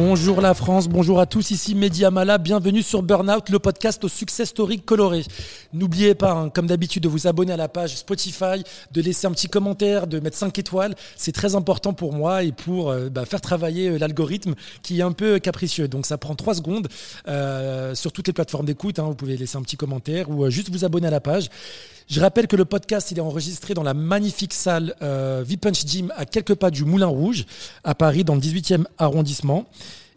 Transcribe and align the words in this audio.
Bonjour 0.00 0.40
la 0.40 0.54
France, 0.54 0.86
bonjour 0.86 1.18
à 1.18 1.26
tous, 1.26 1.50
ici 1.50 1.74
Mehdi 1.74 2.04
Amala, 2.04 2.38
bienvenue 2.38 2.84
sur 2.84 3.02
Burnout, 3.02 3.48
le 3.50 3.58
podcast 3.58 4.04
au 4.04 4.08
success 4.08 4.50
story 4.50 4.78
coloré. 4.78 5.24
N'oubliez 5.72 6.14
pas, 6.14 6.30
hein, 6.30 6.50
comme 6.50 6.68
d'habitude, 6.68 7.02
de 7.02 7.08
vous 7.08 7.26
abonner 7.26 7.52
à 7.52 7.56
la 7.56 7.66
page 7.66 7.96
Spotify, 7.96 8.62
de 8.92 9.02
laisser 9.02 9.26
un 9.26 9.32
petit 9.32 9.48
commentaire, 9.48 10.06
de 10.06 10.20
mettre 10.20 10.36
5 10.36 10.56
étoiles, 10.56 10.94
c'est 11.16 11.32
très 11.32 11.56
important 11.56 11.94
pour 11.94 12.12
moi 12.12 12.44
et 12.44 12.52
pour 12.52 12.90
euh, 12.90 13.08
bah, 13.08 13.24
faire 13.24 13.40
travailler 13.40 13.88
euh, 13.88 13.98
l'algorithme 13.98 14.54
qui 14.82 15.00
est 15.00 15.02
un 15.02 15.10
peu 15.10 15.40
capricieux. 15.40 15.88
Donc 15.88 16.06
ça 16.06 16.16
prend 16.16 16.36
3 16.36 16.54
secondes 16.54 16.86
euh, 17.26 17.92
sur 17.96 18.12
toutes 18.12 18.28
les 18.28 18.32
plateformes 18.32 18.66
d'écoute, 18.66 19.00
hein. 19.00 19.06
vous 19.08 19.16
pouvez 19.16 19.36
laisser 19.36 19.58
un 19.58 19.62
petit 19.62 19.76
commentaire 19.76 20.30
ou 20.30 20.48
juste 20.48 20.70
vous 20.70 20.84
abonner 20.84 21.08
à 21.08 21.10
la 21.10 21.20
page. 21.20 21.50
Je 22.08 22.22
rappelle 22.22 22.46
que 22.46 22.56
le 22.56 22.64
podcast 22.64 23.12
est 23.12 23.20
enregistré 23.20 23.74
dans 23.74 23.82
la 23.82 23.92
magnifique 23.92 24.54
salle 24.54 24.94
euh, 25.02 25.44
V-Punch 25.46 25.84
Gym 25.84 26.10
à 26.16 26.24
quelques 26.24 26.54
pas 26.54 26.70
du 26.70 26.86
Moulin 26.86 27.06
Rouge, 27.06 27.44
à 27.84 27.94
Paris, 27.94 28.24
dans 28.24 28.34
le 28.34 28.40
18e 28.40 28.84
arrondissement. 28.96 29.66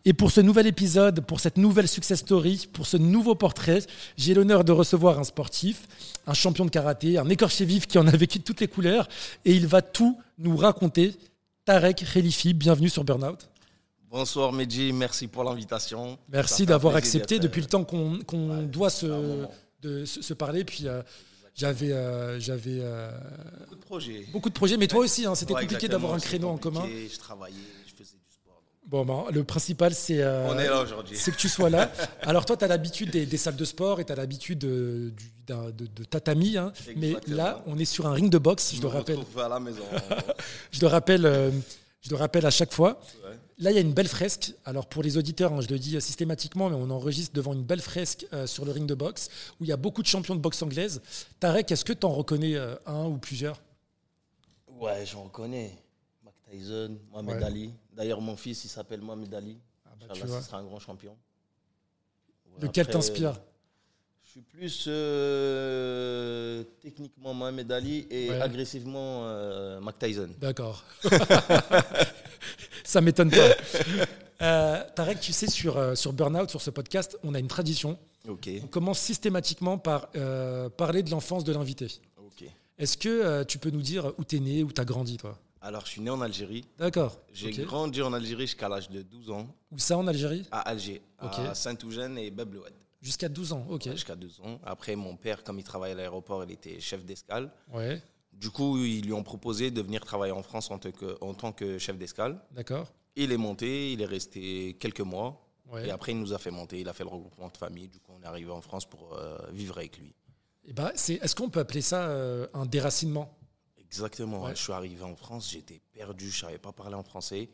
Et 0.04 0.14
pour 0.14 0.32
ce 0.32 0.42
nouvel 0.42 0.66
épisode, 0.66 1.22
pour 1.22 1.40
cette 1.40 1.58
nouvelle 1.58 1.88
success 1.88 2.20
story, 2.20 2.68
pour 2.74 2.88
ce 2.88 2.98
nouveau 2.98 3.36
portrait, 3.36 3.84
j'ai 4.18 4.34
l'honneur 4.34 4.64
de 4.64 4.72
recevoir 4.72 5.20
un 5.20 5.24
sportif, 5.24 5.88
un 6.26 6.34
champion 6.34 6.66
de 6.66 6.72
karaté, 6.72 7.20
un 7.20 7.30
écorché 7.30 7.66
vif 7.66 7.86
qui 7.86 8.00
en 8.00 8.08
a 8.08 8.12
vécu 8.12 8.40
toutes 8.40 8.62
les 8.62 8.68
couleurs. 8.68 9.08
Et 9.46 9.54
il 9.54 9.68
va 9.68 9.82
tout 9.82 10.20
nous 10.40 10.58
raconter. 10.58 11.16
Tarek 11.66 12.04
Khelifi, 12.12 12.54
bienvenue 12.56 12.90
sur 12.90 13.04
Burnout. 13.04 13.48
Bonsoir 14.10 14.52
Medji, 14.52 14.92
merci 14.92 15.28
pour 15.28 15.44
l'invitation. 15.44 16.18
Merci 16.30 16.66
d'avoir 16.66 16.96
accepté 16.96 17.40
depuis 17.40 17.62
le 17.62 17.68
temps 17.68 17.84
qu'on 17.84 18.64
doit 18.64 18.90
se, 18.90 19.46
de, 19.82 20.04
se, 20.04 20.34
parler. 20.34 20.66
Puis 20.66 20.88
euh, 20.88 21.02
j'avais 21.54 21.92
euh, 21.92 22.40
j'avais 22.40 22.80
euh, 22.82 23.12
beaucoup 23.60 23.76
de 23.76 23.82
projets. 23.82 24.26
Beaucoup 24.34 24.50
de 24.50 24.54
projets, 24.54 24.78
mais 24.78 24.88
toi 24.88 25.02
aussi, 25.02 25.26
hein, 25.26 25.36
c'était 25.36 25.54
compliqué 25.54 25.88
d'avoir 25.88 26.14
un 26.14 26.20
créneau 26.20 26.50
en 26.50 26.58
commun. 26.58 26.84
Je 26.88 27.18
travaillais, 27.20 27.56
je. 27.88 27.91
Bon, 28.88 29.06
ben, 29.06 29.26
le 29.32 29.44
principal, 29.44 29.94
c'est 29.94 30.22
euh, 30.22 30.86
c'est 31.14 31.32
que 31.32 31.38
tu 31.38 31.48
sois 31.48 31.70
là. 31.70 31.92
Alors 32.24 32.46
toi, 32.46 32.58
tu 32.58 32.66
as 32.66 32.68
l'habitude 32.68 33.12
des, 33.12 33.38
salles 33.38 33.56
de 33.56 33.64
sport 33.64 34.00
et 34.00 34.06
tu 34.06 34.12
as 34.12 34.16
l'habitude 34.16 34.60
de, 34.60 35.14
de, 35.48 36.04
tatami, 36.04 36.58
hein, 36.58 36.74
mais 36.98 37.14
là, 37.28 37.64
on 37.68 37.78
est 37.78 37.86
sur 37.86 38.08
un 38.08 38.14
ring 38.14 38.30
de 38.30 38.38
boxe, 38.38 38.74
je, 38.76 38.82
le 38.82 38.88
rappelle. 38.88 39.20
à 39.38 39.48
la 39.48 39.60
maison. 39.60 39.84
je 40.72 40.82
le 40.82 40.88
rappelle, 40.88 41.54
je 42.02 42.10
le 42.10 42.16
rappelle 42.16 42.46
à 42.46 42.52
chaque 42.52 42.74
fois. 42.74 43.00
Là, 43.62 43.70
il 43.70 43.76
y 43.76 43.78
a 43.78 43.82
une 43.82 43.94
belle 43.94 44.08
fresque. 44.08 44.56
Alors, 44.66 44.88
pour 44.88 45.04
les 45.04 45.18
auditeurs, 45.18 45.54
hein, 45.54 45.62
je 45.62 45.68
le 45.68 45.78
dis 45.78 46.02
systématiquement, 46.02 46.68
mais 46.68 46.76
on 46.76 46.90
enregistre 46.90 47.32
devant 47.36 47.54
une 47.54 47.64
belle 47.64 47.80
fresque 47.80 48.26
euh, 48.34 48.48
sur 48.48 48.66
le 48.66 48.72
ring 48.72 48.88
de 48.88 48.96
boxe 48.96 49.30
où 49.60 49.66
il 49.66 49.68
y 49.68 49.72
a 49.72 49.78
beaucoup 49.78 50.02
de 50.02 50.08
champions 50.08 50.34
de 50.34 50.40
boxe 50.40 50.64
anglaise. 50.64 51.00
Tarek, 51.40 51.72
est-ce 51.72 51.86
que 51.86 51.94
tu 51.94 52.08
en 52.08 52.12
reconnais 52.12 52.56
euh, 52.56 52.76
un 52.88 53.06
ou 53.06 53.18
plusieurs? 53.18 53.62
Ouais, 54.68 55.06
j'en 55.06 55.26
reconnais. 55.26 55.78
Mac 56.26 56.34
Tyson, 56.50 56.98
Mohamed 57.12 57.44
Ali. 57.44 57.72
D'ailleurs, 57.92 58.22
mon 58.22 58.36
fils, 58.36 58.64
il 58.66 58.70
s'appelle 58.70 59.02
Mohamed 59.02 59.34
Ali. 59.34 59.58
Ah 59.86 59.90
bah, 60.00 60.08
tu 60.14 60.22
sera 60.22 60.58
un 60.58 60.64
grand 60.64 60.80
champion. 60.80 61.16
Lequel 62.60 62.88
t'inspire 62.88 63.40
Je 64.24 64.30
suis 64.30 64.42
plus 64.42 64.86
techniquement 66.82 67.34
Mohamed 67.34 67.72
Ali 67.72 68.08
et 68.10 68.32
agressivement 68.32 69.80
Mac 69.82 70.00
Tyson. 70.00 70.30
D'accord. 70.40 70.84
ça 72.84 73.02
m'étonne 73.02 73.32
pas. 73.32 73.56
Euh, 74.42 74.84
Tarek, 74.96 75.20
tu 75.20 75.34
sais, 75.34 75.48
sur, 75.48 75.78
euh, 75.78 75.96
sur 75.96 76.14
Burnout, 76.14 76.50
sur 76.50 76.62
ce 76.62 76.72
podcast, 76.72 77.18
on 77.24 77.36
a 77.36 77.40
une 77.40 77.48
tradition. 77.48 77.98
Ok. 78.28 78.50
On 78.64 78.68
commence 78.68 79.00
systématiquement 79.00 79.78
par 79.78 80.10
euh, 80.16 80.70
parler 80.70 81.04
de 81.04 81.12
l'enfance 81.12 81.44
de 81.44 81.54
l'invité. 81.54 81.88
Est-ce 82.80 82.98
que 82.98 83.44
tu 83.44 83.60
peux 83.60 83.70
nous 83.70 83.82
dire 83.82 84.12
où 84.18 84.24
tu 84.24 84.38
es 84.38 84.40
né, 84.40 84.64
où 84.64 84.72
tu 84.72 84.82
as 84.82 84.86
grandi, 84.86 85.18
toi? 85.18 85.38
Alors, 85.62 85.86
je 85.86 85.92
suis 85.92 86.02
né 86.02 86.10
en 86.10 86.22
Algérie. 86.22 86.66
D'accord. 86.80 87.20
J'ai 87.32 87.52
grandi 87.52 88.02
en 88.02 88.14
Algérie 88.14 88.48
jusqu'à 88.48 88.68
l'âge 88.68 88.90
de 88.90 89.04
12 89.04 89.30
ans. 89.30 89.48
Où 89.72 89.78
ça, 89.78 89.98
en 89.98 90.08
Algérie? 90.08 90.48
À 90.52 90.62
Alger, 90.62 91.02
à 91.20 91.54
Saint-Ougène 91.54 92.18
et 92.18 92.32
Bebloued. 92.32 92.74
Jusqu'à 93.02 93.30
12 93.30 93.54
ans, 93.54 93.66
ok. 93.70 93.90
jusqu'à 93.92 94.16
12 94.16 94.42
ans. 94.42 94.60
Après, 94.64 94.96
mon 94.96 95.16
père, 95.16 95.44
comme 95.44 95.60
il 95.60 95.64
travaillait 95.64 95.94
à 95.94 95.98
l'aéroport, 95.98 96.44
il 96.44 96.52
était 96.52 96.80
chef 96.80 97.04
d'escale. 97.06 97.52
Ouais. 97.72 98.02
Du 98.34 98.50
coup, 98.50 98.78
ils 98.78 99.06
lui 99.06 99.14
ont 99.14 99.24
proposé 99.24 99.72
de 99.72 99.82
venir 99.82 100.04
travailler 100.06 100.34
en 100.34 100.44
France 100.44 100.72
en, 100.72 100.78
tant 100.80 101.52
que 101.52 101.78
chef 101.78 101.98
d'escale. 101.98 102.40
D'accord. 102.52 102.92
Il 103.16 103.32
est 103.32 103.38
monté, 103.38 103.92
il 103.92 104.02
est 104.02 104.06
resté 104.06 104.78
quelques 104.80 105.02
mois. 105.02 105.48
Et 105.84 105.90
après, 105.90 106.12
il 106.12 106.20
nous 106.20 106.34
a 106.34 106.38
fait 106.38 106.52
monter, 106.52 106.82
il 106.82 106.90
a 106.90 106.94
fait 106.94 107.04
le 107.04 107.10
regroupement 107.10 107.50
de 107.50 107.58
famille. 107.58 107.88
Du 107.88 108.00
coup, 108.00 108.12
on 108.18 108.22
est 108.22 108.28
arrivé 108.28 108.52
en 108.52 108.62
France 108.62 108.86
pour 108.86 109.14
euh, 109.14 109.38
vivre 109.52 109.78
avec 109.78 109.98
lui. 109.98 110.14
Et 110.66 110.74
bah, 110.74 110.92
Est-ce 110.94 111.36
qu'on 111.36 111.50
peut 111.50 111.62
appeler 111.62 111.82
ça 111.82 112.10
euh, 112.10 112.48
un 112.54 112.66
déracinement? 112.66 113.38
Exactement. 113.92 114.48
Je 114.50 114.56
suis 114.56 114.72
arrivé 114.74 115.04
en 115.04 115.16
France, 115.16 115.52
j'étais 115.52 115.82
perdu, 115.92 116.30
je 116.30 116.38
ne 116.38 116.50
savais 116.50 116.58
pas 116.58 116.72
parler 116.72 116.96
en 116.96 117.04
français. 117.04 117.50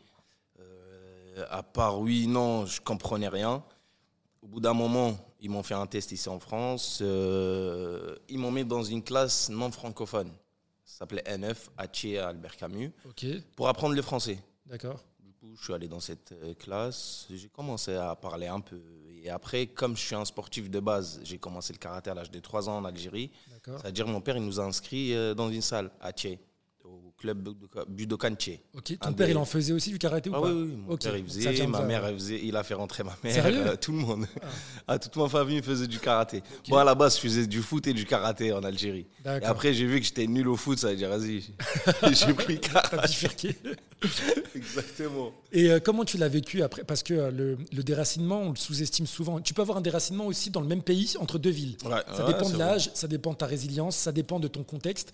Euh, 0.59 1.46
à 1.50 1.64
part 1.64 2.00
oui, 2.00 2.28
non, 2.28 2.66
je 2.66 2.80
comprenais 2.81 3.28
rien. 3.28 3.64
Au 4.42 4.48
bout 4.48 4.59
d'un 4.59 4.74
moment, 4.74 5.18
ils 5.42 5.50
m'ont 5.50 5.64
fait 5.64 5.74
un 5.74 5.88
test 5.88 6.12
ici 6.12 6.30
en 6.30 6.40
France. 6.40 7.00
ils 7.02 8.38
m'ont 8.38 8.52
mis 8.52 8.64
dans 8.64 8.84
une 8.84 9.03
classe 9.03 9.50
non 9.50 9.72
francophone. 9.72 10.31
Ça 10.86 11.00
s'appelait 11.00 11.24
N9, 11.24 11.56
Haché 11.78 12.20
à 12.20 12.30
Albert 12.30 12.56
Camus, 12.56 12.92
pour 13.56 13.68
apprendre 13.68 13.94
le 13.96 14.02
français. 14.02 14.40
D'accord. 14.66 15.04
Coup, 15.47 15.56
je 15.56 15.63
suis 15.63 15.74
allé 15.74 15.88
dans 15.88 16.00
cette 16.02 16.34
euh, 16.44 16.53
classe, 16.53 17.25
j'ai 17.30 17.47
commencé 17.47 17.96
à 17.96 18.16
parler 18.16 18.47
un 18.47 18.59
peu. 18.59 18.81
Et 19.24 19.30
après, 19.30 19.68
comme 19.68 19.96
je 19.96 20.02
suis 20.02 20.16
un 20.16 20.25
sportif 20.25 20.69
de 20.69 20.80
base, 20.80 21.22
j'ai 21.24 21.38
commencé 21.38 21.72
le 21.72 21.78
karaté 21.80 22.09
à 22.09 22.13
l'âge 22.13 22.31
de 22.31 22.40
3 22.40 22.68
ans 22.69 22.78
en 22.78 22.85
Algérie. 22.85 23.31
C'est-à-dire 23.66 24.07
mon 24.07 24.19
père, 24.19 24.36
il 24.36 24.44
nous 24.44 24.59
a 24.59 24.63
inscrits 24.63 25.13
euh, 25.13 25.34
dans 25.34 25.50
une 25.50 25.62
salle 25.62 25.90
à 26.02 26.12
Tché 26.12 26.40
club 27.17 27.50
Budokan 27.88 28.35
Ok, 28.75 28.97
ton 29.00 29.13
père, 29.13 29.29
il 29.29 29.38
en 29.38 29.45
faisait 29.45 29.73
aussi 29.73 29.89
du 29.89 29.97
karaté 29.97 30.29
ou 30.29 30.35
ah 30.35 30.41
pas 30.41 30.47
Oui, 30.47 30.61
oui, 30.69 30.78
mon 30.88 30.97
père, 30.97 31.17
il 31.17 31.25
faisait, 31.25 31.67
ma 31.67 31.81
mère, 31.81 32.05
elle 32.05 32.16
faisait, 32.16 32.39
il 32.44 32.55
a 32.55 32.63
fait 32.63 32.75
rentrer 32.75 33.03
ma 33.03 33.17
mère, 33.23 33.45
euh, 33.45 33.75
tout 33.75 33.91
le 33.91 33.97
monde. 33.97 34.28
Ah. 34.41 34.45
ah. 34.88 35.00
toute 35.00 35.16
ma 35.16 35.27
famille 35.27 35.61
faisait 35.61 35.88
du 35.88 36.00
karaté. 36.00 36.44
Moi, 36.69 36.81
à 36.81 36.83
la 36.83 36.95
base, 36.95 37.16
je 37.16 37.22
faisais 37.22 37.47
du 37.47 37.61
foot 37.61 37.88
et 37.88 37.94
du 37.94 38.06
karaté 38.06 38.53
en 38.53 38.63
Algérie. 38.63 39.07
Et 39.25 39.45
après, 39.45 39.73
j'ai 39.73 39.85
vu 39.85 40.00
que 40.00 40.06
j'étais 40.06 40.27
nul 40.27 40.47
au 40.47 40.56
foot, 40.56 40.77
ça 40.77 40.89
veut 40.89 40.95
dire, 40.95 41.09
vas-y, 41.09 41.41
j'ai 42.13 42.33
pris 42.33 42.53
le 42.53 42.59
karaté. 42.59 43.56
Exactement. 44.56 45.31
Et 45.51 45.72
euh, 45.72 45.79
comment 45.79 46.06
tu 46.06 46.17
l'as 46.17 46.27
vécu 46.29 46.61
après? 46.61 46.83
Parce 46.83 47.01
que 47.01 47.13
euh, 47.13 47.31
le, 47.31 47.83
déracinement, 47.83 48.41
on 48.41 48.50
le 48.51 48.56
sous-estime 48.56 49.07
souvent. 49.07 49.39
Tu 49.39 49.53
peux 49.53 49.63
avoir 49.63 49.77
un 49.77 49.81
déracinement 49.81 50.27
aussi 50.27 50.51
dans 50.51 50.61
le 50.61 50.67
même 50.67 50.83
pays, 50.83 51.16
entre 51.19 51.39
deux 51.39 51.50
villes. 51.50 51.77
ça 51.81 52.25
dépend 52.27 52.50
de 52.50 52.57
l'âge, 52.57 52.91
ça 52.94 53.07
dépend 53.07 53.31
de 53.31 53.38
ta 53.38 53.47
résilience, 53.47 53.95
ça 53.95 54.11
dépend 54.11 54.39
de 54.39 54.47
ton 54.47 54.63
contexte. 54.63 55.13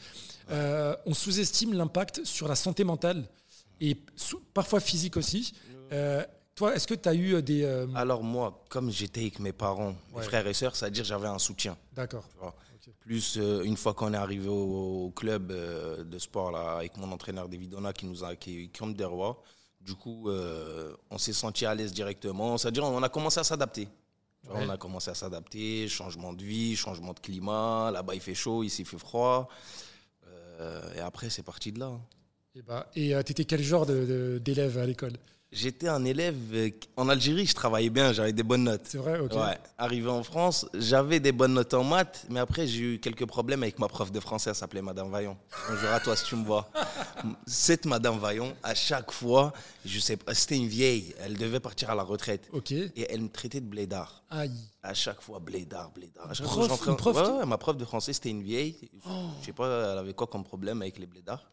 Euh, 0.51 0.95
on 1.05 1.13
sous-estime 1.13 1.73
l'impact 1.73 2.23
sur 2.25 2.47
la 2.47 2.55
santé 2.55 2.83
mentale 2.83 3.25
et 3.79 3.97
parfois 4.53 4.79
physique 4.79 5.17
aussi. 5.17 5.53
toi, 6.55 6.75
est-ce 6.75 6.87
que 6.87 6.93
tu 6.93 7.09
as 7.09 7.15
eu 7.15 7.41
des... 7.41 7.65
Alors 7.95 8.23
moi, 8.23 8.63
comme 8.69 8.91
j'étais 8.91 9.21
avec 9.21 9.39
mes 9.39 9.53
parents, 9.53 9.95
mes 10.15 10.21
frères 10.21 10.45
et 10.47 10.53
sœurs, 10.53 10.75
c'est-à-dire 10.75 11.03
j'avais 11.03 11.27
un 11.27 11.39
soutien. 11.39 11.77
D'accord. 11.93 12.25
Plus 12.99 13.37
une 13.37 13.77
fois 13.77 13.93
qu'on 13.93 14.13
est 14.13 14.17
arrivé 14.17 14.47
au, 14.47 15.11
club 15.15 15.51
de 15.51 16.19
sport 16.19 16.51
là, 16.51 16.77
avec 16.77 16.97
mon 16.97 17.11
entraîneur 17.11 17.49
Davidona 17.49 17.93
qui 17.93 18.05
nous 18.05 18.23
a 18.23 18.35
qui, 18.35 18.69
qui 18.69 18.93
des 18.93 19.05
rois, 19.05 19.41
du 19.83 19.95
coup, 19.95 20.29
euh, 20.29 20.95
on 21.11 21.17
s'est 21.17 21.33
senti 21.33 21.65
à 21.65 21.75
l'aise 21.75 21.91
directement. 21.93 22.57
C'est-à-dire, 22.57 22.85
on 22.85 23.03
a 23.03 23.09
commencé 23.09 23.39
à 23.39 23.43
s'adapter. 23.43 23.89
On 24.49 24.69
a 24.69 24.77
commencé 24.77 25.09
à 25.09 25.15
s'adapter, 25.15 25.87
changement 25.87 26.33
de 26.33 26.43
vie, 26.43 26.75
changement 26.75 27.13
de 27.13 27.19
climat. 27.19 27.91
Là-bas, 27.91 28.13
il 28.15 28.21
fait 28.21 28.35
chaud, 28.35 28.63
ici, 28.63 28.81
il 28.81 28.85
fait 28.85 28.97
froid. 28.97 29.47
Euh, 30.59 30.81
et 30.95 30.99
après, 30.99 31.29
c'est 31.29 31.43
parti 31.43 31.71
de 31.71 31.79
là. 31.79 31.87
Hein. 31.87 32.01
Et, 32.55 32.61
bah, 32.61 32.89
et 32.95 33.15
euh, 33.15 33.23
tu 33.23 33.31
étais 33.31 33.45
quel 33.45 33.61
genre 33.61 33.85
d'élève 33.85 34.77
à 34.77 34.85
l'école? 34.85 35.13
J'étais 35.53 35.87
un 35.87 36.03
élève. 36.03 36.35
Euh, 36.53 36.69
en 36.97 37.09
Algérie, 37.09 37.45
je 37.45 37.53
travaillais 37.53 37.89
bien, 37.91 38.11
j'avais 38.11 38.33
des 38.33 38.43
bonnes 38.43 38.63
notes. 38.63 38.81
C'est 38.85 38.97
vrai, 38.97 39.19
ok. 39.19 39.33
Ouais. 39.33 39.57
Arrivé 39.77 40.09
en 40.09 40.23
France, 40.23 40.65
j'avais 40.73 41.19
des 41.19 41.31
bonnes 41.31 41.53
notes 41.53 41.73
en 41.75 41.83
maths, 41.83 42.25
mais 42.29 42.39
après, 42.39 42.65
j'ai 42.65 42.95
eu 42.95 42.99
quelques 42.99 43.25
problèmes 43.25 43.61
avec 43.61 43.77
ma 43.77 43.87
prof 43.87 44.11
de 44.11 44.19
français, 44.19 44.49
elle 44.49 44.55
s'appelait 44.55 44.81
Madame 44.81 45.11
Vaillon. 45.11 45.37
Bonjour 45.69 45.89
à 45.91 45.99
toi 45.99 46.15
si 46.15 46.25
tu 46.25 46.35
me 46.35 46.43
vois. 46.43 46.69
Cette 47.45 47.85
Madame 47.85 48.17
Vaillon, 48.17 48.55
à 48.63 48.73
chaque 48.73 49.11
fois, 49.11 49.53
je 49.85 49.99
sais 49.99 50.17
pas, 50.17 50.33
c'était 50.33 50.57
une 50.57 50.67
vieille, 50.67 51.13
elle 51.19 51.37
devait 51.37 51.59
partir 51.59 51.91
à 51.91 51.95
la 51.95 52.03
retraite. 52.03 52.49
Ok. 52.51 52.71
Et 52.71 53.07
elle 53.09 53.21
me 53.21 53.29
traitait 53.29 53.61
de 53.61 53.67
blédard. 53.67 54.23
Aïe. 54.31 54.51
À 54.81 54.93
chaque 54.93 55.21
fois, 55.21 55.39
blédard, 55.39 55.91
blédard. 55.91 56.29
À 56.29 56.33
prof, 56.33 56.87
une 56.87 56.95
prof 56.97 57.15
ouais, 57.15 57.45
ma 57.45 57.57
prof 57.57 57.77
de 57.77 57.85
français, 57.85 58.11
c'était 58.13 58.29
une 58.29 58.43
vieille. 58.43 58.89
Je 59.05 59.09
Je 59.41 59.45
sais 59.45 59.53
pas, 59.53 59.91
elle 59.91 59.97
avait 59.99 60.13
quoi 60.13 60.27
comme 60.27 60.43
problème 60.43 60.81
avec 60.81 60.97
les 60.97 61.05
blédards. 61.05 61.45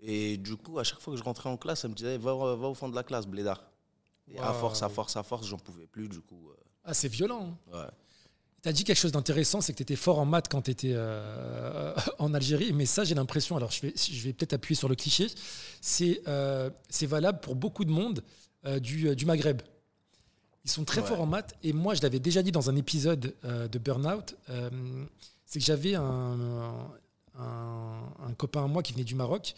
Et 0.00 0.36
du 0.36 0.56
coup, 0.56 0.78
à 0.78 0.84
chaque 0.84 1.00
fois 1.00 1.14
que 1.14 1.18
je 1.18 1.24
rentrais 1.24 1.48
en 1.48 1.56
classe, 1.56 1.84
elle 1.84 1.90
me 1.90 1.96
disait 1.96 2.18
va, 2.18 2.34
va 2.34 2.68
au 2.68 2.74
fond 2.74 2.88
de 2.88 2.94
la 2.94 3.02
classe, 3.02 3.26
blédard. 3.26 3.62
Et 4.28 4.38
à 4.38 4.52
force, 4.52 4.82
à 4.82 4.88
force, 4.88 5.16
à 5.16 5.22
force, 5.22 5.46
j'en 5.46 5.58
pouvais 5.58 5.86
plus, 5.86 6.08
du 6.08 6.20
coup. 6.20 6.50
Euh. 6.50 6.54
Ah, 6.84 6.94
c'est 6.94 7.08
violent. 7.08 7.56
Hein. 7.72 7.78
Ouais. 7.78 7.86
Tu 8.62 8.68
as 8.68 8.72
dit 8.72 8.84
quelque 8.84 8.98
chose 8.98 9.12
d'intéressant, 9.12 9.60
c'est 9.60 9.72
que 9.72 9.76
tu 9.76 9.82
étais 9.82 9.96
fort 9.96 10.18
en 10.18 10.24
maths 10.24 10.48
quand 10.48 10.62
tu 10.62 10.72
étais 10.72 10.92
euh, 10.92 11.94
en 12.18 12.34
Algérie. 12.34 12.72
Mais 12.72 12.86
ça, 12.86 13.04
j'ai 13.04 13.14
l'impression, 13.14 13.56
alors 13.56 13.70
je 13.70 13.82
vais, 13.82 13.94
je 13.96 14.22
vais 14.22 14.32
peut-être 14.32 14.54
appuyer 14.54 14.76
sur 14.76 14.88
le 14.88 14.96
cliché, 14.96 15.28
c'est 15.80 16.22
euh, 16.26 16.70
valable 17.02 17.40
pour 17.40 17.54
beaucoup 17.54 17.84
de 17.84 17.90
monde 17.90 18.22
du, 18.80 19.14
du, 19.14 19.26
Maghreb. 19.26 19.62
Ils 20.64 20.70
sont 20.72 20.84
très 20.84 21.00
forts 21.00 21.20
en 21.20 21.26
maths. 21.26 21.54
Et 21.62 21.72
moi, 21.72 21.94
je 21.94 22.02
l'avais 22.02 22.18
déjà 22.18 22.42
dit 22.42 22.50
dans 22.50 22.68
un 22.68 22.74
épisode 22.74 23.32
de 23.44 23.78
Burnout, 23.78 24.34
c'est 25.44 25.60
que 25.60 25.64
j'avais 25.64 25.94
un, 25.94 26.02
un, 26.02 26.90
copain 28.38 28.64
à 28.64 28.66
moi 28.66 28.82
qui 28.82 28.92
venait 28.92 29.04
du 29.04 29.14
Maroc, 29.14 29.54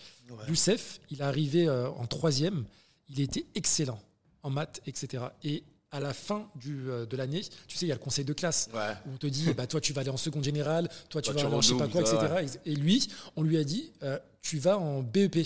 Youssef. 0.48 1.00
Il 1.10 1.20
est 1.20 1.24
arrivé 1.24 1.68
en 1.70 2.06
troisième. 2.06 2.64
Il 3.08 3.20
était 3.20 3.46
excellent 3.54 4.00
en 4.42 4.50
maths, 4.50 4.80
etc. 4.86 5.24
Et 5.42 5.64
à 5.90 6.00
la 6.00 6.12
fin 6.12 6.50
du, 6.54 6.90
euh, 6.90 7.06
de 7.06 7.16
l'année, 7.16 7.40
tu 7.66 7.78
sais, 7.78 7.86
il 7.86 7.88
y 7.88 7.92
a 7.92 7.94
le 7.94 8.00
conseil 8.00 8.24
de 8.26 8.34
classe 8.34 8.68
Ouais. 8.74 8.92
où 9.06 9.14
on 9.14 9.16
te 9.16 9.26
dit, 9.26 9.54
bah, 9.54 9.66
toi, 9.66 9.80
tu 9.80 9.94
vas 9.94 10.02
aller 10.02 10.10
en 10.10 10.18
seconde 10.18 10.44
générale, 10.44 10.86
toi, 11.08 11.22
tu 11.22 11.30
Toi, 11.30 11.32
vas 11.32 11.40
tu 11.40 11.46
aller 11.46 11.54
en 11.56 11.60
je 11.62 11.68
sais 11.68 11.78
pas 11.78 11.88
quoi, 11.88 12.02
etc. 12.02 12.58
Et 12.66 12.74
lui, 12.74 13.08
on 13.36 13.42
lui 13.42 13.56
a 13.56 13.64
dit, 13.64 13.90
euh, 14.02 14.18
tu 14.42 14.58
vas 14.58 14.76
en 14.78 15.02
BEP. 15.02 15.38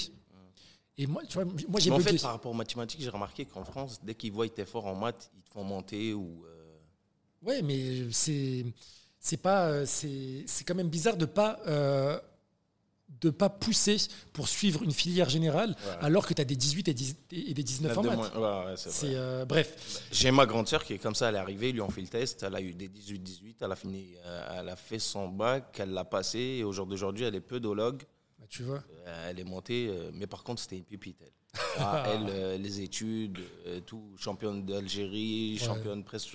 Et 0.99 1.07
moi, 1.07 1.23
tu 1.29 1.35
vois, 1.35 1.45
moi 1.45 1.79
j'ai 1.81 1.91
en 1.93 1.99
fait, 2.01 2.21
par 2.21 2.33
rapport 2.33 2.51
aux 2.51 2.55
mathématiques, 2.57 3.01
j'ai 3.01 3.09
remarqué 3.09 3.45
qu'en 3.47 3.65
France, 3.65 4.01
dès 4.03 4.15
qu'ils 4.17 4.33
voient 4.33 4.49
que 4.49 4.55
t'es 4.55 4.67
fort 4.67 4.87
en 4.87 4.95
maths, 4.97 5.31
ils 5.37 5.43
te 5.43 5.51
font 5.51 5.63
monter 5.65 6.13
ou. 6.13 6.45
euh, 6.45 6.59
Ouais, 7.43 7.63
mais 7.63 8.11
c'est 8.13 8.65
c'est 9.25 9.37
pas 9.39 9.67
euh, 9.69 9.87
c'est 9.87 10.45
c'est 10.47 10.65
quand 10.65 10.75
même 10.75 10.89
bizarre 10.91 11.17
de 11.17 11.25
pas 11.25 11.61
euh, 11.67 12.19
de 13.21 13.31
pas 13.31 13.49
pousser 13.49 13.99
pour 14.33 14.49
suivre 14.49 14.83
une 14.83 14.91
filière 14.91 15.29
générale 15.29 15.71
Ouais. 15.87 15.97
alors 16.01 16.27
que 16.27 16.35
tu 16.35 16.41
as 16.43 16.45
des 16.45 16.57
18 16.57 16.89
et, 16.89 16.95
10 16.95 17.17
et 17.31 17.55
des 17.55 17.63
19 17.63 17.97
en 17.99 18.03
de 18.03 18.09
maths. 18.09 18.17
moins. 18.17 18.31
Ouais, 18.65 18.67
ouais, 18.71 18.75
c'est 18.77 18.91
C'est 18.91 19.07
vrai. 19.09 19.17
euh, 19.17 19.45
bref. 19.45 20.03
J'ai 20.11 20.31
ma 20.33 20.45
grande 20.45 20.67
sœur 20.67 20.83
qui 20.83 20.95
est 20.95 20.99
comme 20.99 21.15
ça, 21.15 21.29
elle 21.29 21.37
est 21.37 21.39
arrivée, 21.39 21.69
ils 21.69 21.75
lui 21.75 21.83
ont 21.83 21.91
fait 21.91 22.01
le 22.01 22.09
test, 22.09 22.43
elle 22.43 22.57
a 22.57 22.61
eu 22.61 22.73
des 22.75 22.89
18-18, 22.89 23.57
elle 23.61 23.71
a 23.73 23.77
fini, 23.77 24.15
elle 24.59 24.69
a 24.69 24.75
fait 24.77 24.99
son 24.99 25.29
bac, 25.29 25.77
elle 25.79 25.93
l'a 25.93 26.05
passé, 26.05 26.39
et 26.39 26.65
au 26.65 26.73
jour 26.73 26.87
d'aujourd'hui, 26.87 27.25
elle 27.25 27.35
est 27.37 27.41
podologue, 27.41 28.03
Bah, 28.41 28.47
tu 28.49 28.65
vois. 28.65 28.83
elle 29.29 29.39
est 29.39 29.45
montée, 29.45 29.89
mais 30.15 30.27
par 30.27 30.43
contre, 30.43 30.61
c'était 30.61 30.79
une 30.79 30.85
pépite, 30.85 31.19
elle. 31.21 31.33
Ah, 31.79 32.05
elle, 32.09 32.61
les 32.63 32.81
études, 32.81 33.39
tout, 33.87 34.15
championne 34.19 34.65
d'Algérie, 34.65 35.59
championne 35.63 36.03
presque. 36.03 36.31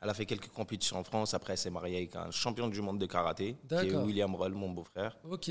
Elle 0.00 0.10
a 0.10 0.14
fait 0.14 0.26
quelques 0.26 0.48
compétitions 0.48 0.96
en 0.98 1.04
France, 1.04 1.34
après 1.34 1.54
elle 1.54 1.58
s'est 1.58 1.70
mariée 1.70 1.96
avec 1.96 2.14
un 2.16 2.30
champion 2.30 2.68
du 2.68 2.80
monde 2.80 2.98
de 3.00 3.06
karaté, 3.06 3.56
qui 3.68 3.74
est. 3.74 3.94
William 3.96 4.34
Roll, 4.34 4.54
mon 4.54 4.70
beau-frère. 4.70 5.16
Ok. 5.28 5.48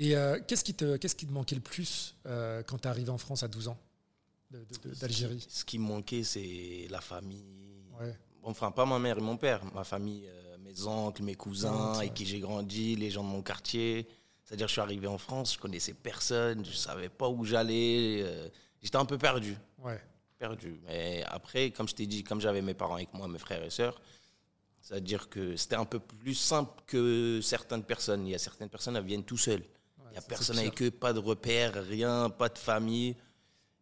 Et 0.00 0.16
euh, 0.16 0.38
qu'est-ce 0.46 0.62
qui 0.64 0.74
te 0.74 0.96
qu'est-ce 0.96 1.16
qui 1.16 1.26
te 1.26 1.32
manquait 1.32 1.56
le 1.56 1.60
plus 1.60 2.14
euh, 2.26 2.62
quand 2.62 2.78
tu 2.78 2.84
es 2.84 2.86
arrivé 2.90 3.10
en 3.10 3.18
France 3.18 3.42
à 3.42 3.48
12 3.48 3.68
ans 3.68 3.78
d'Algérie? 5.00 5.44
Ce 5.48 5.64
qui 5.64 5.78
me 5.78 5.86
manquait, 5.86 6.22
c'est 6.24 6.86
la 6.90 7.00
famille. 7.00 7.44
Ouais. 8.00 8.16
Enfin, 8.42 8.70
pas 8.70 8.86
ma 8.86 8.98
mère 8.98 9.18
et 9.18 9.20
mon 9.20 9.36
père, 9.36 9.60
ma 9.74 9.84
famille, 9.84 10.24
euh, 10.28 10.56
mes 10.58 10.84
oncles, 10.86 11.22
mes 11.22 11.34
cousins, 11.34 11.92
ouais. 11.92 11.98
avec 11.98 12.14
qui 12.14 12.24
j'ai 12.24 12.38
grandi, 12.40 12.96
les 12.96 13.10
gens 13.10 13.24
de 13.24 13.28
mon 13.28 13.42
quartier. 13.42 14.06
C'est-à-dire, 14.44 14.68
je 14.68 14.72
suis 14.72 14.80
arrivé 14.80 15.06
en 15.06 15.18
France, 15.18 15.54
je 15.54 15.58
connaissais 15.58 15.92
personne, 15.92 16.64
je 16.64 16.72
savais 16.72 17.08
pas 17.10 17.28
où 17.28 17.44
j'allais. 17.44 18.22
euh, 18.22 18.48
J'étais 18.80 18.96
un 18.96 19.04
peu 19.04 19.18
perdu, 19.18 19.56
Ouais. 19.78 20.00
Perdu. 20.38 20.80
Mais 20.86 21.24
après, 21.26 21.70
comme 21.70 21.88
je 21.88 21.94
t'ai 21.94 22.06
dit, 22.06 22.24
comme 22.24 22.40
j'avais 22.40 22.62
mes 22.62 22.74
parents 22.74 22.94
avec 22.96 23.12
moi, 23.14 23.28
mes 23.28 23.38
frères 23.38 23.62
et 23.62 23.70
sœurs, 23.70 24.00
c'est-à-dire 24.80 25.28
que 25.28 25.56
c'était 25.56 25.76
un 25.76 25.84
peu 25.84 25.98
plus 25.98 26.34
simple 26.34 26.82
que 26.86 27.40
certaines 27.42 27.82
personnes. 27.82 28.26
Il 28.26 28.30
y 28.30 28.34
a 28.34 28.38
certaines 28.38 28.68
personnes, 28.70 28.96
elles 28.96 29.04
viennent 29.04 29.24
tout 29.24 29.36
seules. 29.36 29.64
Il 30.06 30.12
n'y 30.12 30.16
a 30.18 30.22
personne 30.22 30.58
avec 30.58 30.80
eux, 30.82 30.90
pas 30.90 31.12
de 31.12 31.18
repères, 31.18 31.74
rien, 31.84 32.30
pas 32.30 32.48
de 32.48 32.56
famille. 32.58 33.14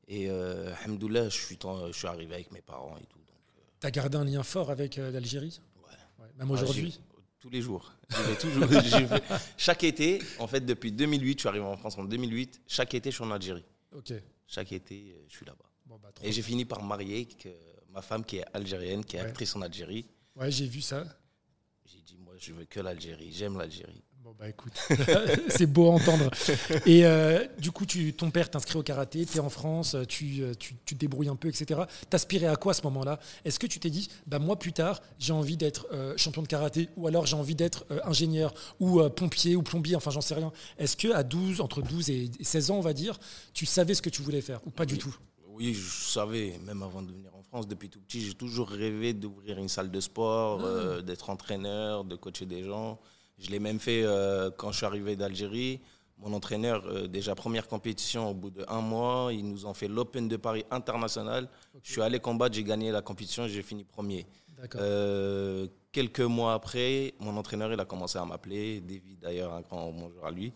Et 0.09 0.29
euh, 0.31 0.73
alhamdoulilah, 0.85 1.29
je 1.29 1.37
suis, 1.45 1.59
je 1.63 1.93
suis 1.93 2.07
arrivé 2.07 2.35
avec 2.35 2.51
mes 2.53 2.61
parents 2.63 2.97
et 2.97 3.05
tout. 3.07 3.19
Euh, 3.19 3.61
Tu 3.81 3.87
as 3.87 3.91
gardé 3.91 4.17
un 4.17 4.25
lien 4.25 4.43
fort 4.43 4.71
avec 4.71 4.99
euh, 4.99 5.11
l'Algérie? 5.11 5.61
Ouais. 5.77 5.91
Ouais, 6.25 6.31
Même 6.39 6.49
Ah, 6.51 6.53
aujourd'hui? 6.53 7.01
Tous 7.39 7.51
les 7.51 7.61
jours. 7.63 7.93
Toujours. 8.41 8.69
Chaque 9.57 9.85
été, 9.85 10.21
en 10.39 10.47
fait, 10.49 10.61
depuis 10.61 10.91
2008, 10.91 11.35
je 11.35 11.41
suis 11.41 11.49
arrivé 11.49 11.65
en 11.65 11.77
France 11.77 11.97
en 11.99 12.05
2008. 12.05 12.63
Chaque 12.67 12.95
été, 12.95 13.11
je 13.11 13.17
suis 13.17 13.25
en 13.25 13.31
Algérie. 13.31 13.65
Ok. 13.93 14.13
Chaque 14.47 14.73
été, 14.73 15.15
euh, 15.17 15.25
je 15.29 15.37
suis 15.37 15.47
là-bas. 15.47 15.65
Bon, 15.87 15.99
bah, 16.03 16.11
Et 16.23 16.33
j'ai 16.33 16.43
fini 16.43 16.65
par 16.65 16.83
marier 16.83 17.29
euh, 17.47 17.51
ma 17.93 18.03
femme 18.03 18.25
qui 18.25 18.39
est 18.39 18.45
algérienne, 18.53 19.05
qui 19.05 19.17
est 19.17 19.21
Ouais. 19.21 19.27
actrice 19.27 19.55
en 19.57 19.63
Algérie. 19.63 20.07
Ouais, 20.35 20.51
j'ai 20.51 20.67
vu 20.67 20.81
ça. 20.81 21.05
J'ai 21.85 22.01
dit, 22.03 22.17
moi, 22.19 22.35
je 22.39 22.53
veux 22.53 22.65
que 22.65 22.81
l'Algérie. 22.81 23.33
J'aime 23.33 23.57
l'Algérie. 23.59 24.03
Bon 24.23 24.35
bah 24.37 24.49
écoute, 24.49 24.73
c'est 25.51 25.67
beau 25.69 25.87
à 25.87 25.91
entendre. 25.93 26.29
Et 26.87 27.07
euh, 27.07 27.47
du 27.61 27.71
coup, 27.71 27.87
tu, 27.87 28.13
ton 28.13 28.33
père 28.33 28.51
t'inscrit 28.51 28.77
au 28.77 28.83
karaté, 28.83 29.25
tu 29.25 29.37
es 29.37 29.41
en 29.41 29.49
France, 29.51 29.95
tu, 30.09 30.43
euh, 30.43 30.53
tu, 30.59 30.75
tu 30.85 30.97
te 30.97 30.99
débrouilles 30.99 31.29
un 31.29 31.37
peu, 31.37 31.47
etc. 31.47 31.83
T'aspirais 32.11 32.49
à 32.49 32.57
quoi 32.57 32.73
à 32.73 32.75
ce 32.75 32.83
moment-là? 32.83 33.21
Est-ce 33.45 33.61
que 33.61 33.69
tu 33.69 33.79
t'es 33.79 33.89
dit, 33.89 34.09
bah 34.27 34.41
moi 34.41 34.59
plus 34.59 34.73
tard, 34.73 35.01
j'ai 35.21 35.33
envie 35.33 35.57
d'être 35.57 35.87
euh, 35.93 36.17
champion 36.17 36.43
de 36.43 36.49
karaté, 36.49 36.89
ou 36.97 37.07
alors 37.07 37.25
j'ai 37.25 37.37
envie 37.37 37.55
d'être 37.55 37.87
euh, 37.93 38.01
ingénieur, 38.03 38.53
ou 38.81 39.01
pompier, 39.11 39.55
ou 39.55 39.63
plombier, 39.63 39.95
enfin 39.95 40.11
j'en 40.11 40.21
sais 40.21 40.35
rien. 40.35 40.51
Est-ce 40.77 40.97
que 40.97 41.13
à 41.13 41.23
12, 41.23 41.61
entre 41.61 41.81
12 41.81 42.11
et 42.11 42.29
16 42.41 42.73
ans, 42.73 42.79
on 42.79 42.81
va 42.81 42.95
dire, 42.95 43.21
tu 43.55 43.65
savais 43.65 43.95
ce 43.95 44.03
que 44.03 44.11
tu 44.11 44.23
voulais 44.23 44.41
faire, 44.41 44.59
ou 44.67 44.71
pas 44.71 44.87
du 44.87 44.99
tout? 44.99 45.17
Oui, 45.57 45.73
je 45.73 45.89
savais, 45.89 46.59
même 46.67 46.83
avant 46.83 47.01
de 47.01 47.11
venir 47.13 47.35
en 47.35 47.43
France, 47.43 47.67
depuis 47.67 47.89
tout 47.89 48.01
petit, 48.01 48.21
j'ai 48.21 48.35
toujours 48.35 48.69
rêvé 48.69 49.15
d'ouvrir 49.15 49.59
une 49.59 49.69
salle 49.71 49.91
de 49.91 50.01
sport, 50.01 50.61
Ah. 50.63 50.67
euh, 50.67 51.01
d'être 51.03 51.31
entraîneur, 51.31 52.05
de 52.05 52.15
coacher 52.15 52.45
des 52.45 52.63
gens. 52.63 52.99
Je 53.39 53.51
l'ai 53.51 53.59
même 53.59 53.79
fait 53.81 54.03
euh, 54.05 54.51
quand 54.51 54.71
je 54.73 54.77
suis 54.79 54.87
arrivé 54.87 55.17
d'Algérie. 55.17 55.81
Mon 56.19 56.33
entraîneur, 56.35 56.85
euh, 56.87 57.07
déjà 57.07 57.35
première 57.35 57.69
compétition, 57.69 58.31
au 58.31 58.35
bout 58.35 58.51
de 58.51 58.65
un 58.69 58.81
mois, 58.83 59.31
ils 59.33 59.47
nous 59.49 59.65
ont 59.67 59.73
fait 59.75 59.89
l'Open 59.89 60.29
de 60.29 60.37
Paris 60.37 60.65
international. 60.71 61.49
Je 61.83 61.91
suis 61.93 62.03
allé 62.03 62.19
combattre, 62.21 62.55
j'ai 62.55 62.65
gagné 62.65 62.91
la 62.91 63.01
compétition, 63.03 63.45
et 63.47 63.49
j'ai 63.49 63.63
fini 63.63 63.85
premier. 63.85 64.27
Quelques 65.93 66.21
mois 66.21 66.53
après, 66.55 67.15
mon 67.21 67.35
entraîneur 67.39 67.73
il 67.73 67.81
a 67.81 67.85
commencé 67.87 68.19
à 68.19 68.25
m'appeler. 68.27 68.81
David, 68.83 69.21
d'ailleurs, 69.21 69.55
un 69.55 69.63
grand 69.63 69.91
bonjour 69.93 70.27
à 70.27 70.31
lui. 70.31 70.53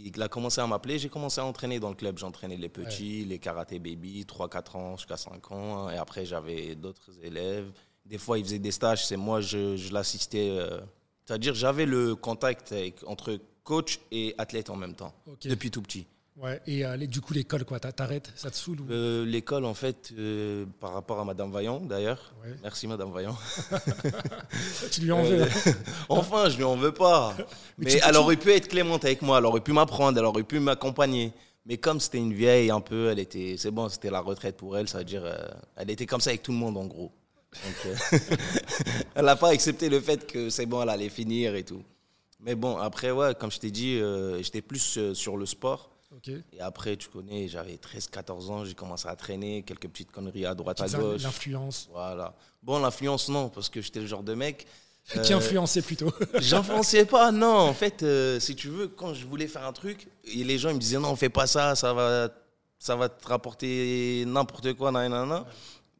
Il 0.00 0.22
a 0.22 0.28
commencé 0.28 0.60
à 0.60 0.66
m'appeler. 0.66 0.98
J'ai 0.98 1.08
commencé 1.08 1.40
à 1.40 1.44
entraîner 1.44 1.80
dans 1.80 1.88
le 1.88 1.96
club. 1.96 2.18
J'entraînais 2.18 2.56
les 2.56 2.68
petits, 2.68 3.24
les 3.24 3.38
karaté 3.40 3.78
baby, 3.80 4.24
3-4 4.24 4.76
ans 4.76 4.96
jusqu'à 4.96 5.16
5 5.16 5.50
ans. 5.50 5.90
Et 5.90 5.96
après, 5.96 6.24
j'avais 6.24 6.74
d'autres 6.76 7.10
élèves. 7.22 7.70
Des 8.06 8.18
fois, 8.18 8.38
ils 8.38 8.44
faisaient 8.44 8.58
des 8.60 8.70
stages. 8.70 9.04
C'est 9.06 9.16
moi, 9.16 9.40
je, 9.40 9.76
je 9.76 9.92
l'assistais. 9.92 10.50
euh, 10.50 10.80
C'est-à-dire, 11.24 11.54
j'avais 11.54 11.84
le 11.84 12.14
contact 12.14 12.70
avec- 12.72 13.02
entre 13.06 13.38
coach 13.64 13.98
et 14.12 14.34
athlète 14.38 14.70
en 14.70 14.76
même 14.76 14.94
temps, 14.94 15.12
depuis 15.50 15.70
tout 15.70 15.82
petit. 15.82 16.06
Ouais. 16.40 16.60
Et 16.66 16.84
euh, 16.86 16.96
les- 16.96 17.06
du 17.08 17.20
coup, 17.20 17.32
l'école, 17.34 17.64
quoi, 17.64 17.80
t'a- 17.80 17.90
t'arrêtes 17.92 18.30
Ça 18.36 18.50
te 18.50 18.56
saoule 18.56 18.80
ou... 18.82 18.86
Euh, 18.90 19.24
L'école, 19.26 19.64
en 19.64 19.74
fait, 19.74 20.12
euh, 20.16 20.66
par 20.78 20.92
rapport 20.94 21.18
à 21.18 21.24
Madame 21.24 21.50
Vaillant, 21.50 21.80
d'ailleurs. 21.80 22.32
Ouais. 22.44 22.54
Merci, 22.62 22.86
Madame 22.86 23.12
Vaillant. 23.12 23.36
Tu 24.92 25.00
lui 25.02 25.12
en 25.12 25.22
veux 25.22 25.42
Euh, 25.42 25.46
hein 25.46 25.72
enfin, 26.08 26.48
je 26.48 26.56
lui 26.56 26.64
en 26.64 26.76
veux 26.76 26.92
pas. 26.92 27.34
Mais 27.78 27.86
Mais, 27.86 27.90
tu- 27.90 28.00
elle 28.04 28.12
tu- 28.12 28.16
aurait 28.18 28.36
pu 28.36 28.52
être 28.52 28.68
clémente 28.68 29.04
avec 29.04 29.22
moi, 29.22 29.38
elle 29.38 29.46
aurait 29.46 29.60
pu 29.60 29.72
m'apprendre, 29.72 30.18
elle 30.18 30.24
aurait 30.24 30.42
pu 30.44 30.60
m'accompagner. 30.60 31.32
Mais 31.66 31.76
comme 31.76 32.00
c'était 32.00 32.18
une 32.18 32.32
vieille 32.32 32.70
un 32.70 32.80
peu, 32.80 33.10
elle 33.10 33.18
était, 33.18 33.56
c'est 33.58 33.70
bon, 33.70 33.88
c'était 33.88 34.10
la 34.10 34.20
retraite 34.20 34.56
pour 34.56 34.78
elle, 34.78 34.88
ça 34.88 34.98
veut 34.98 35.04
dire, 35.04 35.22
euh, 35.24 35.36
elle 35.76 35.90
était 35.90 36.06
comme 36.06 36.20
ça 36.20 36.30
avec 36.30 36.42
tout 36.42 36.52
le 36.52 36.58
monde 36.58 36.76
en 36.76 36.86
gros. 36.86 37.12
Donc, 37.52 37.86
euh, 37.86 38.18
elle 39.14 39.24
n'a 39.24 39.36
pas 39.36 39.50
accepté 39.50 39.88
le 39.88 40.00
fait 40.00 40.26
que 40.26 40.50
c'est 40.50 40.66
bon, 40.66 40.82
elle 40.82 40.88
allait 40.88 41.08
finir 41.08 41.54
et 41.54 41.64
tout. 41.64 41.82
Mais 42.40 42.54
bon, 42.54 42.78
après, 42.78 43.10
ouais, 43.10 43.34
comme 43.34 43.50
je 43.50 43.58
t'ai 43.58 43.70
dit, 43.70 43.96
euh, 43.98 44.40
j'étais 44.42 44.62
plus 44.62 44.96
euh, 44.98 45.12
sur 45.14 45.36
le 45.36 45.44
sport. 45.44 45.90
Et 46.52 46.60
après, 46.60 46.96
tu 46.96 47.08
connais, 47.08 47.48
j'avais 47.48 47.76
13-14 47.76 48.50
ans, 48.50 48.64
j'ai 48.64 48.74
commencé 48.74 49.06
à 49.08 49.14
traîner, 49.16 49.62
quelques 49.62 49.88
petites 49.88 50.10
conneries 50.10 50.46
à 50.46 50.54
droite, 50.54 50.80
à 50.80 50.88
gauche. 50.88 51.22
L'influence. 51.22 51.88
Voilà. 51.92 52.34
Bon, 52.62 52.78
l'influence, 52.78 53.28
non, 53.28 53.48
parce 53.48 53.68
que 53.68 53.80
j'étais 53.80 54.00
le 54.00 54.06
genre 54.06 54.22
de 54.22 54.34
mec. 54.34 54.66
Qui 55.22 55.32
euh, 55.32 55.36
influençait 55.36 55.82
plutôt 55.82 56.12
J'influençais 56.38 57.04
pas, 57.06 57.30
non. 57.30 57.46
En 57.48 57.74
fait, 57.74 58.02
euh, 58.02 58.40
si 58.40 58.54
tu 58.56 58.68
veux, 58.68 58.88
quand 58.88 59.14
je 59.14 59.26
voulais 59.26 59.46
faire 59.46 59.64
un 59.64 59.72
truc, 59.72 60.08
et 60.24 60.44
les 60.44 60.58
gens 60.58 60.70
ils 60.70 60.74
me 60.74 60.80
disaient 60.80 60.98
non, 60.98 61.14
fais 61.16 61.30
pas 61.30 61.46
ça, 61.46 61.74
ça 61.74 61.94
va, 61.94 62.28
ça 62.78 62.94
va 62.96 63.08
te 63.08 63.26
rapporter 63.26 64.24
n'importe 64.26 64.74
quoi, 64.74 64.90
nan, 64.92 65.10
nan, 65.10 65.28
nan. 65.28 65.44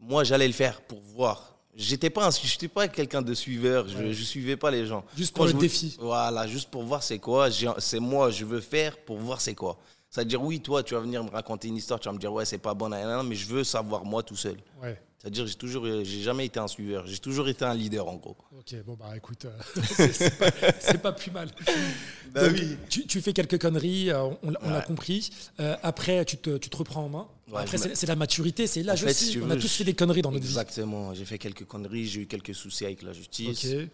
Moi, 0.01 0.25
j'allais 0.25 0.47
le 0.47 0.53
faire 0.53 0.81
pour 0.83 1.01
voir. 1.01 1.55
J'étais 1.75 2.11
pas, 2.11 2.29
j'étais 2.31 2.69
pas 2.69 2.89
quelqu'un 2.89 3.23
de 3.23 3.33
suiveur. 3.35 3.89
Je, 3.89 3.97
Ouais. 3.97 4.13
je 4.13 4.25
suivais 4.25 4.57
pas 4.57 4.71
les 4.71 4.85
gens. 4.85 5.05
Juste 5.17 5.35
pour 5.35 5.47
le 5.47 5.53
défi. 5.53 5.97
Voilà, 6.01 6.47
juste 6.47 6.71
pour 6.71 6.83
voir 6.83 7.03
c'est 7.03 7.19
quoi. 7.19 7.49
C'est 7.79 8.01
moi, 8.01 8.31
je 8.31 8.45
veux 8.45 8.61
faire 8.61 8.97
pour 8.99 9.19
voir 9.19 9.41
c'est 9.41 9.55
quoi. 9.55 9.79
C'est-à-dire, 10.11 10.43
oui, 10.43 10.61
toi, 10.61 10.83
tu 10.83 10.95
vas 10.95 11.01
venir 11.01 11.23
me 11.23 11.31
raconter 11.31 11.69
une 11.69 11.77
histoire, 11.77 12.01
tu 12.01 12.09
vas 12.09 12.15
me 12.15 12.19
dire, 12.19 12.33
ouais, 12.33 12.45
c'est 12.45 12.59
pas 12.59 12.75
bon, 12.75 12.89
mais 12.89 13.35
je 13.35 13.47
veux 13.47 13.65
savoir 13.65 14.05
moi 14.05 14.23
tout 14.23 14.37
seul. 14.37 14.57
Ouais. 14.83 14.99
C'est-à-dire, 15.19 15.47
j'ai 15.49 15.55
toujours, 15.57 15.85
euh, 15.85 16.05
j'ai 16.05 16.23
jamais 16.23 16.47
été 16.47 16.61
un 16.61 16.69
suiveur. 16.69 17.05
J'ai 17.07 17.19
toujours 17.19 17.49
été 17.49 17.65
un 17.65 17.75
leader, 17.75 18.07
en 18.09 18.15
gros. 18.17 18.37
Ok, 18.57 18.73
bon 18.87 18.95
bah 18.95 19.17
écoute, 19.17 19.47
euh, 19.47 19.83
c'est- 20.13 20.99
pas, 21.03 21.11
plus 21.13 21.33
mal. 21.33 21.51
Bah 22.33 22.47
Donc, 22.49 22.59
oui. 22.59 22.77
tu, 22.89 23.07
tu 23.07 23.21
fais 23.21 23.33
quelques 23.33 23.59
conneries, 23.61 24.11
euh, 24.11 24.29
on, 24.43 24.51
l'a- 24.71 24.83
compris. 24.83 25.31
Euh, 25.61 25.75
après, 25.83 26.25
tu 26.25 26.37
te, 26.37 26.57
tu 26.59 26.69
te 26.71 26.77
reprends 26.77 27.05
en 27.05 27.09
main. 27.09 27.29
Ouais, 27.51 27.63
après, 27.63 27.79
c'est 27.79 28.07
la 28.07 28.17
maturité, 28.17 28.67
c'est 28.67 28.83
l'âge 28.83 29.03
aussi. 29.03 29.33
si 29.33 29.39
on 29.43 29.51
a 29.51 29.57
tous 29.57 29.75
fait 29.75 29.85
des 29.85 29.95
conneries 29.95 30.23
dans 30.23 30.31
notre 30.31 30.45
Exactement. 30.45 31.15
J'ai 31.15 31.25
fait 31.25 31.39
quelques 31.39 31.65
conneries, 31.65 32.07
j'ai 32.07 32.21
eu 32.21 32.27
quelques 32.27 32.55
soucis 32.55 32.85
avec 32.85 33.03
la 33.03 33.11
vie. 33.13 33.19
justice. 33.19 33.65
Ok. 33.65 33.89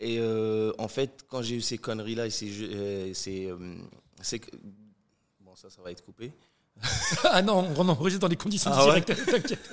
Et 0.00 0.16
euh, 0.18 0.72
en 0.78 0.88
fait, 0.88 1.24
quand 1.28 1.42
j'ai 1.42 1.56
eu 1.56 1.60
ces 1.60 1.78
conneries-là, 1.78 2.26
et 2.26 2.30
ces 2.30 2.50
jeux- 2.50 2.70
euh, 2.72 3.10
c'est, 3.14 3.46
euh, 3.46 3.76
c'est 4.22 4.40
ça, 5.64 5.76
ça 5.76 5.82
va 5.82 5.90
être 5.90 6.04
coupé. 6.04 6.30
ah 7.24 7.40
non, 7.40 7.72
on 7.76 7.88
enregistre 7.88 8.20
dans 8.20 8.28
les 8.28 8.36
conditions 8.36 8.70
Ah 8.74 8.86
ouais 8.86 9.00
directes. 9.00 9.26
T'inquiète. 9.26 9.70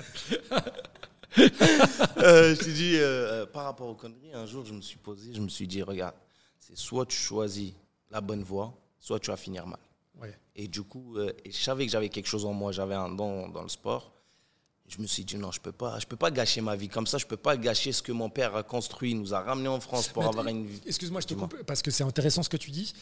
Euh, 2.17 2.55
je 2.55 2.61
t'ai 2.61 2.73
dit, 2.73 2.95
euh, 2.97 3.43
euh, 3.43 3.45
par 3.45 3.63
rapport 3.63 3.87
aux 3.87 3.95
conneries, 3.95 4.33
un 4.33 4.45
jour, 4.45 4.65
je 4.65 4.73
me 4.73 4.81
suis 4.81 4.97
posé, 4.97 5.33
je 5.33 5.39
me 5.39 5.47
suis 5.47 5.65
dit, 5.67 5.81
regarde, 5.81 6.13
c'est 6.59 6.77
soit 6.77 7.05
tu 7.05 7.15
choisis 7.15 7.71
la 8.09 8.19
bonne 8.19 8.43
voie, 8.43 8.73
soit 8.99 9.19
tu 9.19 9.31
vas 9.31 9.37
finir 9.37 9.65
mal. 9.65 9.79
Ouais. 10.21 10.37
Et 10.55 10.67
du 10.67 10.83
coup, 10.83 11.15
euh, 11.17 11.31
et 11.45 11.51
je 11.51 11.57
savais 11.57 11.85
que 11.85 11.91
j'avais 11.91 12.09
quelque 12.09 12.27
chose 12.27 12.45
en 12.45 12.53
moi, 12.53 12.71
j'avais 12.73 12.95
un 12.95 13.09
don 13.09 13.47
dans 13.47 13.63
le 13.63 13.69
sport. 13.69 14.11
Je 14.87 15.01
me 15.01 15.07
suis 15.07 15.23
dit, 15.23 15.37
non, 15.37 15.51
je 15.51 15.61
peux 15.61 15.71
pas, 15.71 15.99
je 15.99 16.05
peux 16.05 16.17
pas 16.17 16.31
gâcher 16.31 16.59
ma 16.59 16.75
vie 16.75 16.89
comme 16.89 17.07
ça, 17.07 17.17
je 17.17 17.25
peux 17.25 17.37
pas 17.37 17.55
gâcher 17.55 17.93
ce 17.93 18.01
que 18.01 18.11
mon 18.11 18.29
père 18.29 18.55
a 18.57 18.63
construit, 18.63 19.15
nous 19.15 19.33
a 19.33 19.39
ramené 19.39 19.69
en 19.69 19.79
France 19.79 20.09
pour 20.09 20.23
Mais 20.23 20.29
avoir 20.29 20.47
une 20.47 20.65
vie. 20.65 20.81
Excuse-moi, 20.85 21.21
je 21.21 21.27
te 21.27 21.33
coupe 21.33 21.63
parce 21.63 21.81
que 21.81 21.91
c'est 21.91 22.03
intéressant 22.03 22.43
ce 22.43 22.49
que 22.49 22.57
tu 22.57 22.71
dis. 22.71 22.93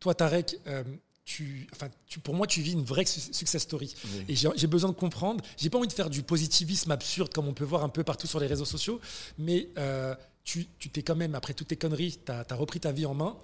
Toi, 0.00 0.14
Tarek, 0.14 0.58
euh, 0.66 0.84
tu, 1.24 1.66
enfin, 1.72 1.88
tu, 2.06 2.20
pour 2.20 2.34
moi, 2.34 2.46
tu 2.46 2.62
vis 2.62 2.72
une 2.72 2.84
vraie 2.84 3.04
success 3.04 3.62
story. 3.62 3.94
Et 4.28 4.34
j'ai 4.34 4.66
besoin 4.66 4.90
de 4.90 4.96
comprendre. 4.96 5.44
J'ai 5.56 5.68
pas 5.70 5.78
envie 5.78 5.88
de 5.88 5.92
faire 5.92 6.10
du 6.10 6.22
positivisme 6.22 6.90
absurde 6.90 7.32
comme 7.32 7.48
on 7.48 7.54
peut 7.54 7.64
voir 7.64 7.84
un 7.84 7.88
peu 7.88 8.04
partout 8.04 8.26
sur 8.26 8.40
les 8.40 8.46
réseaux 8.46 8.64
sociaux, 8.64 9.00
mais 9.36 9.68
euh, 9.76 10.14
tu 10.44 10.66
t'es 10.66 11.02
quand 11.02 11.16
même, 11.16 11.34
après 11.34 11.52
toutes 11.52 11.68
tes 11.68 11.76
conneries, 11.76 12.18
tu 12.24 12.32
as, 12.32 12.44
repris 12.54 12.80
ta 12.80 12.92
vie 12.92 13.06
en 13.06 13.14
main. 13.14 13.36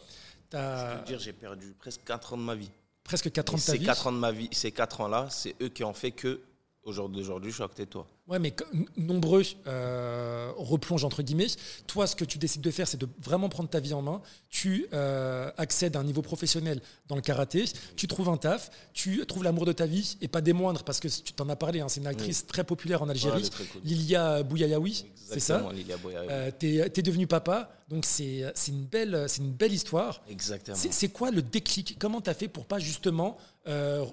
Je 0.52 0.98
veux 0.98 1.04
dire, 1.04 1.18
j'ai 1.18 1.32
perdu 1.32 1.74
presque 1.78 2.04
4 2.04 2.34
ans 2.34 2.36
de 2.38 2.42
ma 2.42 2.54
vie. 2.54 2.70
Presque 3.02 3.30
4 3.30 3.54
ans 3.54 3.56
de 3.58 3.62
ta 3.62 3.72
ces 3.72 3.78
vie. 3.78 3.86
4 3.86 4.06
ans 4.06 4.12
de 4.12 4.18
ma 4.18 4.32
vie, 4.32 4.48
ces 4.52 4.72
4 4.72 5.02
ans-là, 5.02 5.28
c'est 5.30 5.54
eux 5.60 5.68
qui 5.68 5.84
ont 5.84 5.92
fait 5.92 6.12
que 6.12 6.40
Aujourd'hui, 6.84 7.24
je 7.24 7.50
suis 7.50 7.62
à 7.62 7.68
côté 7.68 7.86
de 7.86 7.90
toi. 7.90 8.06
Ouais, 8.28 8.38
mais 8.38 8.54
nombreux 8.98 9.42
euh, 9.66 10.52
replongent 10.56 11.04
entre 11.04 11.22
guillemets. 11.22 11.46
Toi, 11.86 12.06
ce 12.06 12.14
que 12.14 12.26
tu 12.26 12.36
décides 12.36 12.60
de 12.60 12.70
faire, 12.70 12.86
c'est 12.86 12.98
de 12.98 13.08
vraiment 13.22 13.48
prendre 13.48 13.70
ta 13.70 13.80
vie 13.80 13.94
en 13.94 14.02
main. 14.02 14.20
Tu 14.50 14.86
euh, 14.92 15.50
accèdes 15.56 15.96
à 15.96 16.00
un 16.00 16.04
niveau 16.04 16.20
professionnel 16.20 16.82
dans 17.08 17.16
le 17.16 17.22
karaté. 17.22 17.64
Tu 17.96 18.06
trouves 18.06 18.28
un 18.28 18.36
taf. 18.36 18.70
Tu 18.92 19.24
trouves 19.24 19.44
l'amour 19.44 19.64
de 19.64 19.72
ta 19.72 19.86
vie 19.86 20.18
et 20.20 20.28
pas 20.28 20.42
des 20.42 20.52
moindres 20.52 20.82
parce 20.84 21.00
que 21.00 21.08
tu 21.08 21.32
t'en 21.32 21.48
as 21.48 21.56
parlé. 21.56 21.80
Hein, 21.80 21.88
c'est 21.88 22.00
une 22.00 22.06
actrice 22.06 22.46
très 22.46 22.64
populaire 22.64 23.02
en 23.02 23.08
Algérie, 23.08 23.48
Lilia 23.82 24.42
Bouyayaoui. 24.42 25.06
C'est 25.14 25.40
ça. 25.40 25.70
Lilia 25.72 25.96
euh, 26.04 26.50
tu 26.58 26.66
es, 26.66 27.02
devenu 27.02 27.26
papa, 27.26 27.70
donc 27.88 28.04
c'est 28.04 28.52
une 28.68 28.84
belle 28.84 29.24
c'est 29.28 29.42
une 29.42 29.52
belle 29.52 29.72
histoire. 29.72 30.22
Exactement. 30.28 30.76
C'est 30.76 31.08
quoi 31.08 31.30
le 31.30 31.40
déclic? 31.40 31.96
Comment 31.98 32.20
tu 32.20 32.28
as 32.28 32.34
fait 32.34 32.48
pour 32.48 32.66
pas 32.66 32.78
justement 32.78 33.38
euh, 33.68 34.04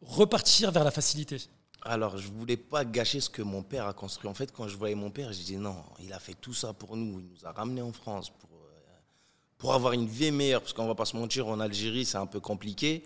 repartir 0.00 0.70
vers 0.70 0.84
la 0.84 0.92
facilité? 0.92 1.38
Alors, 1.84 2.16
je 2.16 2.28
voulais 2.28 2.56
pas 2.56 2.84
gâcher 2.84 3.20
ce 3.20 3.28
que 3.28 3.42
mon 3.42 3.62
père 3.62 3.86
a 3.86 3.92
construit. 3.92 4.30
En 4.30 4.34
fait, 4.34 4.52
quand 4.52 4.68
je 4.68 4.76
voyais 4.76 4.94
mon 4.94 5.10
père, 5.10 5.32
je 5.32 5.38
disais 5.38 5.56
non, 5.56 5.76
il 6.00 6.12
a 6.12 6.20
fait 6.20 6.34
tout 6.34 6.54
ça 6.54 6.72
pour 6.72 6.96
nous. 6.96 7.20
Il 7.20 7.26
nous 7.26 7.44
a 7.44 7.50
ramenés 7.50 7.82
en 7.82 7.92
France 7.92 8.30
pour, 8.30 8.50
euh, 8.50 8.92
pour 9.58 9.74
avoir 9.74 9.92
une 9.92 10.06
vie 10.06 10.30
meilleure. 10.30 10.60
Parce 10.60 10.72
qu'on 10.72 10.86
va 10.86 10.94
pas 10.94 11.04
se 11.04 11.16
mentir, 11.16 11.48
en 11.48 11.58
Algérie, 11.58 12.04
c'est 12.04 12.18
un 12.18 12.26
peu 12.26 12.38
compliqué. 12.38 13.02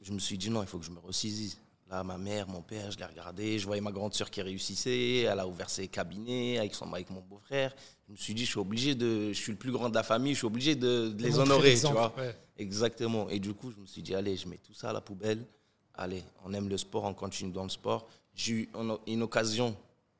Je 0.00 0.12
me 0.12 0.18
suis 0.18 0.36
dit 0.36 0.50
non, 0.50 0.62
il 0.62 0.68
faut 0.68 0.78
que 0.78 0.84
je 0.84 0.90
me 0.90 0.98
ressaisisse. 0.98 1.58
Là, 1.88 2.02
ma 2.02 2.18
mère, 2.18 2.48
mon 2.48 2.62
père, 2.62 2.90
je 2.90 2.98
l'ai 2.98 3.04
regardé. 3.04 3.58
Je 3.58 3.66
voyais 3.66 3.82
ma 3.82 3.92
grande 3.92 4.14
sœur 4.14 4.30
qui 4.30 4.42
réussissait. 4.42 5.20
Elle 5.20 5.38
a 5.38 5.46
ouvert 5.46 5.70
ses 5.70 5.86
cabinets 5.86 6.58
avec, 6.58 6.74
son, 6.74 6.92
avec 6.92 7.08
mon 7.10 7.20
beau-frère. 7.20 7.72
Je 8.08 8.12
me 8.12 8.16
suis 8.16 8.34
dit, 8.34 8.44
je 8.46 8.50
suis 8.50 8.58
obligé 8.58 8.96
de. 8.96 9.28
Je 9.28 9.38
suis 9.38 9.52
le 9.52 9.58
plus 9.58 9.70
grand 9.70 9.90
de 9.90 9.94
la 9.94 10.02
famille, 10.02 10.32
je 10.32 10.38
suis 10.38 10.46
obligé 10.46 10.74
de, 10.74 11.14
les 11.18 11.38
honorer, 11.38 11.78
tu 11.78 11.86
vois. 11.86 12.12
Exactement. 12.56 13.28
Et 13.28 13.38
du 13.38 13.54
coup, 13.54 13.70
je 13.70 13.80
me 13.80 13.86
suis 13.86 14.02
dit, 14.02 14.14
allez, 14.14 14.36
je 14.36 14.48
mets 14.48 14.58
tout 14.58 14.74
ça 14.74 14.90
à 14.90 14.92
la 14.92 15.00
poubelle 15.00 15.46
allez, 15.94 16.24
on 16.44 16.52
aime 16.54 16.68
le 16.68 16.78
sport, 16.78 17.04
on 17.04 17.14
continue 17.14 17.52
dans 17.52 17.64
le 17.64 17.68
sport. 17.68 18.06
J'ai 18.34 18.52
eu 18.52 18.70
une 19.06 19.22
occasion 19.22 19.76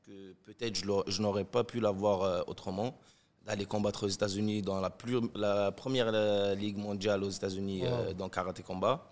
que 0.06 0.32
peut-être 0.44 0.76
je 0.76 1.22
n'aurais 1.22 1.44
pas 1.44 1.64
pu 1.64 1.80
l'avoir 1.80 2.22
euh, 2.22 2.42
autrement, 2.46 2.98
d'aller 3.44 3.66
combattre 3.66 4.06
aux 4.06 4.08
États-Unis 4.08 4.62
dans 4.62 4.80
la, 4.80 4.90
plus, 4.90 5.20
la 5.34 5.72
première 5.72 6.10
euh, 6.12 6.54
ligue 6.54 6.76
mondiale 6.76 7.24
aux 7.24 7.30
États-Unis 7.30 7.82
euh, 7.84 8.12
dans 8.12 8.28
karaté 8.28 8.62
combat. 8.62 9.08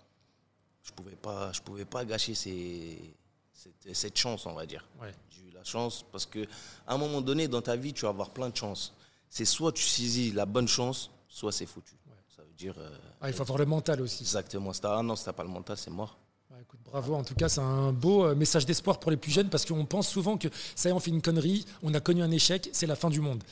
Je 0.83 0.91
ne 0.91 0.95
pouvais, 0.95 1.15
pas, 1.15 1.51
je 1.51 1.61
pouvais 1.61 1.85
pas 1.85 2.05
gâcher 2.05 2.33
cette, 2.33 4.17
chance, 4.17 4.45
on 4.45 4.53
va 4.53 4.65
dire. 4.65 4.87
J'ai 5.29 5.47
eu 5.47 5.51
la 5.51 5.63
chance 5.63 6.03
parce 6.11 6.25
qu'à 6.25 6.41
un 6.87 6.97
moment 6.97 7.21
donné 7.21 7.47
dans 7.47 7.61
ta 7.61 7.75
vie, 7.75 7.93
tu 7.93 8.01
vas 8.01 8.09
avoir 8.09 8.31
plein 8.31 8.49
de 8.49 8.55
chances. 8.55 8.93
C'est 9.29 9.45
soit 9.45 9.71
tu 9.71 9.83
saisis 9.83 10.31
la 10.31 10.45
bonne 10.45 10.67
chance, 10.67 11.11
soit 11.27 11.51
c'est 11.51 11.67
foutu. 11.67 11.95
Ça 12.35 12.41
veut 12.41 12.53
dire. 12.53 12.75
Ah, 13.19 13.29
il 13.29 13.33
faut 13.33 13.43
avoir 13.43 13.59
le 13.59 13.65
mental 13.65 14.01
aussi. 14.01 14.23
Exactement. 14.23 14.71
Ah 14.83 15.03
non, 15.03 15.15
si 15.15 15.23
tu 15.23 15.29
n'as 15.29 15.33
pas 15.33 15.43
le 15.43 15.49
mental, 15.49 15.77
c'est 15.77 15.91
mort 15.91 16.17
bravo, 16.91 17.15
en 17.15 17.23
tout 17.23 17.35
cas, 17.35 17.49
c'est 17.49 17.61
un 17.61 17.91
beau 17.91 18.25
euh, 18.25 18.35
message 18.35 18.65
d'espoir 18.65 18.99
pour 18.99 19.11
les 19.11 19.17
plus 19.17 19.31
jeunes 19.31 19.49
parce 19.49 19.65
qu'on 19.65 19.85
pense 19.85 20.07
souvent 20.07 20.37
que 20.37 20.47
ça 20.75 20.89
y 20.89 20.91
est, 20.91 20.95
on 20.95 20.99
fait 20.99 21.11
une 21.11 21.21
connerie, 21.21 21.65
on 21.83 21.93
a 21.93 21.99
connu 21.99 22.21
un 22.21 22.31
échec, 22.31 22.69
c'est 22.73 22.87
la 22.87 22.95
fin 22.95 23.09
du 23.09 23.21
monde. 23.21 23.43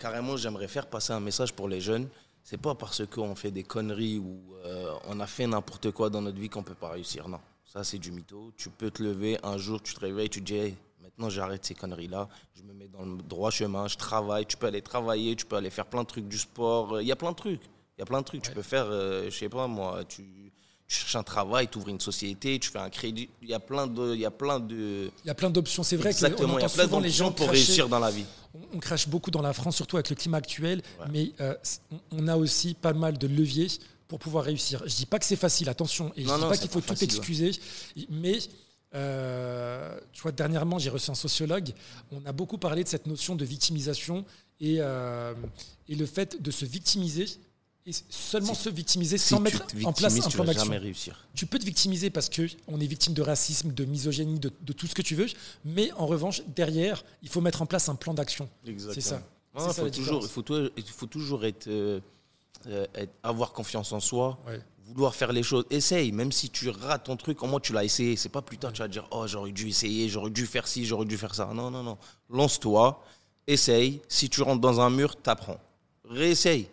Carrément, 0.00 0.36
j'aimerais 0.36 0.68
faire 0.68 0.86
passer 0.86 1.12
un 1.12 1.20
message 1.20 1.52
pour 1.52 1.68
les 1.68 1.80
jeunes. 1.80 2.08
C'est 2.42 2.58
pas 2.60 2.74
parce 2.74 3.06
qu'on 3.06 3.34
fait 3.34 3.50
des 3.50 3.62
conneries 3.62 4.18
ou 4.18 4.38
euh, 4.66 4.92
on 5.08 5.18
a 5.20 5.26
fait 5.26 5.46
n'importe 5.46 5.90
quoi 5.92 6.10
dans 6.10 6.20
notre 6.20 6.38
vie 6.38 6.50
qu'on 6.50 6.62
peut 6.62 6.74
pas 6.74 6.90
réussir. 6.90 7.26
Non, 7.26 7.40
ça 7.64 7.84
c'est 7.84 7.98
du 7.98 8.12
mytho. 8.12 8.52
Tu 8.56 8.68
peux 8.68 8.90
te 8.90 9.02
lever 9.02 9.38
un 9.42 9.56
jour, 9.56 9.82
tu 9.82 9.94
te 9.94 10.00
réveilles, 10.00 10.28
tu 10.28 10.40
te 10.40 10.52
dis 10.52 10.74
maintenant 11.02 11.30
j'arrête 11.30 11.64
ces 11.64 11.74
conneries-là, 11.74 12.28
je 12.54 12.62
me 12.62 12.74
mets 12.74 12.88
dans 12.88 13.06
le 13.06 13.16
droit 13.22 13.50
chemin, 13.50 13.88
je 13.88 13.96
travaille. 13.96 14.44
Tu 14.44 14.58
peux 14.58 14.66
aller 14.66 14.82
travailler, 14.82 15.36
tu 15.36 15.46
peux 15.46 15.56
aller 15.56 15.70
faire 15.70 15.86
plein 15.86 16.02
de 16.02 16.08
trucs 16.08 16.28
du 16.28 16.36
sport. 16.36 17.00
Il 17.00 17.06
y 17.06 17.12
a 17.12 17.16
plein 17.16 17.30
de 17.30 17.36
trucs. 17.36 17.62
Il 17.96 18.00
y 18.00 18.02
a 18.02 18.06
plein 18.06 18.20
de 18.20 18.26
trucs. 18.26 18.42
Tu 18.42 18.50
peux 18.50 18.62
faire, 18.62 18.86
euh, 18.88 19.24
je 19.30 19.38
sais 19.38 19.48
pas 19.48 19.66
moi, 19.66 20.04
tu 20.04 20.52
tu 20.86 20.96
cherches 20.96 21.16
un 21.16 21.22
travail, 21.22 21.68
tu 21.68 21.78
ouvres 21.78 21.88
une 21.88 22.00
société, 22.00 22.58
tu 22.58 22.70
fais 22.70 22.78
un 22.78 22.90
crédit. 22.90 23.28
Il 23.42 23.48
y 23.48 23.54
a 23.54 23.60
plein 23.60 23.86
de, 23.86 24.14
il 24.14 24.20
y 24.20 24.26
a 24.26 24.30
plein 24.30 24.60
de. 24.60 25.10
Il 25.24 25.26
y 25.26 25.30
a 25.30 25.34
plein 25.34 25.50
d'options. 25.50 25.82
C'est 25.82 25.96
vrai 25.96 26.10
Exactement. 26.10 26.58
Il 26.58 26.62
y 26.62 26.64
a 26.64 26.68
plein 26.68 26.86
d'options 26.86 27.32
pour 27.32 27.48
réussir 27.48 27.88
dans 27.88 27.98
la 27.98 28.10
vie. 28.10 28.26
On, 28.72 28.78
crache 28.78 29.08
beaucoup 29.08 29.30
dans 29.30 29.42
la 29.42 29.52
France, 29.52 29.76
surtout 29.76 29.96
avec 29.96 30.10
le 30.10 30.16
climat 30.16 30.36
actuel, 30.36 30.82
mais 31.10 31.32
euh, 31.40 31.54
on 32.12 32.28
a 32.28 32.36
aussi 32.36 32.74
pas 32.74 32.92
mal 32.92 33.18
de 33.18 33.26
leviers 33.26 33.68
pour 34.06 34.18
pouvoir 34.18 34.44
réussir. 34.44 34.82
Je 34.86 34.94
dis 34.94 35.06
pas 35.06 35.18
que 35.18 35.24
c'est 35.24 35.34
facile, 35.34 35.68
attention, 35.68 36.12
et 36.16 36.22
je 36.22 36.32
dis 36.32 36.40
pas 36.40 36.56
qu'il 36.56 36.70
faut 36.70 36.80
tout 36.80 37.02
excuser, 37.02 37.50
mais 38.10 38.38
euh, 38.94 39.98
tu 40.12 40.22
vois, 40.22 40.32
dernièrement, 40.32 40.78
j'ai 40.78 40.90
reçu 40.90 41.10
un 41.10 41.16
sociologue. 41.16 41.70
On 42.12 42.24
a 42.26 42.32
beaucoup 42.32 42.58
parlé 42.58 42.84
de 42.84 42.88
cette 42.88 43.06
notion 43.06 43.34
de 43.34 43.44
victimisation 43.44 44.24
et, 44.60 44.76
euh, 44.78 45.34
et 45.88 45.96
le 45.96 46.06
fait 46.06 46.40
de 46.40 46.50
se 46.50 46.64
victimiser 46.64 47.26
et 47.86 47.92
seulement 48.08 48.54
se 48.54 48.70
victimiser 48.70 49.18
sans 49.18 49.40
mettre 49.40 49.64
en 49.84 49.92
place 49.92 50.18
un 50.24 50.30
plan 50.30 50.44
d'action. 50.44 50.72
Tu 51.34 51.46
peux 51.46 51.58
te 51.58 51.64
victimiser 51.64 52.10
parce 52.10 52.28
que 52.28 52.48
on 52.66 52.80
est 52.80 52.86
victime 52.86 53.12
de 53.12 53.22
racisme, 53.22 53.72
de 53.72 53.84
misogynie, 53.84 54.40
de, 54.40 54.72
tout 54.72 54.86
ce 54.86 54.94
que 54.94 55.02
tu 55.02 55.14
veux, 55.14 55.26
mais 55.64 55.92
en 55.92 56.06
revanche, 56.06 56.42
derrière, 56.56 57.04
il 57.22 57.28
faut 57.28 57.40
mettre 57.40 57.62
en 57.62 57.66
place 57.66 57.88
un 57.88 57.94
plan 57.94 58.14
d'action. 58.14 58.48
C'est 58.64 59.00
ça. 59.00 59.22
il, 59.54 59.72
faut 59.72 59.90
toujours, 59.90 60.22
il, 60.22 60.28
faut 60.28 60.44
il 60.76 60.84
faut 60.84 61.06
toujours 61.06 61.44
être, 61.44 61.68
euh, 61.68 62.00
être 62.66 63.12
avoir 63.22 63.52
confiance 63.52 63.92
en 63.92 64.00
soi, 64.00 64.38
vouloir 64.86 65.14
faire 65.14 65.32
les 65.32 65.42
choses. 65.42 65.66
Essaye, 65.68 66.10
même 66.12 66.32
si 66.32 66.48
tu 66.48 66.70
rates 66.70 67.04
ton 67.04 67.16
truc, 67.16 67.42
au 67.42 67.46
moins 67.46 67.60
tu 67.60 67.74
l'as 67.74 67.84
essayé. 67.84 68.16
C'est 68.16 68.30
pas 68.30 68.42
plus 68.42 68.56
tard, 68.56 68.72
tu 68.72 68.80
vas 68.80 68.88
dire, 68.88 69.06
oh, 69.10 69.26
j'aurais 69.26 69.52
dû 69.52 69.68
essayer, 69.68 70.08
j'aurais 70.08 70.30
dû 70.30 70.46
faire 70.46 70.66
ci, 70.66 70.86
j'aurais 70.86 71.06
dû 71.06 71.18
faire 71.18 71.34
ça. 71.34 71.50
Non, 71.54 71.70
non, 71.70 71.82
non. 71.82 71.98
Lance-toi, 72.30 73.02
essaye. 73.46 74.00
Si 74.08 74.30
tu 74.30 74.40
rentres 74.40 74.62
dans 74.62 74.80
un 74.80 74.88
mur, 74.88 75.16
t'apprends. 75.16 75.60
Réessaye. 76.08 76.68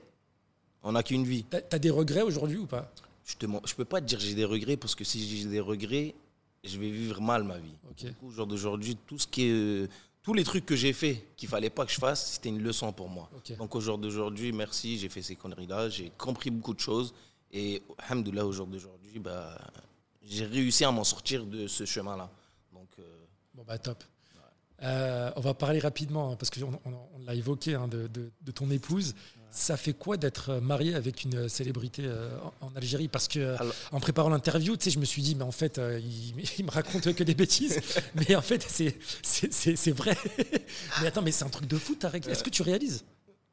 On 0.84 0.94
n'a 0.94 1.04
qu'une 1.04 1.24
vie. 1.24 1.46
Tu 1.50 1.58
as, 1.58 1.80
des 1.80 1.90
regrets 1.90 2.22
aujourd'hui 2.22 2.58
ou 2.58 2.66
pas? 2.66 2.92
Je 3.26 3.46
ne 3.46 3.58
je 3.66 3.76
peux 3.76 3.86
pas 3.86 4.02
te 4.02 4.06
dire 4.06 4.20
j'ai 4.20 4.34
des 4.34 4.46
regrets 4.46 4.78
parce 4.78 4.96
que 4.96 5.04
si 5.04 5.28
j'ai 5.28 5.48
des 5.48 5.60
regrets, 5.60 6.16
je 6.64 6.78
vais 6.78 6.90
vivre 6.90 7.22
mal 7.22 7.44
ma 7.44 7.58
vie. 7.58 7.76
Du 7.98 8.14
coup, 8.14 8.28
au 8.28 8.32
jour 8.32 8.48
d'aujourd'hui, 8.48 8.98
tout 9.08 9.20
ce 9.20 9.28
qui 9.28 9.44
est, 9.44 9.52
euh, 9.52 9.88
tous 10.24 10.34
les 10.34 10.44
trucs 10.44 10.66
que 10.66 10.76
j'ai 10.76 10.94
fait 10.94 11.28
qu'il 11.36 11.50
fallait 11.50 11.70
pas 11.70 11.86
que 11.86 11.92
je 11.92 12.00
fasse, 12.00 12.34
c'était 12.34 12.50
une 12.50 12.62
leçon 12.62 12.92
pour 12.92 13.10
moi. 13.10 13.30
Donc 13.58 13.76
au 13.76 13.82
jour 13.82 13.98
d'aujourd'hui, 13.98 14.52
merci, 14.52 14.98
j'ai 14.98 15.10
fait 15.10 15.22
ces 15.22 15.36
conneries-là, 15.36 15.90
j'ai 15.90 16.12
compris 16.18 16.50
beaucoup 16.50 16.74
de 16.74 16.80
choses 16.80 17.14
et 17.52 17.82
alhamdoulilah, 17.98 18.46
au 18.46 18.52
jour 18.52 18.68
d'aujourd'hui, 18.68 19.20
bah, 19.20 19.58
j'ai 20.24 20.46
réussi 20.46 20.86
à 20.86 20.92
m'en 20.92 21.04
sortir 21.04 21.46
de 21.46 21.68
ce 21.68 21.86
chemin-là. 21.86 22.30
Donc 22.74 22.90
euh, 23.00 23.04
bon 23.54 23.64
bah 23.64 23.78
top. 23.78 24.04
Euh, 24.84 25.32
on 25.36 25.42
va 25.42 25.54
parler 25.54 25.80
rapidement, 25.80 26.32
hein, 26.32 26.36
parce 26.38 26.50
qu'on 26.50 26.80
on, 26.86 27.26
l'a 27.26 27.36
évoqué, 27.36 27.76
hein, 27.76 27.88
de, 27.88 28.08
de, 28.08 28.52
ton 28.52 28.70
épouse. 28.72 29.14
Ça 29.54 29.76
fait 29.76 29.92
quoi 29.92 30.16
d'être 30.16 30.60
marié 30.62 30.96
avec 30.96 31.24
une 31.24 31.50
célébrité 31.50 32.04
euh, 32.06 32.30
en 32.62 32.74
Algérie? 32.76 33.10
Parce 33.10 33.28
que 33.28 33.40
euh, 33.40 33.58
en 33.92 34.00
préparant 34.00 34.30
l'interview, 34.30 34.78
tu 34.78 34.86
sais, 34.86 34.92
je 34.92 35.00
me 35.00 35.04
suis 35.04 35.22
dit, 35.22 35.36
mais 35.36 35.44
en 35.44 35.52
fait, 35.52 35.78
euh, 35.78 36.00
il, 36.00 36.66
me 36.66 36.72
raconte 36.72 37.14
que 37.14 37.24
des 37.24 37.36
bêtises. 37.36 37.82
mais 38.16 38.34
en 38.36 38.42
fait, 38.42 38.66
c'est 39.22 39.92
vrai. 39.92 40.16
mais 41.02 41.08
attends, 41.08 41.22
mais 41.22 41.32
c'est 41.32 41.44
un 41.44 41.50
truc 41.50 41.68
de 41.68 41.78
fou. 41.78 41.98
Est-ce 42.30 42.44
que 42.44 42.50
tu 42.50 42.62
réalises? 42.62 43.04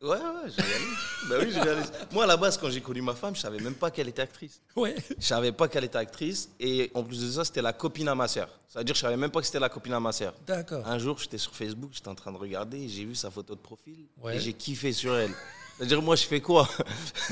Ouais, 0.01 0.11
ouais, 0.11 0.51
je 0.57 0.63
réalise. 0.63 0.99
bah 1.29 1.37
oui. 1.41 1.89
Moi, 2.13 2.23
à 2.25 2.27
la 2.29 2.37
base, 2.37 2.57
quand 2.57 2.71
j'ai 2.71 2.81
connu 2.81 3.03
ma 3.03 3.15
femme, 3.15 3.35
je 3.35 3.41
savais 3.41 3.59
même 3.59 3.75
pas 3.75 3.91
qu'elle 3.91 4.09
était 4.09 4.23
actrice. 4.23 4.61
Ouais. 4.77 4.95
Je 5.19 5.27
savais 5.27 5.51
pas 5.51 5.67
qu'elle 5.67 5.83
était 5.85 5.99
actrice. 5.99 6.51
Et 6.61 6.91
en 6.95 7.03
plus 7.03 7.21
de 7.21 7.31
ça, 7.33 7.45
c'était 7.45 7.63
la 7.63 7.73
copine 7.73 8.07
à 8.07 8.15
ma 8.15 8.29
sœur. 8.29 8.49
C'est-à-dire, 8.69 8.95
je 8.95 9.01
savais 9.01 9.17
même 9.17 9.31
pas 9.31 9.41
que 9.41 9.47
c'était 9.47 9.59
la 9.59 9.69
copine 9.69 9.95
à 9.95 10.01
ma 10.01 10.13
sœur. 10.13 10.35
D'accord. 10.47 10.87
Un 10.87 10.99
jour, 10.99 11.19
j'étais 11.19 11.39
sur 11.39 11.53
Facebook, 11.55 11.91
j'étais 11.93 12.09
en 12.09 12.15
train 12.15 12.31
de 12.31 12.37
regarder, 12.37 12.89
j'ai 12.89 13.05
vu 13.05 13.17
sa 13.17 13.31
photo 13.31 13.55
de 13.57 13.61
profil. 13.61 14.07
Et 14.33 14.39
j'ai 14.39 14.53
kiffé 14.53 14.93
sur 14.93 15.17
elle. 15.17 15.33
C'est-à-dire, 15.77 16.01
moi, 16.01 16.15
je 16.15 16.25
fais 16.25 16.41
quoi? 16.41 16.69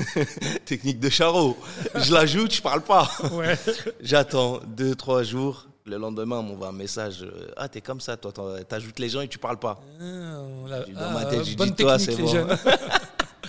Technique 0.65 0.99
de 0.99 1.09
charreau. 1.09 1.57
Je 1.95 2.13
l'ajoute, 2.13 2.53
je 2.53 2.61
parle 2.61 2.81
pas. 2.81 3.09
Ouais. 3.31 3.57
J'attends 4.01 4.59
deux, 4.65 4.93
trois 4.95 5.23
jours. 5.23 5.67
Le 5.87 5.97
lendemain, 5.97 6.37
on 6.37 6.43
m'envoie 6.43 6.67
un 6.67 6.73
message. 6.73 7.23
Euh, 7.23 7.47
ah, 7.55 7.69
t'es 7.69 7.79
comme 7.79 8.01
ça, 8.01 8.17
toi, 8.17 8.33
t'ajoutes 8.67 8.99
les 8.99 9.07
gens 9.09 9.21
et 9.21 9.27
tu 9.29 9.39
parles 9.39 9.57
pas. 9.57 9.79
Ah, 10.01 10.83
dans 10.93 11.11
ma 11.11 11.25
tête, 11.25 11.45
je 11.45 11.55
dis, 11.55 11.73
toi, 11.75 11.97
c'est 11.97 12.15
bon. 12.17 12.47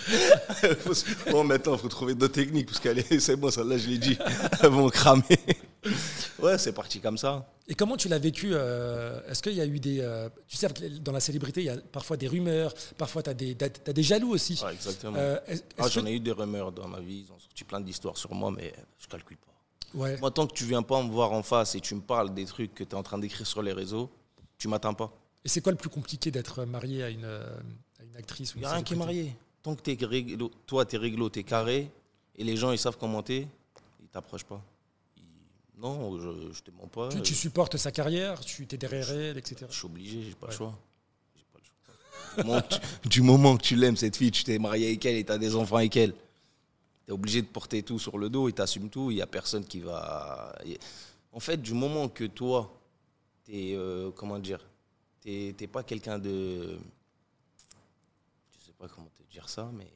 bon, 1.31 1.43
maintenant, 1.43 1.73
il 1.73 1.79
faut 1.79 1.89
trouver 1.89 2.15
d'autres 2.15 2.33
techniques, 2.33 2.67
parce 2.67 2.79
qu'elle 2.79 3.03
c'est 3.19 3.35
bon, 3.35 3.51
celle-là, 3.51 3.77
je 3.77 3.89
l'ai 3.89 3.97
dit, 3.97 4.17
elles 4.61 4.69
vont 4.69 4.89
cramer. 4.89 5.23
ouais, 6.39 6.57
c'est 6.57 6.71
parti 6.71 6.99
comme 6.99 7.17
ça. 7.17 7.45
Et 7.67 7.75
comment 7.75 7.97
tu 7.97 8.07
l'as 8.07 8.19
vécu 8.19 8.51
euh, 8.53 9.19
Est-ce 9.29 9.43
qu'il 9.43 9.53
y 9.53 9.61
a 9.61 9.65
eu 9.65 9.79
des. 9.79 9.99
Euh, 9.99 10.29
tu 10.47 10.57
sais, 10.57 10.67
dans 11.01 11.11
la 11.11 11.19
célébrité, 11.19 11.61
il 11.61 11.65
y 11.65 11.69
a 11.69 11.77
parfois 11.77 12.17
des 12.17 12.27
rumeurs, 12.27 12.73
parfois 12.97 13.21
tu 13.21 13.29
as, 13.29 13.33
as, 13.33 13.93
des 13.93 14.03
jaloux 14.03 14.31
aussi. 14.31 14.59
exactement. 14.71 15.17
Euh, 15.17 15.37
ah, 15.77 15.87
J'en 15.89 16.05
ai 16.05 16.13
eu 16.13 16.19
des 16.19 16.31
rumeurs 16.31 16.71
dans 16.71 16.87
ma 16.87 16.99
vie, 16.99 17.25
ils 17.27 17.31
ont 17.31 17.39
sorti 17.39 17.63
plein 17.63 17.81
d'histoires 17.81 18.17
sur 18.17 18.33
moi, 18.33 18.51
mais 18.51 18.73
je 18.97 19.07
calcule 19.07 19.37
pas. 19.37 19.48
Ouais. 19.93 20.17
Moi, 20.19 20.31
tant 20.31 20.45
que 20.47 20.53
tu 20.53 20.65
viens 20.65 20.83
pas 20.83 21.01
me 21.03 21.09
voir 21.09 21.31
en 21.31 21.41
face 21.43 21.75
et 21.75 21.81
tu 21.81 21.95
me 21.95 22.01
parles 22.01 22.33
des 22.33 22.45
trucs 22.45 22.73
que 22.75 22.83
tu 22.83 22.91
es 22.91 22.95
en 22.95 23.03
train 23.03 23.17
d'écrire 23.17 23.45
sur 23.47 23.61
les 23.61 23.73
réseaux, 23.73 24.09
tu 24.57 24.67
m'attends 24.67 24.93
pas. 24.93 25.11
Et 25.45 25.49
c'est 25.49 25.61
quoi 25.61 25.71
le 25.71 25.77
plus 25.77 25.89
compliqué 25.89 26.31
d'être 26.31 26.63
marié 26.65 27.03
à 27.03 27.09
une, 27.09 27.25
à 27.25 28.03
une 28.03 28.15
actrice 28.17 28.53
Il 28.55 28.59
n'y 28.59 28.65
a 28.65 28.73
rien 28.73 28.83
qui 28.83 28.93
est 28.93 28.97
marié. 28.97 29.35
Tant 29.63 29.75
que 29.75 29.89
es 29.91 30.05
réglo, 30.05 30.51
toi, 30.65 30.85
tu 30.85 30.95
es 30.95 30.99
réglo, 30.99 31.29
tu 31.29 31.39
es 31.39 31.43
carré, 31.43 31.89
et 32.37 32.43
les 32.43 32.55
gens, 32.55 32.71
ils 32.71 32.77
savent 32.77 32.97
commenter, 32.97 33.47
ils 34.01 34.07
t'approchent 34.07 34.45
pas. 34.45 34.61
Non, 35.77 36.17
je, 36.19 36.53
je 36.53 36.61
te 36.61 36.71
mens 36.71 36.87
pas. 36.87 37.09
Tu, 37.09 37.21
tu 37.21 37.33
supportes 37.33 37.77
sa 37.77 37.91
carrière, 37.91 38.39
tu 38.41 38.63
es 38.69 38.77
derrière 38.77 39.09
elle, 39.11 39.37
etc. 39.37 39.65
Je 39.69 39.75
suis 39.75 39.85
obligé, 39.85 40.21
j'ai 40.23 40.35
pas 40.35 40.47
Ouais. 40.47 40.47
pas 40.47 40.51
le 40.51 40.57
choix. 40.57 40.77
Du 42.37 42.43
moment 42.43 42.61
que 42.61 42.67
tu- 42.75 43.09
Du 43.09 43.21
moment 43.21 43.57
que 43.57 43.63
tu 43.63 43.75
l'aimes, 43.75 43.97
cette 43.97 44.15
fille, 44.17 44.31
tu 44.31 44.43
t'es 44.43 44.59
marié 44.59 44.87
avec 44.87 45.05
elle 45.05 45.15
et 45.15 45.23
tu 45.25 45.31
as 45.31 45.37
des 45.37 45.55
enfants 45.55 45.77
avec 45.77 45.95
elle, 45.97 46.13
tu 47.09 47.11
es 47.11 47.15
obligé 47.15 47.41
de 47.41 47.47
porter 47.47 47.81
tout 47.81 47.97
sur 47.97 48.19
le 48.19 48.29
dos 48.29 48.49
et 48.49 48.53
tu 48.53 48.61
assumes 48.61 48.87
tout. 48.87 49.09
Il 49.09 49.15
n'y 49.15 49.21
a 49.23 49.27
personne 49.27 49.65
qui 49.65 49.79
va. 49.79 50.55
En 51.33 51.39
fait, 51.39 51.57
du 51.57 51.73
moment 51.73 52.07
que 52.07 52.25
toi, 52.25 52.71
tu 53.45 53.51
es. 53.73 54.11
comment 54.15 54.37
dire 54.37 54.59
Tu 55.21 55.55
n'es 55.59 55.67
pas 55.67 55.81
quelqu'un 55.81 56.19
de. 56.19 56.77
Je 58.59 58.65
sais 58.65 58.73
pas 58.77 58.87
comment 58.87 59.09
te 59.17 59.23
dire 59.31 59.49
ça, 59.49 59.71
mais. 59.73 59.91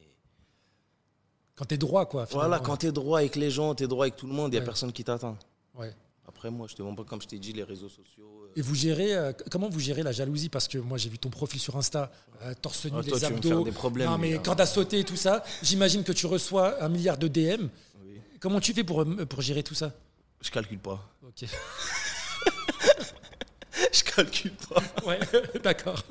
Quand 1.54 1.66
tu 1.66 1.74
es 1.74 1.78
droit, 1.78 2.04
quoi. 2.06 2.24
Voilà, 2.32 2.58
quand 2.58 2.78
tu 2.78 2.86
es 2.86 2.92
droit 2.92 3.20
avec 3.20 3.36
les 3.36 3.48
gens, 3.50 3.76
tu 3.76 3.84
es 3.84 3.86
droit 3.86 4.06
avec 4.06 4.16
tout 4.16 4.26
le 4.26 4.32
monde, 4.32 4.48
il 4.48 4.54
n'y 4.54 4.56
a 4.56 4.60
Ouais. 4.60 4.66
personne 4.66 4.92
qui 4.92 5.04
t'attend. 5.04 5.38
Ouais. 5.74 5.94
Après, 6.26 6.50
moi, 6.50 6.66
je 6.68 6.74
te 6.74 6.82
montre 6.82 7.02
pas, 7.04 7.08
comme 7.08 7.20
je 7.20 7.26
t'ai 7.28 7.38
dit, 7.38 7.52
les 7.52 7.64
réseaux 7.64 7.88
sociaux. 7.88 8.44
euh, 8.44 8.52
Et 8.56 8.62
vous 8.62 8.74
gérez, 8.74 9.14
euh, 9.14 9.32
comment 9.50 9.68
vous 9.68 9.78
gérez 9.80 10.02
la 10.02 10.12
jalousie? 10.12 10.48
Parce 10.48 10.68
que 10.68 10.78
moi, 10.78 10.96
j'ai 10.98 11.08
vu 11.10 11.18
ton 11.18 11.28
profil 11.30 11.60
sur 11.60 11.76
Insta, 11.76 12.10
euh, 12.42 12.54
torse 12.60 12.86
nu, 12.86 12.92
Ah, 12.96 13.02
toi, 13.02 13.02
les 13.02 13.12
tu 13.12 13.18
vas 13.20 13.30
me 13.30 13.36
abdos. 13.36 13.48
faire 13.48 13.62
des 13.64 13.72
problèmes, 13.72 14.08
non, 14.10 14.18
mais 14.18 14.34
euh, 14.34 14.38
corde 14.38 14.60
à 14.60 14.66
sauter 14.66 15.00
et 15.00 15.04
tout 15.04 15.16
ça. 15.16 15.44
J'imagine 15.62 16.02
que 16.02 16.12
tu 16.12 16.26
reçois 16.26 16.82
un 16.82 16.88
milliard 16.88 17.18
de 17.18 17.28
DM. 17.28 17.68
oui. 18.04 18.20
Comment 18.40 18.60
tu 18.60 18.72
fais 18.72 18.84
pour, 18.84 19.04
pour 19.28 19.40
gérer 19.42 19.62
tout 19.62 19.74
ça? 19.74 19.92
Je 20.40 20.50
calcule 20.50 20.78
pas. 20.78 20.98
Ok. 21.26 21.44
je 23.92 24.02
calcule 24.04 24.52
pas. 24.68 24.82
Ouais, 25.06 25.18
d'accord. 25.62 26.02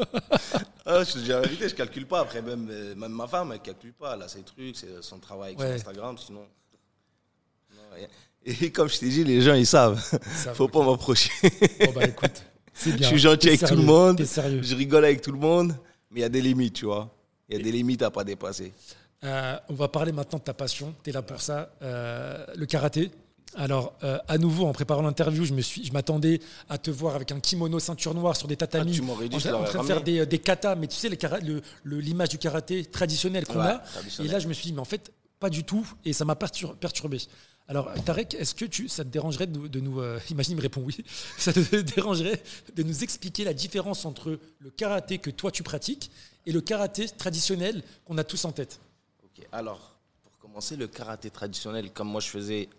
Ah, 0.86 1.04
je 1.04 1.14
te 1.14 1.18
dis 1.20 1.30
la 1.30 1.42
vérité, 1.42 1.68
je 1.70 1.74
calcule 1.76 2.06
pas. 2.06 2.20
Après, 2.22 2.42
même, 2.44 2.66
même 2.96 3.12
ma 3.12 3.28
femme, 3.28 3.52
elle 3.52 3.60
calcule 3.62 3.94
pas. 3.94 4.14
A 4.14 4.28
ses 4.28 4.44
trucs, 4.44 4.76
c'est 4.78 5.02
son 5.02 5.18
travail 5.20 5.56
avec 5.56 5.60
Ouais. 5.60 5.68
son 5.70 5.74
Instagram. 5.76 6.18
Sinon. 6.20 6.46
Non, 7.74 7.98
et- 7.98 8.08
et 8.46 8.72
comme 8.72 8.90
je 8.90 9.00
t'ai 9.00 9.10
dit, 9.10 9.24
les 9.24 9.42
gens, 9.42 9.54
ils 9.54 9.66
savent. 9.68 10.02
Ça, 10.36 10.54
Faut 10.54 10.68
pas 10.68 10.84
m'approcher. 10.86 11.30
Bon, 11.86 11.92
bah 11.96 12.06
écoute, 12.06 12.44
c'est 12.74 12.92
bien. 12.94 13.04
Je 13.08 13.14
suis 13.14 13.20
gentil 13.20 13.50
avec 13.50 13.62
tout 13.66 13.76
le 13.76 13.82
monde. 13.84 14.22
Je 14.22 14.76
rigole 14.76 15.06
avec 15.06 15.22
tout 15.22 15.32
le 15.32 15.40
monde. 15.40 15.76
Mais 16.12 16.20
il 16.20 16.24
y 16.24 16.26
a 16.26 16.30
des 16.30 16.42
limites, 16.42 16.74
tu 16.76 16.86
vois. 16.86 17.10
Il 17.50 17.58
y 17.58 17.60
a 17.60 17.64
des 17.64 17.72
limites 17.72 18.02
à 18.04 18.12
pas 18.12 18.24
dépasser. 18.24 18.72
Euh, 19.24 19.56
on 19.70 19.74
va 19.74 19.88
parler 19.88 20.12
maintenant 20.12 20.38
de 20.40 20.44
ta 20.44 20.54
passion. 20.54 20.94
Tu 21.04 21.10
es 21.10 21.14
là 21.14 21.22
pour 21.22 21.42
ça. 21.42 21.72
Euh, 21.82 22.46
le 22.56 22.66
karaté. 22.66 23.10
Alors, 23.56 23.94
euh, 24.04 24.18
à 24.28 24.38
nouveau, 24.40 24.66
en 24.66 24.74
préparant 24.74 25.04
l'interview, 25.04 25.46
je 25.46 25.54
me 25.54 25.62
suis, 25.62 25.86
je 25.86 25.94
m'attendais 25.94 26.40
à 26.70 26.78
te 26.80 26.90
voir 26.90 27.16
avec 27.16 27.32
un 27.32 27.40
kimono 27.40 27.78
ceinture 27.80 28.16
noire 28.16 28.36
sur 28.36 28.48
des 28.48 28.58
tatamis, 28.58 28.92
Ah, 28.94 28.96
tu 28.96 29.02
m'aurais 29.04 29.30
dit, 29.30 29.36
en, 29.36 29.40
je 29.40 29.44
train- 29.48 29.54
en 29.54 29.60
l'aurais 29.60 29.70
train 29.70 29.82
de 29.84 29.88
faire 29.88 30.02
des, 30.02 30.26
des 30.26 30.40
katas, 30.40 30.74
mais 30.76 30.88
tu 30.88 30.96
sais, 30.96 31.08
kara- 31.16 31.40
le- 31.40 31.62
le- 31.84 32.00
l'image 32.00 32.30
du 32.30 32.40
karaté 32.40 32.84
traditionnel 32.86 33.46
qu'on 33.46 33.60
Ouais, 33.60 33.68
a. 33.68 33.78
traditionnel. 33.78 34.32
Et 34.32 34.34
là, 34.34 34.40
je 34.40 34.48
me 34.48 34.54
suis 34.54 34.66
dit, 34.66 34.74
mais 34.74 34.80
en 34.82 34.86
fait, 34.86 35.12
pas 35.40 35.52
du 35.52 35.64
tout, 35.64 35.86
et 36.04 36.14
ça 36.14 36.26
m'a 36.26 36.36
pertur- 36.36 36.76
perturbé. 36.76 37.20
Alors, 37.68 37.92
Tarek, 38.04 38.34
est-ce 38.36 38.54
que 38.56 38.66
tu, 38.66 38.90
ça 38.90 39.04
te 39.04 39.10
dérangerait 39.10 39.48
de, 39.48 39.80
nous. 39.80 40.00
euh, 40.02 40.20
imagine, 40.30 40.60
répond 40.60 40.82
oui. 40.82 40.98
Ça 41.38 41.54
te 41.54 41.76
dérangerait 41.96 42.42
de 42.76 42.84
nous 42.84 43.04
expliquer 43.04 43.44
la 43.44 43.54
différence 43.54 44.06
entre 44.06 44.40
le 44.60 44.70
karaté 44.70 45.18
que 45.18 45.30
toi 45.30 45.52
tu 45.52 45.64
pratiques 45.64 46.12
et 46.46 46.52
le 46.52 46.62
karaté 46.62 47.08
traditionnel 47.08 47.82
qu'on 48.06 48.18
a 48.18 48.24
tous 48.24 48.44
en 48.46 48.52
tête? 48.52 48.80
Ok, 49.24 49.46
alors, 49.52 49.96
pour 50.24 50.38
commencer, 50.40 50.76
le 50.76 50.88
karaté 50.88 51.30
traditionnel, 51.30 51.92
comme 51.92 52.10
moi 52.10 52.20
je 52.22 52.28
faisais 52.28 52.70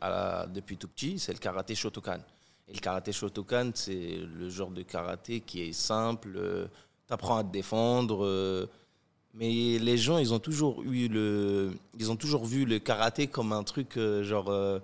depuis 0.52 0.76
tout 0.76 0.88
petit, 0.88 1.18
c'est 1.18 1.32
le 1.32 1.38
karaté 1.38 1.74
Shotokan. 1.74 2.18
Et 2.68 2.74
le 2.74 2.80
karaté 2.80 3.12
Shotokan, 3.12 3.70
c'est 3.74 4.18
le 4.18 4.48
genre 4.50 4.70
de 4.70 4.82
karaté 4.82 5.40
qui 5.40 5.62
est 5.62 5.72
simple, 5.72 6.68
tu 7.06 7.12
apprends 7.12 7.38
à 7.38 7.44
te 7.44 7.50
défendre. 7.52 8.24
euh, 8.24 8.66
mais 9.34 9.78
les 9.78 9.98
gens, 9.98 10.18
ils 10.18 10.32
ont 10.32 10.38
toujours 10.38 10.82
eu 10.84 11.08
le, 11.08 11.72
ils 11.98 12.10
ont 12.10 12.16
toujours 12.16 12.44
vu 12.44 12.64
le 12.64 12.78
karaté 12.78 13.26
comme 13.26 13.52
un 13.52 13.62
truc 13.64 13.96
euh, 13.96 14.22
genre, 14.22 14.48
euh, 14.48 14.78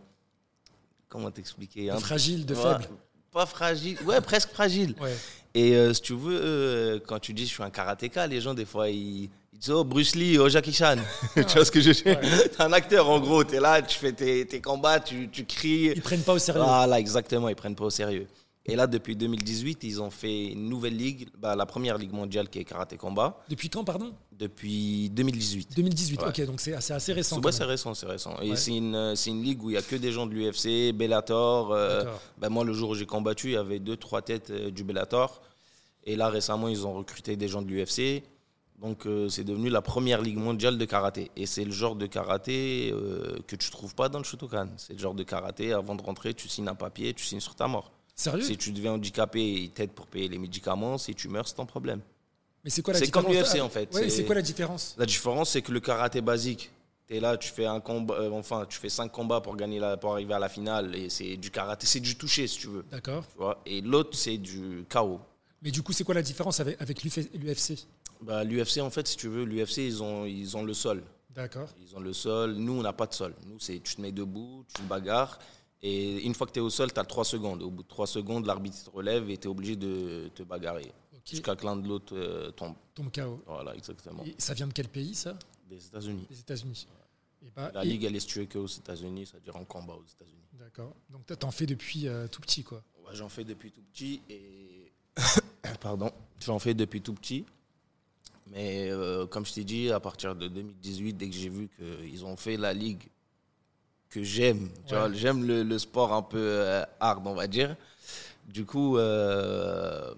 comment 1.08 1.30
t'expliquer 1.30 1.86
De 1.86 1.90
un- 1.92 1.98
fragile, 1.98 2.46
de 2.46 2.54
Ouais, 2.54 2.60
faible. 2.62 2.88
Pas 3.32 3.46
fragile, 3.46 3.96
ouais, 4.06 4.20
presque 4.20 4.50
fragile. 4.50 4.94
Ouais. 5.00 5.14
Et 5.54 5.74
euh, 5.76 5.94
si 5.94 6.02
tu 6.02 6.14
veux, 6.14 7.00
quand 7.06 7.18
tu 7.20 7.32
dis 7.32 7.46
je 7.46 7.50
suis 7.52 7.62
un 7.62 7.70
karatéka, 7.70 8.26
les 8.26 8.40
gens, 8.40 8.54
des 8.54 8.64
fois, 8.64 8.88
ils, 8.88 9.24
ils 9.52 9.58
disent 9.58 9.70
Oh, 9.70 9.84
Bruce 9.84 10.16
Lee, 10.16 10.36
oh, 10.38 10.48
Jackie 10.48 10.72
Chan. 10.72 10.96
tu 11.34 11.42
vois 11.42 11.64
ce 11.64 11.70
que 11.70 11.80
je 11.80 11.90
veux 11.90 11.94
dire? 11.94 12.20
T'es 12.56 12.60
un 12.62 12.72
acteur, 12.72 13.08
en 13.08 13.20
gros. 13.20 13.44
T'es 13.44 13.60
là, 13.60 13.82
tu 13.82 13.96
fais 13.98 14.12
tes, 14.12 14.44
tes 14.46 14.60
combats, 14.60 14.98
tu, 14.98 15.28
tu 15.28 15.44
cries. 15.44 15.92
Ils 15.94 16.02
prennent 16.02 16.22
pas 16.22 16.32
au 16.34 16.38
sérieux. 16.38 16.62
Voilà, 16.62 16.98
exactement, 16.98 17.48
ils 17.48 17.54
prennent 17.56 17.76
pas 17.76 17.84
au 17.84 17.90
sérieux. 17.90 18.26
Et 18.66 18.76
là, 18.76 18.86
depuis 18.86 19.16
2018, 19.16 19.84
ils 19.84 20.02
ont 20.02 20.10
fait 20.10 20.48
une 20.48 20.68
nouvelle 20.68 20.96
ligue, 20.96 21.28
bah, 21.38 21.56
la 21.56 21.64
première 21.64 21.96
ligue 21.96 22.12
mondiale 22.12 22.48
qui 22.50 22.58
est 22.58 22.64
karaté 22.64 22.98
combat, 22.98 23.40
Depuis 23.48 23.70
quand, 23.70 23.84
pardon? 23.84 24.12
Depuis 24.32 25.08
2018. 25.10 25.74
2018. 25.76 26.20
Ouais. 26.22 26.28
Ok, 26.28 26.46
donc 26.46 26.60
c'est 26.60 26.74
assez, 26.74 26.92
assez 26.92 27.12
récent. 27.14 27.40
C'est 27.50 27.64
récent, 27.64 27.94
c'est 27.94 28.06
récent. 28.06 28.36
Et 28.42 28.56
c'est 28.56 28.76
une, 28.76 29.14
c'est 29.16 29.30
une 29.30 29.42
ligue 29.42 29.62
où 29.62 29.70
il 29.70 29.74
y 29.74 29.76
a 29.78 29.82
que 29.82 29.96
des 29.96 30.12
gens 30.12 30.26
de 30.26 30.34
l'UFC, 30.34 30.92
Bellator. 30.94 31.72
euh, 31.72 32.04
ben 32.38 32.50
moi, 32.50 32.64
le 32.64 32.72
jour 32.74 32.90
où 32.90 32.94
j'ai 32.94 33.06
combattu, 33.06 33.48
il 33.48 33.52
y 33.54 33.56
avait 33.56 33.78
deux, 33.80 33.96
trois 33.96 34.20
têtes 34.22 34.50
euh, 34.50 34.70
du 34.70 34.84
Bellator. 34.84 35.40
Et 36.04 36.16
là, 36.16 36.28
récemment, 36.28 36.68
ils 36.68 36.86
ont 36.86 36.92
recruté 36.92 37.36
des 37.36 37.48
gens 37.48 37.62
de 37.62 37.68
l'UFC. 37.68 38.22
Donc, 38.78 39.06
euh, 39.06 39.28
c'est 39.28 39.44
devenu 39.44 39.68
la 39.68 39.82
première 39.82 40.22
ligue 40.22 40.38
mondiale 40.38 40.78
de 40.78 40.84
karaté. 40.86 41.30
Et 41.36 41.44
c'est 41.46 41.64
le 41.64 41.70
genre 41.72 41.96
de 41.96 42.06
karaté 42.06 42.90
euh, 42.92 43.38
que 43.46 43.56
tu 43.56 43.70
trouves 43.70 43.94
pas 43.94 44.08
dans 44.08 44.18
le 44.18 44.24
Shotokan. 44.24 44.68
C'est 44.78 44.94
le 44.94 44.98
genre 44.98 45.14
de 45.14 45.22
karaté, 45.22 45.72
avant 45.72 45.94
de 45.94 46.02
rentrer, 46.02 46.32
tu 46.34 46.48
signes 46.48 46.68
un 46.68 46.74
papier, 46.74 47.12
tu 47.12 47.24
signes 47.24 47.40
sur 47.40 47.54
ta 47.54 47.66
mort. 47.66 47.92
Sérieux 48.20 48.42
Si 48.44 48.56
tu 48.58 48.70
deviens 48.72 48.92
handicapé, 48.92 49.40
ils 49.42 49.70
t'aident 49.70 49.92
pour 49.92 50.06
payer 50.06 50.28
les 50.28 50.36
médicaments. 50.38 50.98
Si 50.98 51.14
tu 51.14 51.26
meurs, 51.28 51.48
c'est 51.48 51.54
ton 51.54 51.64
problème. 51.64 52.00
Mais 52.62 52.68
c'est 52.68 52.82
quoi 52.82 52.92
la 52.92 52.98
c'est 52.98 53.06
différence 53.06 53.24
comme 53.26 53.34
l'UFC, 53.34 53.60
en 53.62 53.70
fait. 53.70 53.94
Ouais, 53.94 54.02
C'est- 54.02 54.10
c'est 54.10 54.24
quoi 54.26 54.34
la 54.34 54.42
différence 54.42 54.94
La 54.98 55.06
différence, 55.06 55.50
c'est 55.52 55.62
que 55.62 55.72
le 55.72 55.80
karaté 55.80 56.20
basique, 56.20 56.70
tu 57.08 57.16
es 57.16 57.20
là, 57.20 57.38
tu 57.38 57.50
fais 57.50 57.64
un 57.64 57.80
combat, 57.80 58.16
euh, 58.16 58.30
enfin, 58.32 58.66
tu 58.68 58.78
fais 58.78 58.90
cinq 58.90 59.10
combats 59.10 59.40
pour 59.40 59.56
gagner 59.56 59.78
la, 59.78 59.96
pour 59.96 60.12
arriver 60.12 60.34
à 60.34 60.38
la 60.38 60.50
finale, 60.50 60.94
et 60.94 61.08
c'est 61.08 61.38
du 61.38 61.50
karaté, 61.50 61.86
c'est 61.86 62.00
du 62.00 62.14
toucher 62.16 62.46
si 62.46 62.58
tu 62.58 62.66
veux. 62.66 62.84
D'accord. 62.90 63.24
Et 63.64 63.80
l'autre, 63.80 64.14
c'est 64.18 64.36
du 64.36 64.84
KO. 64.90 65.18
Mais 65.62 65.70
du 65.70 65.82
coup, 65.82 65.94
c'est 65.94 66.04
quoi 66.04 66.14
la 66.14 66.22
différence 66.22 66.60
avec, 66.60 66.78
avec 66.82 67.02
l'UFC 67.02 67.86
Bah, 68.20 68.44
L'UFC, 68.44 68.80
en 68.82 68.90
fait, 68.90 69.08
si 69.08 69.16
tu 69.16 69.28
veux, 69.28 69.44
l'UFC, 69.44 69.78
ils 69.78 70.02
ont, 70.02 70.26
ils 70.26 70.54
ont 70.58 70.62
le 70.62 70.74
sol. 70.74 71.02
D'accord. 71.34 71.70
Ils 71.80 71.96
ont 71.96 72.00
le 72.00 72.12
sol. 72.12 72.52
Nous, 72.56 72.74
on 72.74 72.82
n'a 72.82 72.92
pas 72.92 73.06
de 73.06 73.14
sol. 73.14 73.34
Nous, 73.46 73.58
c'est 73.60 73.80
tu 73.82 73.94
te 73.96 74.00
mets 74.02 74.12
debout, 74.12 74.64
tu 74.74 74.82
te 74.82 74.86
bagarres. 74.86 75.38
Et 75.82 76.24
une 76.26 76.34
fois 76.34 76.46
que 76.46 76.52
tu 76.52 76.58
es 76.58 76.62
au 76.62 76.70
sol, 76.70 76.92
tu 76.92 77.00
as 77.00 77.04
3 77.04 77.24
secondes. 77.24 77.62
Au 77.62 77.70
bout 77.70 77.82
de 77.82 77.88
3 77.88 78.06
secondes, 78.06 78.46
l'arbitre 78.46 78.84
te 78.84 78.90
relève 78.90 79.30
et 79.30 79.36
tu 79.38 79.48
es 79.48 79.50
obligé 79.50 79.76
de 79.76 80.30
te 80.34 80.42
bagarrer. 80.42 80.92
Jusqu'à 81.24 81.54
que 81.56 81.64
l'un 81.64 81.76
de 81.76 81.86
l'autre 81.86 82.14
euh, 82.16 82.50
tombe. 82.50 82.74
Tombe 82.94 83.10
KO. 83.12 83.42
Voilà, 83.46 83.74
exactement. 83.76 84.22
Et 84.24 84.34
ça 84.38 84.52
vient 84.54 84.66
de 84.66 84.72
quel 84.72 84.88
pays, 84.88 85.14
ça? 85.14 85.38
Des 85.68 85.86
États-Unis. 85.86 86.26
Les 86.28 86.40
États-Unis. 86.40 86.86
Et 87.42 87.50
bah, 87.54 87.70
La 87.72 87.84
et- 87.84 87.88
ligue, 87.88 88.04
elle 88.04 88.16
est 88.16 88.20
située 88.20 88.46
qu'aux 88.46 88.66
États-Unis, 88.66 89.26
c'est-à-dire 89.26 89.56
en 89.56 89.64
combat 89.64 89.94
aux 89.94 90.04
États-Unis. 90.04 90.36
D'accord. 90.54 90.94
Donc, 91.08 91.24
toi, 91.26 91.36
t'en 91.36 91.50
fais 91.50 91.66
depuis 91.66 92.08
euh, 92.08 92.26
tout 92.26 92.40
petit, 92.40 92.62
quoi. 92.64 92.82
Ouais, 93.06 93.14
J'en 93.14 93.28
fais 93.28 93.44
depuis 93.44 93.70
tout 93.70 93.82
petit 93.92 94.20
et. 94.28 94.92
Pardon. 95.80 96.10
J'en 96.40 96.58
fais 96.58 96.74
depuis 96.74 97.00
tout 97.00 97.14
petit. 97.14 97.44
Mais 98.48 98.90
euh, 98.90 99.26
comme 99.26 99.46
je 99.46 99.52
t'ai 99.52 99.64
dit, 99.64 99.90
à 99.92 100.00
partir 100.00 100.34
de 100.34 100.48
2018, 100.48 101.12
dès 101.14 101.28
que 101.28 101.34
j'ai 101.36 101.48
vu 101.48 101.68
qu'ils 101.78 102.24
ont 102.24 102.36
fait 102.36 102.56
la 102.56 102.72
ligue 102.74 103.02
que 104.10 104.22
j'aime, 104.22 104.68
Ouais. 104.90 105.14
j'aime 105.14 105.46
le, 105.46 105.62
le 105.62 105.78
sport 105.78 106.12
un 106.12 106.22
peu 106.22 106.38
euh, 106.38 106.84
hard, 106.98 107.26
on 107.26 107.34
va 107.34 107.46
dire. 107.46 107.76
Du 108.48 108.66
coup, 108.66 108.98
euh, 108.98 110.12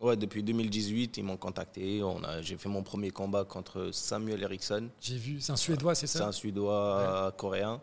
ouais, 0.00 0.16
depuis 0.16 0.42
2018, 0.42 1.16
ils 1.18 1.22
m'ont 1.22 1.36
contacté. 1.36 2.02
J'ai 2.42 2.56
fait 2.56 2.68
mon 2.68 2.82
premier 2.82 3.10
combat 3.10 3.44
contre 3.44 3.90
Samuel 3.92 4.42
Eriksson. 4.42 4.88
J'ai 5.00 5.16
vu. 5.16 5.40
C'est 5.40 5.52
un 5.52 5.56
Suédois, 5.56 5.94
c'est 5.94 6.08
C'est 6.08 6.18
ça 6.18 6.26
un 6.28 6.32
Suédois 6.32 7.32
coréen 7.36 7.80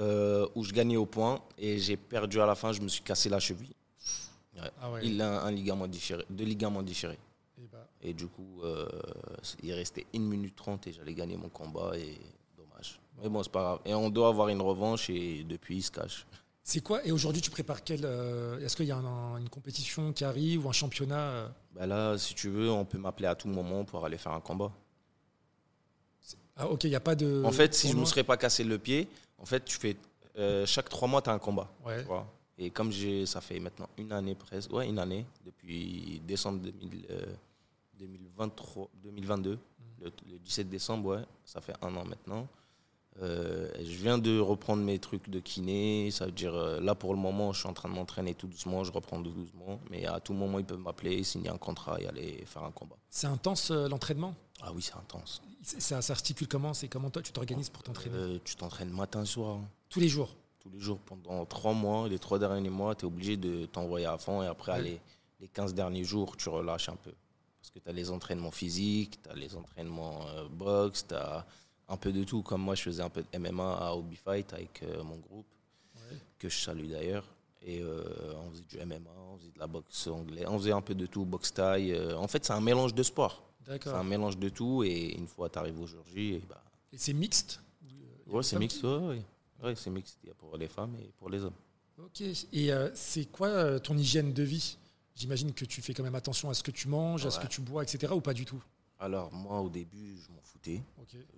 euh, 0.00 0.48
où 0.56 0.64
je 0.64 0.72
gagnais 0.72 0.96
au 0.96 1.06
point 1.06 1.40
et 1.58 1.78
j'ai 1.78 1.96
perdu 1.96 2.40
à 2.40 2.46
la 2.46 2.56
fin. 2.56 2.72
Je 2.72 2.80
me 2.80 2.88
suis 2.88 3.02
cassé 3.02 3.28
la 3.28 3.38
cheville. 3.38 3.72
Ah. 4.58 4.70
Il 5.02 5.22
a 5.22 5.42
un 5.44 5.50
ligament 5.52 5.86
différé, 5.86 6.24
deux 6.28 6.44
ligaments 6.44 6.82
différés. 6.82 7.18
Et 7.58 7.66
bah, 7.72 7.86
Et 8.02 8.12
du 8.12 8.26
coup, 8.26 8.60
il 9.62 9.72
restait 9.72 10.06
1 10.14 10.18
minute 10.18 10.56
30 10.56 10.88
et 10.88 10.92
j'allais 10.92 11.14
gagner 11.14 11.36
mon 11.36 11.48
combat 11.48 11.92
et. 11.96 12.18
Mais 13.22 13.28
bon, 13.28 13.42
c'est 13.42 13.52
pas 13.52 13.62
grave. 13.62 13.78
Et 13.84 13.94
on 13.94 14.08
doit 14.10 14.28
avoir 14.28 14.48
une 14.48 14.60
revanche 14.62 15.10
et 15.10 15.44
depuis, 15.44 15.76
il 15.76 15.82
se 15.82 15.90
cache. 15.90 16.26
c'est 16.62 16.80
quoi 16.80 17.04
Et 17.06 17.12
aujourd'hui, 17.12 17.42
tu 17.42 17.50
prépares 17.50 17.82
quel 17.84 18.00
euh, 18.04 18.58
Est-ce 18.64 18.76
qu'il 18.76 18.86
y 18.86 18.92
a 18.92 18.96
un- 18.96 19.36
une 19.38 19.48
compétition 19.48 20.12
qui 20.12 20.24
arrive 20.24 20.64
ou 20.66 20.68
un 20.68 20.72
championnat 20.72 21.18
euh 21.20 21.48
Ben 21.74 21.86
là, 21.86 22.16
si 22.18 22.34
tu 22.34 22.48
veux, 22.48 22.70
on 22.70 22.84
peut 22.84 22.98
m'appeler 22.98 23.26
à 23.28 23.34
tout 23.34 23.48
moment 23.48 23.84
pour 23.84 24.04
aller 24.04 24.18
faire 24.18 24.32
un 24.32 24.40
combat. 24.40 24.72
Ah, 26.56 26.68
ok, 26.68 26.84
il 26.84 26.90
n'y 26.90 26.96
a 26.96 27.00
pas 27.00 27.14
de. 27.14 27.42
en 27.44 27.50
fait, 27.52 27.74
si 27.74 27.88
je 27.88 27.94
ne 27.96 28.00
me 28.00 28.04
serais 28.04 28.24
pas 28.24 28.36
cassé 28.36 28.64
le 28.64 28.78
pied, 28.78 29.08
en 29.38 29.46
fait, 29.46 29.64
tu 29.64 29.78
fais 29.78 29.96
euh, 30.38 30.66
chaque 30.66 30.88
trois 30.88 31.08
mois, 31.08 31.22
tu 31.22 31.30
as 31.30 31.32
un 31.32 31.38
combat. 31.38 31.68
Ouais. 31.84 32.00
tu 32.02 32.06
vois. 32.06 32.26
Et 32.58 32.70
comme 32.70 32.92
ça 33.24 33.40
fait 33.40 33.58
maintenant 33.58 33.88
une 33.96 34.12
année 34.12 34.34
presque, 34.34 34.70
ouais, 34.72 34.86
une 34.86 34.98
année, 34.98 35.24
depuis 35.46 36.20
décembre 36.26 36.60
2000, 36.60 37.06
euh, 37.10 37.24
2023, 37.98 38.88
2022, 39.02 39.58
le, 40.02 40.12
le 40.30 40.38
17 40.38 40.68
décembre, 40.68 41.16
ouais, 41.16 41.22
ça 41.44 41.62
fait 41.62 41.72
un 41.80 41.94
an 41.96 42.04
maintenant. 42.04 42.46
Euh, 43.22 43.70
je 43.78 43.96
viens 43.96 44.16
de 44.18 44.38
reprendre 44.38 44.82
mes 44.82 44.98
trucs 44.98 45.28
de 45.28 45.40
kiné, 45.40 46.10
ça 46.10 46.24
veut 46.26 46.32
dire 46.32 46.54
euh, 46.54 46.80
là 46.80 46.94
pour 46.94 47.12
le 47.12 47.20
moment, 47.20 47.52
je 47.52 47.60
suis 47.60 47.68
en 47.68 47.74
train 47.74 47.90
de 47.90 47.94
m'entraîner 47.94 48.34
tout 48.34 48.46
doucement, 48.46 48.82
je 48.82 48.90
reprends 48.92 49.22
tout 49.22 49.30
doucement, 49.30 49.78
mais 49.90 50.06
à 50.06 50.20
tout 50.20 50.32
moment, 50.32 50.58
ils 50.58 50.64
peuvent 50.64 50.78
m'appeler, 50.78 51.22
signer 51.22 51.50
un 51.50 51.58
contrat 51.58 52.00
et 52.00 52.06
aller 52.06 52.42
faire 52.46 52.62
un 52.64 52.70
combat. 52.70 52.96
C'est 53.10 53.26
intense 53.26 53.70
euh, 53.72 53.88
l'entraînement? 53.88 54.34
Ah 54.62 54.72
oui, 54.74 54.80
c'est 54.82 54.94
intense. 54.94 55.42
Ça 55.62 56.00
s'articule 56.00 56.48
comment? 56.48 56.72
C'est 56.72 56.88
comment 56.88 57.10
toi 57.10 57.20
tu 57.20 57.32
t'organises 57.32 57.68
pour 57.68 57.82
t'entraîner? 57.82 58.40
Tu 58.44 58.56
t'entraînes 58.56 58.90
matin, 58.90 59.24
soir. 59.26 59.56
hein. 59.56 59.68
Tous 59.90 60.00
les 60.00 60.08
jours? 60.08 60.34
Tous 60.60 60.70
les 60.70 60.78
jours 60.80 60.98
pendant 61.00 61.44
trois 61.44 61.74
mois. 61.74 62.08
Les 62.08 62.18
trois 62.18 62.38
derniers 62.38 62.70
mois, 62.70 62.94
tu 62.94 63.02
es 63.02 63.06
obligé 63.06 63.36
de 63.36 63.66
t'envoyer 63.66 64.06
à 64.06 64.16
fond 64.16 64.42
et 64.42 64.46
après, 64.46 64.72
aller 64.72 65.00
les 65.40 65.48
15 65.48 65.74
derniers 65.74 66.04
jours, 66.04 66.36
tu 66.38 66.48
relâches 66.48 66.88
un 66.88 66.96
peu. 66.96 67.12
Parce 67.60 67.70
que 67.70 67.78
tu 67.78 67.88
as 67.88 67.92
les 67.92 68.10
entraînements 68.10 68.50
physiques, 68.50 69.22
tu 69.22 69.28
as 69.30 69.34
les 69.34 69.54
entraînements 69.56 70.20
boxe, 70.50 71.06
tu 71.08 71.14
as 71.14 71.46
un 71.90 71.96
peu 71.96 72.12
de 72.12 72.24
tout. 72.24 72.42
Comme 72.42 72.62
moi, 72.62 72.74
je 72.74 72.82
faisais 72.82 73.02
un 73.02 73.10
peu 73.10 73.22
de 73.22 73.38
MMA 73.38 73.76
à 73.76 73.92
Hobby 73.94 74.16
Fight 74.16 74.52
avec 74.54 74.82
euh, 74.82 75.02
mon 75.02 75.16
groupe, 75.16 75.46
Ouais. 76.10 76.16
que 76.38 76.48
je 76.48 76.58
salue 76.58 76.88
d'ailleurs. 76.88 77.24
Et 77.62 77.82
euh, 77.82 78.02
on 78.46 78.50
faisait 78.52 78.62
du 78.62 78.78
MMA, 78.78 79.10
on 79.32 79.36
faisait 79.36 79.50
de 79.50 79.58
la 79.58 79.66
boxe 79.66 80.06
anglaise, 80.06 80.46
on 80.48 80.58
faisait 80.58 80.72
un 80.72 80.80
peu 80.80 80.94
de 80.94 81.04
tout, 81.06 81.24
boxe 81.26 81.52
taille. 81.52 81.92
euh, 81.92 82.16
en 82.16 82.26
fait, 82.26 82.42
c'est 82.44 82.54
un 82.54 82.60
mélange 82.62 82.94
de 82.94 83.02
sport. 83.02 83.42
C'est 83.66 83.86
un 83.88 84.02
mélange 84.02 84.38
de 84.38 84.48
tout. 84.48 84.82
Et 84.82 85.12
une 85.14 85.26
fois 85.28 85.48
tu 85.50 85.58
arrives 85.58 85.78
au 85.80 85.86
jour 85.86 86.02
J, 86.14 86.34
et 86.36 86.42
bah, 86.48 86.62
Et 86.92 86.98
c'est 86.98 87.12
mixte 87.12 87.60
ouais, 88.26 88.42
c'est 88.42 88.58
mixte. 88.58 88.82
Ouais, 88.82 88.96
ouais. 88.96 89.22
Ouais, 89.62 89.74
c'est 89.76 89.90
mixte. 89.90 90.16
Il 90.24 90.28
y 90.28 90.30
a 90.30 90.34
pour 90.34 90.56
les 90.56 90.68
femmes 90.68 90.96
et 91.00 91.10
pour 91.18 91.28
les 91.28 91.44
hommes. 91.44 91.52
Ok. 91.98 92.22
Et 92.52 92.72
euh, 92.72 92.88
c'est 92.94 93.26
quoi 93.26 93.48
euh, 93.48 93.78
ton 93.78 93.96
hygiène 93.98 94.32
de 94.32 94.42
vie? 94.42 94.78
J'imagine 95.14 95.52
que 95.52 95.66
tu 95.66 95.82
fais 95.82 95.92
quand 95.92 96.02
même 96.02 96.14
attention 96.14 96.48
à 96.48 96.54
ce 96.54 96.62
que 96.62 96.70
tu 96.70 96.88
manges, 96.88 97.26
à 97.26 97.30
ce 97.30 97.38
que 97.38 97.46
tu 97.46 97.60
bois, 97.60 97.82
etc. 97.82 98.10
ou 98.14 98.20
pas 98.22 98.32
du 98.32 98.46
tout? 98.46 98.62
Alors, 99.00 99.32
moi, 99.32 99.60
au 99.60 99.68
début, 99.68 100.16
je 100.22 100.28
m'en 100.32 100.42
foutais. 100.42 100.82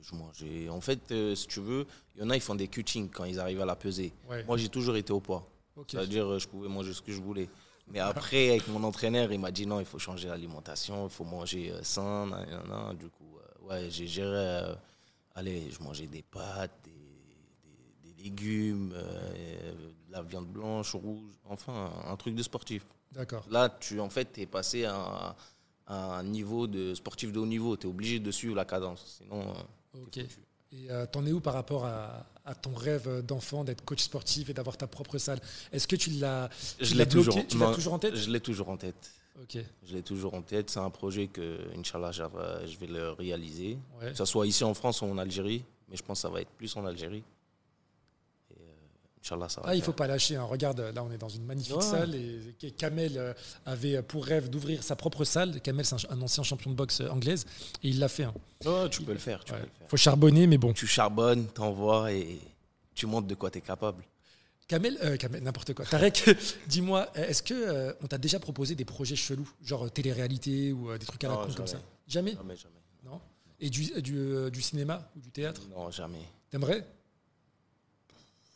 Je 0.00 0.14
mangeais. 0.14 0.68
En 0.68 0.80
fait, 0.80 1.12
euh, 1.12 1.34
si 1.34 1.46
tu 1.46 1.60
veux, 1.60 1.86
il 2.14 2.22
y 2.22 2.24
en 2.24 2.30
a, 2.30 2.36
ils 2.36 2.42
font 2.42 2.56
des 2.56 2.68
cuttings 2.68 3.08
quand 3.08 3.24
ils 3.24 3.38
arrivent 3.38 3.60
à 3.60 3.64
la 3.64 3.76
peser. 3.76 4.12
Ouais. 4.28 4.42
Moi, 4.44 4.56
j'ai 4.56 4.68
toujours 4.68 4.96
été 4.96 5.12
au 5.12 5.20
poids. 5.20 5.48
C'est-à-dire, 5.86 6.26
euh, 6.26 6.38
je 6.38 6.48
pouvais 6.48 6.68
manger 6.68 6.92
ce 6.92 7.00
que 7.00 7.12
je 7.12 7.20
voulais. 7.20 7.48
Mais 7.88 8.00
après, 8.00 8.50
avec 8.50 8.68
mon 8.68 8.82
entraîneur, 8.84 9.32
il 9.32 9.40
m'a 9.40 9.50
dit 9.50 9.66
non, 9.66 9.80
il 9.80 9.86
faut 9.86 9.98
changer 9.98 10.28
l'alimentation, 10.28 11.06
il 11.06 11.10
faut 11.10 11.24
manger 11.24 11.70
euh, 11.72 11.82
sain. 11.82 12.26
nan, 12.26 12.46
nan, 12.48 12.68
nan. 12.68 12.96
Du 12.96 13.08
coup, 13.08 13.38
euh, 13.38 13.68
ouais, 13.68 13.90
j'ai 13.90 14.06
géré. 14.06 14.74
allez, 15.34 15.70
je 15.70 15.82
mangeais 15.82 16.06
des 16.06 16.22
pâtes, 16.22 16.72
des, 16.84 16.92
légumes, 18.22 18.92
euh, 18.94 19.72
de 20.06 20.12
la 20.12 20.22
viande 20.22 20.46
blanche, 20.46 20.94
rouge, 20.94 21.34
enfin, 21.44 21.90
un 22.06 22.16
truc 22.16 22.34
de 22.34 22.42
sportif. 22.42 22.86
D'accord. 23.10 23.44
Là, 23.50 23.68
tu 23.68 24.00
en 24.00 24.08
fait, 24.08 24.38
es 24.38 24.46
passé 24.46 24.84
à, 24.84 25.34
à 25.86 26.18
un 26.18 26.22
niveau 26.22 26.66
de 26.66 26.94
sportif 26.94 27.32
de 27.32 27.38
haut 27.38 27.46
niveau. 27.46 27.76
Tu 27.76 27.86
es 27.86 27.90
obligé 27.90 28.18
de 28.20 28.30
suivre 28.30 28.54
la 28.54 28.64
cadence. 28.64 29.18
Sinon, 29.22 29.42
euh, 29.50 29.98
Ok. 30.06 30.18
Et 30.74 30.90
euh, 30.90 31.04
t'en 31.04 31.26
es 31.26 31.32
où 31.32 31.40
par 31.40 31.52
rapport 31.52 31.84
à, 31.84 32.24
à 32.46 32.54
ton 32.54 32.72
rêve 32.74 33.20
d'enfant 33.26 33.62
d'être 33.62 33.84
coach 33.84 34.00
sportif 34.02 34.48
et 34.48 34.54
d'avoir 34.54 34.76
ta 34.78 34.86
propre 34.86 35.18
salle? 35.18 35.38
Est-ce 35.70 35.86
que 35.86 35.96
tu 35.96 36.08
l'as 36.10 36.48
je 36.80 36.94
l'ai 36.94 37.06
toujours, 37.06 37.46
Tu 37.46 37.58
non, 37.58 37.74
toujours 37.74 37.92
en 37.92 37.98
tête? 37.98 38.16
Je 38.16 38.30
l'ai 38.30 38.40
toujours 38.40 38.70
en 38.70 38.78
tête. 38.78 39.12
Ok. 39.42 39.58
Je 39.84 39.94
l'ai 39.94 40.02
toujours 40.02 40.32
en 40.32 40.40
tête. 40.40 40.70
C'est 40.70 40.78
un 40.80 40.88
projet 40.88 41.26
que, 41.26 41.58
Inch'Allah, 41.76 42.10
j'ava- 42.12 42.64
je 42.66 42.78
vais 42.78 42.86
le 42.86 43.10
réaliser. 43.10 43.76
Ouais. 44.00 44.12
Que 44.12 44.16
ce 44.16 44.24
soit 44.24 44.46
ici 44.46 44.64
en 44.64 44.72
France 44.72 45.02
ou 45.02 45.04
en 45.06 45.18
Algérie. 45.18 45.62
Mais 45.90 45.96
je 45.96 46.02
pense 46.02 46.18
que 46.18 46.22
ça 46.22 46.30
va 46.30 46.40
être 46.40 46.50
plus 46.52 46.74
en 46.76 46.86
Algérie. 46.86 47.22
Et, 49.22 49.26
Inch'Allah, 49.26 49.48
ça 49.48 49.60
va 49.60 49.68
Ah, 49.70 49.74
il 49.74 49.80
faut 49.80 49.86
faire. 49.86 49.94
pas 49.96 50.06
lâcher. 50.06 50.36
hein. 50.36 50.44
Regarde, 50.44 50.80
là, 50.94 51.02
on 51.04 51.10
est 51.12 51.18
dans 51.18 51.28
une 51.28 51.44
magnifique 51.44 51.76
Ouais. 51.76 51.82
salle 51.82 52.14
et 52.14 52.70
Kamel 52.72 53.12
euh, 53.16 53.32
avait 53.66 54.02
pour 54.02 54.24
rêve 54.24 54.50
d'ouvrir 54.50 54.82
sa 54.82 54.96
propre 54.96 55.24
salle. 55.24 55.60
Kamel, 55.60 55.84
c'est 55.84 55.96
un, 56.10 56.20
ancien 56.22 56.42
champion 56.42 56.70
de 56.70 56.76
boxe 56.76 57.00
euh, 57.00 57.08
anglaise 57.08 57.46
et 57.82 57.88
il 57.88 57.98
l'a 57.98 58.08
fait. 58.08 58.24
hein. 58.24 58.34
Tu 58.90 59.02
peux 59.02 59.12
le 59.12 59.18
faire. 59.18 59.44
Tu 59.44 59.52
Ouais. 59.52 59.58
peux 59.58 59.64
le 59.64 59.70
faire. 59.78 59.88
Faut 59.88 59.96
charbonner, 59.96 60.46
mais 60.46 60.58
bon. 60.58 60.72
Tu 60.72 60.86
charbonnes, 60.86 61.46
t'envoies 61.46 62.12
et 62.12 62.38
tu 62.94 63.06
montres 63.06 63.26
de 63.28 63.34
quoi 63.34 63.50
tu 63.50 63.58
es 63.58 63.60
capable. 63.60 64.04
Kamel, 64.68 64.96
euh, 65.02 65.16
Kamel, 65.16 65.42
n'importe 65.42 65.74
quoi. 65.74 65.84
Tarek, 65.90 66.30
dis-moi, 66.66 67.08
est-ce 67.14 67.42
que 67.42 67.52
euh, 67.54 67.92
on 68.02 68.06
t'a 68.06 68.18
déjà 68.18 68.40
proposé 68.40 68.74
des 68.74 68.84
projets 68.84 69.16
chelous, 69.16 69.48
genre 69.62 69.90
télé-réalité 69.90 70.72
ou 70.72 70.90
euh, 70.90 70.98
des 70.98 71.06
trucs 71.06 71.22
à 71.24 71.28
la 71.28 71.36
con 71.36 71.48
comme 71.54 71.66
ça? 71.66 71.78
Jamais? 72.08 72.32
Jamais 72.32 72.56
Jamais, 72.56 72.56
jamais. 72.56 72.74
Non? 73.14 73.20
Et 73.60 73.70
du, 73.70 73.84
du, 74.02 74.50
du 74.50 74.62
cinéma 74.62 75.08
ou 75.16 75.20
du 75.20 75.30
théâtre? 75.30 75.60
Non, 75.70 75.90
jamais. 75.90 76.22
T'aimerais? 76.50 76.84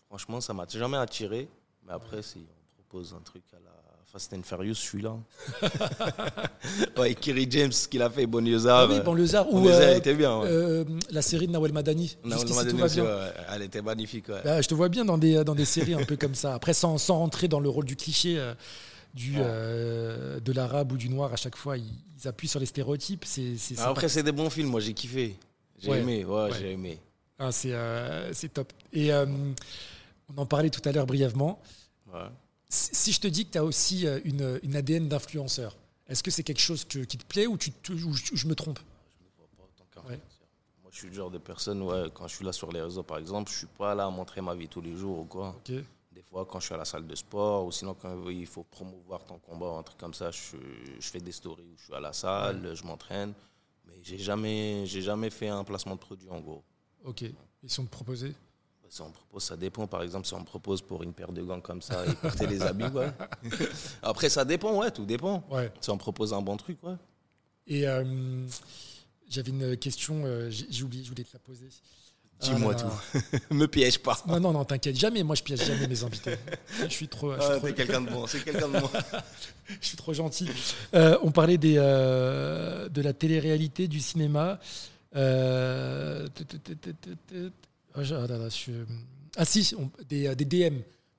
Franchement, 0.09 0.40
ça 0.40 0.53
m'a 0.55 0.66
jamais 0.69 0.97
attiré. 0.97 1.49
Mais 1.87 1.92
après, 1.92 2.23
si 2.23 2.38
on 2.38 2.83
propose 2.83 3.14
un 3.16 3.23
truc 3.23 3.42
à 3.53 3.57
la 3.57 3.71
Fast 4.12 4.33
and 4.35 4.42
Furious, 4.45 4.75
je 4.75 4.81
suis 4.81 5.03
là. 5.03 5.16
ouais, 6.99 7.14
Kiri 7.14 7.47
James, 7.51 7.73
ce 7.73 7.88
qu'il 7.88 8.03
a 8.03 8.11
fait, 8.11 8.27
Boniosa. 8.27 8.81
Ah 8.81 8.87
oui, 8.88 9.01
Banlieusard 9.01 9.53
ou 9.53 9.69
euh, 9.69 9.97
était 9.97 10.14
bien. 10.14 10.40
Ouais. 10.40 10.49
euh, 10.49 10.85
la 11.11 11.23
série 11.23 11.47
de 11.47 11.53
Nawel 11.53 11.73
Madani. 11.73 12.16
Tout 12.23 12.29
Madani 12.55 12.83
aussi, 12.83 13.01
ouais, 13.01 13.31
Elle 13.53 13.62
était 13.62 13.83
magnifique. 13.83 14.27
Bah, 14.29 14.61
je 14.62 14.69
te 14.69 14.75
vois 14.75 14.88
bien 14.88 15.05
dans 15.05 15.19
des, 15.19 15.45
dans 15.45 15.55
des 15.55 15.64
séries 15.64 15.95
un 15.95 16.05
peu 16.05 16.16
comme 16.16 16.35
ça. 16.35 16.55
Après, 16.55 16.73
sans, 16.75 16.99
sans 16.99 17.19
rentrer 17.19 17.49
dans 17.49 17.61
le 17.61 17.69
rôle 17.69 17.85
du 17.85 17.97
cliché 17.97 18.38
euh, 18.38 18.55
du, 19.14 19.35
euh, 19.38 20.40
de 20.40 20.53
l'arabe 20.53 20.92
ou 20.92 20.97
du 20.97 21.09
noir, 21.09 21.33
à 21.33 21.37
chaque 21.37 21.57
fois, 21.57 21.77
ils, 21.77 21.85
ils 22.23 22.29
appuient 22.29 22.49
sur 22.49 22.61
les 22.61 22.66
stéréotypes. 22.66 23.25
C'est, 23.25 23.57
c'est 23.57 23.75
sympa. 23.75 23.90
Après, 23.90 24.09
c'est 24.09 24.23
des 24.23 24.33
bons 24.33 24.51
films. 24.51 24.69
Moi, 24.69 24.81
j'ai 24.81 24.95
kiffé. 24.95 25.37
J'ai 25.79 25.90
Ouais. 25.90 26.01
aimé. 26.01 26.25
Ouais, 26.25 26.45
Ouais. 26.45 26.51
j'ai 26.59 26.73
aimé. 26.73 26.99
Ah, 27.38 27.53
c'est, 27.53 27.72
euh, 27.72 28.33
c'est 28.33 28.49
top. 28.53 28.72
Et 28.92 29.12
euh, 29.12 29.27
on 30.35 30.38
en 30.38 30.46
parlait 30.46 30.70
tout 30.70 30.87
à 30.88 30.92
l'heure 30.92 31.07
brièvement. 31.07 31.61
Ouais. 32.12 32.29
Si 32.68 33.12
je 33.12 33.20
te 33.20 33.27
dis 33.29 33.46
que 33.46 33.53
tu 33.53 33.59
as 33.59 33.64
aussi 33.64 34.07
euh, 34.07 34.20
une, 34.25 34.59
une 34.62 34.75
ADN 34.77 35.09
d'influenceur, 35.09 35.77
est-ce 36.09 36.22
que 36.22 36.31
c'est 36.31 36.42
quelque 36.42 36.61
chose 36.61 36.85
que- 36.85 37.01
qui 37.05 37.18
te 37.18 37.25
plaît 37.25 37.46
ou, 37.46 37.57
tu, 37.57 37.70
te- 37.72 37.92
ou 37.92 38.12
je, 38.14 38.46
me 38.46 38.55
trompe? 38.55 38.79
Je 39.18 39.25
me 39.25 39.31
vois 39.37 39.49
pas 39.57 39.62
en 39.62 39.66
tant 40.03 40.09
Ouais. 40.09 40.16
qu'influenceur. 40.16 40.49
Moi, 40.83 40.90
je 40.92 40.99
suis 40.99 41.09
le 41.09 41.14
genre 41.14 41.31
de 41.31 41.38
personne, 41.38 41.83
ouais, 41.83 42.05
quand 42.14 42.27
je 42.27 42.37
suis 42.37 42.44
là 42.44 42.53
sur 42.53 42.72
les 42.72 42.81
réseaux, 42.81 43.03
par 43.03 43.18
exemple, 43.18 43.51
je 43.53 43.57
suis 43.59 43.66
pas 43.66 43.94
là 43.94 44.07
à 44.07 44.11
montrer 44.11 44.40
ma 44.40 44.55
vie 44.55 44.68
tous 44.68 44.81
les 44.81 44.96
jours 44.96 45.18
ou 45.20 45.25
quoi. 45.25 45.55
Des 45.66 46.22
fois, 46.22 46.46
quand 46.46 46.59
je 46.61 46.66
suis 46.66 46.75
à 46.75 46.79
la 46.79 46.85
salle 46.87 47.07
de 47.07 47.14
sport, 47.14 47.66
ou 47.66 47.72
sinon 47.72 47.94
quand 47.94 48.29
il 48.31 48.46
faut 48.46 48.64
promouvoir 48.64 49.25
ton 49.25 49.38
combat, 49.38 49.66
un 49.79 49.83
truc 49.83 49.99
comme 49.99 50.14
ça, 50.14 50.31
je, 50.31 50.57
je 50.99 51.09
fais 51.09 51.20
des 51.20 51.33
stories 51.33 51.64
où 51.72 51.77
je 51.79 51.85
suis 51.85 51.94
à 51.94 52.01
la 52.01 52.12
salle, 52.14 52.75
je 52.75 52.83
m'entraîne. 52.85 53.33
Mais 53.87 53.94
j'ai 54.03 54.18
jamais, 54.18 54.85
j'ai 54.87 55.03
jamais 55.03 55.31
fait 55.31 55.49
un 55.49 55.62
placement 55.62 55.94
de 55.94 56.01
produit 56.01 56.29
en 56.31 56.40
gros. 56.40 56.64
Ok. 57.07 57.23
Et 57.23 57.35
si 57.66 57.81
on 57.81 57.85
te 57.85 57.90
proposait 57.90 58.33
Si 58.88 59.01
on 59.01 59.09
me 59.09 59.12
propose, 59.12 59.42
ça 59.45 59.57
dépend. 59.57 59.87
Par 59.87 60.03
exemple, 60.03 60.27
si 60.27 60.35
on 60.35 60.40
me 60.40 60.45
propose 60.45 60.83
pour 60.83 61.03
une 61.03 61.12
paire 61.12 61.33
de 61.33 61.42
gants 61.42 61.61
comme 61.61 61.81
ça 61.83 62.05
et 62.07 62.12
porter 62.14 62.47
les 62.47 62.62
habits, 62.62 62.85
ouais. 62.85 63.11
Après, 64.03 64.29
ça 64.29 64.45
dépend, 64.45 64.77
ouais, 64.79 64.90
tout 64.90 65.05
dépend. 65.07 65.45
Ouais. 65.51 65.73
Si 65.81 65.90
on 65.90 65.95
me 65.95 65.99
propose 66.01 66.35
un 66.35 66.42
bon 66.42 66.57
truc, 66.57 66.83
ouais. 66.83 66.95
Et 67.69 67.87
euh, 67.88 68.47
j'avais 69.29 69.51
une 69.51 69.77
question, 69.77 70.23
euh, 70.25 70.51
j'ai 70.51 70.83
oublié, 70.83 71.03
je 71.05 71.09
voulais 71.09 71.25
te 71.25 71.33
la 71.33 71.38
poser. 71.40 71.69
Dis-moi 72.40 72.75
Ah 72.79 72.83
tout. 72.83 73.55
me 73.55 73.66
piège 73.66 73.99
pas. 73.99 74.23
Non, 74.27 74.38
non, 74.38 74.53
non, 74.53 74.64
t'inquiète, 74.64 74.97
jamais. 74.97 75.23
Moi, 75.23 75.37
je 75.37 75.42
piège 75.42 75.64
jamais 75.64 75.87
mes 75.88 76.05
invités. 76.05 76.37
Je 76.83 76.88
suis 76.88 77.09
trop, 77.09 77.35
je 77.35 77.40
suis 77.40 77.51
Ah, 77.51 77.57
trop, 77.57 77.66
c'est 77.66 77.75
quelqu'un 77.75 78.01
de 78.03 78.11
bon, 78.11 78.27
c'est 78.27 78.45
quelqu'un 78.45 78.69
de 78.69 78.79
bon. 78.79 78.90
je 79.81 79.87
suis 79.87 79.97
trop 79.97 80.12
gentil. 80.12 80.49
Euh, 80.95 81.19
on 81.23 81.31
parlait 81.31 81.57
des, 81.57 81.75
de 81.77 83.01
la 83.01 83.12
télé-réalité, 83.14 83.88
du 83.88 84.01
cinéma. 84.01 84.61
Euh. 85.17 86.29
Ah, 87.95 88.01
ah 88.01 88.49
ah, 89.39 89.45
si, 89.45 89.75
on- 89.79 89.91
des, 90.09 90.27
euh, 90.29 90.35
des 90.35 90.45
DM. 90.45 90.79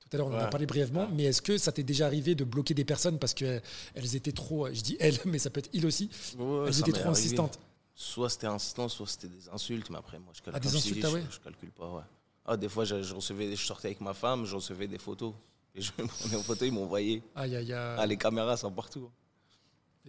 Tout 0.10 0.16
à 0.16 0.18
l'heure, 0.18 0.28
on 0.28 0.34
en 0.36 0.38
a 0.40 0.48
parlé 0.48 0.66
brièvement, 0.66 1.10
mais 1.14 1.24
est-ce 1.24 1.42
que 1.42 1.58
ça 1.58 1.72
t'est 1.74 1.84
déjà 1.84 2.06
arrivé 2.06 2.34
de 2.34 2.46
bloquer 2.46 2.74
des 2.74 2.86
personnes 2.86 3.20
parce 3.20 3.34
qu'elles 3.34 3.62
elles 3.94 4.16
étaient 4.16 4.32
trop, 4.32 4.74
je 4.74 4.80
dis 4.82 4.96
elles, 5.02 5.18
mais 5.26 5.38
ça 5.38 5.50
peut 5.50 5.60
être 5.60 5.70
il 5.74 5.86
aussi, 5.86 6.10
Ouais, 6.38 6.68
elles 6.68 6.80
étaient 6.80 6.92
trop 6.94 7.10
arrivé. 7.10 7.20
insistantes 7.20 7.60
Soit 7.94 8.30
c'était 8.30 8.48
insistant, 8.48 8.88
soit 8.90 9.08
c'était 9.08 9.28
des 9.28 9.50
insultes, 9.50 9.90
mais 9.90 9.98
après, 9.98 10.20
moi, 10.20 10.32
je 10.34 10.42
calcule, 10.42 10.62
Ah, 10.64 10.70
des 10.70 10.76
insultes, 10.76 11.04
ah 11.04 11.10
je, 11.10 11.34
je 11.34 11.70
pas, 11.72 11.90
ouais. 11.90 12.04
Ah, 12.46 12.56
des 12.56 12.70
fois, 12.70 12.86
je, 12.86 13.02
je 13.02 13.14
recevais, 13.16 13.56
je 13.56 13.66
sortais 13.66 13.88
avec 13.88 14.02
ma 14.02 14.14
femme, 14.14 14.46
je 14.46 14.56
recevais 14.56 14.88
des 14.88 15.00
photos. 15.00 15.34
Et 15.74 15.82
je 15.82 15.92
me 15.98 16.06
prenais 16.08 16.36
en 16.36 16.44
photo, 16.44 16.64
ils 16.64 16.72
m'envoyaient. 16.72 17.24
Aïe, 17.36 17.56
aïe, 17.56 17.74
aïe. 17.74 17.96
Ah, 18.00 18.06
les 18.06 18.16
caméras 18.16 18.56
sont 18.56 18.72
partout. 18.72 19.10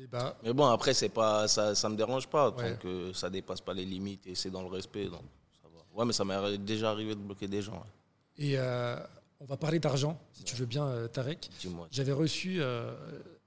Et 0.01 0.07
bah, 0.07 0.37
Mais 0.45 0.53
bon, 0.53 0.67
après, 0.67 0.95
c'est 0.95 1.09
pas, 1.09 1.49
ça, 1.49 1.75
ça 1.75 1.89
me 1.89 1.97
dérange 1.97 2.29
pas, 2.29 2.51
Ouais. 2.51 2.75
tant 2.75 2.81
que 2.81 3.13
ça 3.13 3.29
dépasse 3.31 3.61
pas 3.61 3.75
les 3.75 3.85
limites 3.85 4.27
et 4.27 4.35
c'est 4.35 4.51
dans 4.51 4.63
le 4.63 4.69
respect, 4.69 5.07
donc 5.07 5.23
ça 5.63 5.69
va. 5.75 5.81
Ouais, 5.99 6.05
mais 6.07 6.13
ça 6.13 6.25
m'est 6.25 6.59
déjà 6.59 6.91
arrivé 6.91 7.15
de 7.15 7.21
bloquer 7.21 7.49
des 7.49 7.63
gens. 7.63 7.73
ouais. 7.75 8.45
et 8.47 8.59
euh, 8.59 8.97
on 9.41 9.45
va 9.45 9.57
parler 9.57 9.79
d'argent, 9.81 10.19
si 10.33 10.45
tu 10.45 10.55
veux 10.57 10.67
bien, 10.67 10.85
euh, 10.87 11.09
Tarek. 11.09 11.51
J'avais 11.91 12.13
reçu 12.13 12.59
euh, 12.61 12.95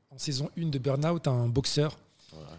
en 0.10 0.18
saison 0.18 0.50
1 0.58 0.68
de 0.70 0.78
Burnout 0.80 1.26
un 1.28 1.48
boxeur 1.48 1.98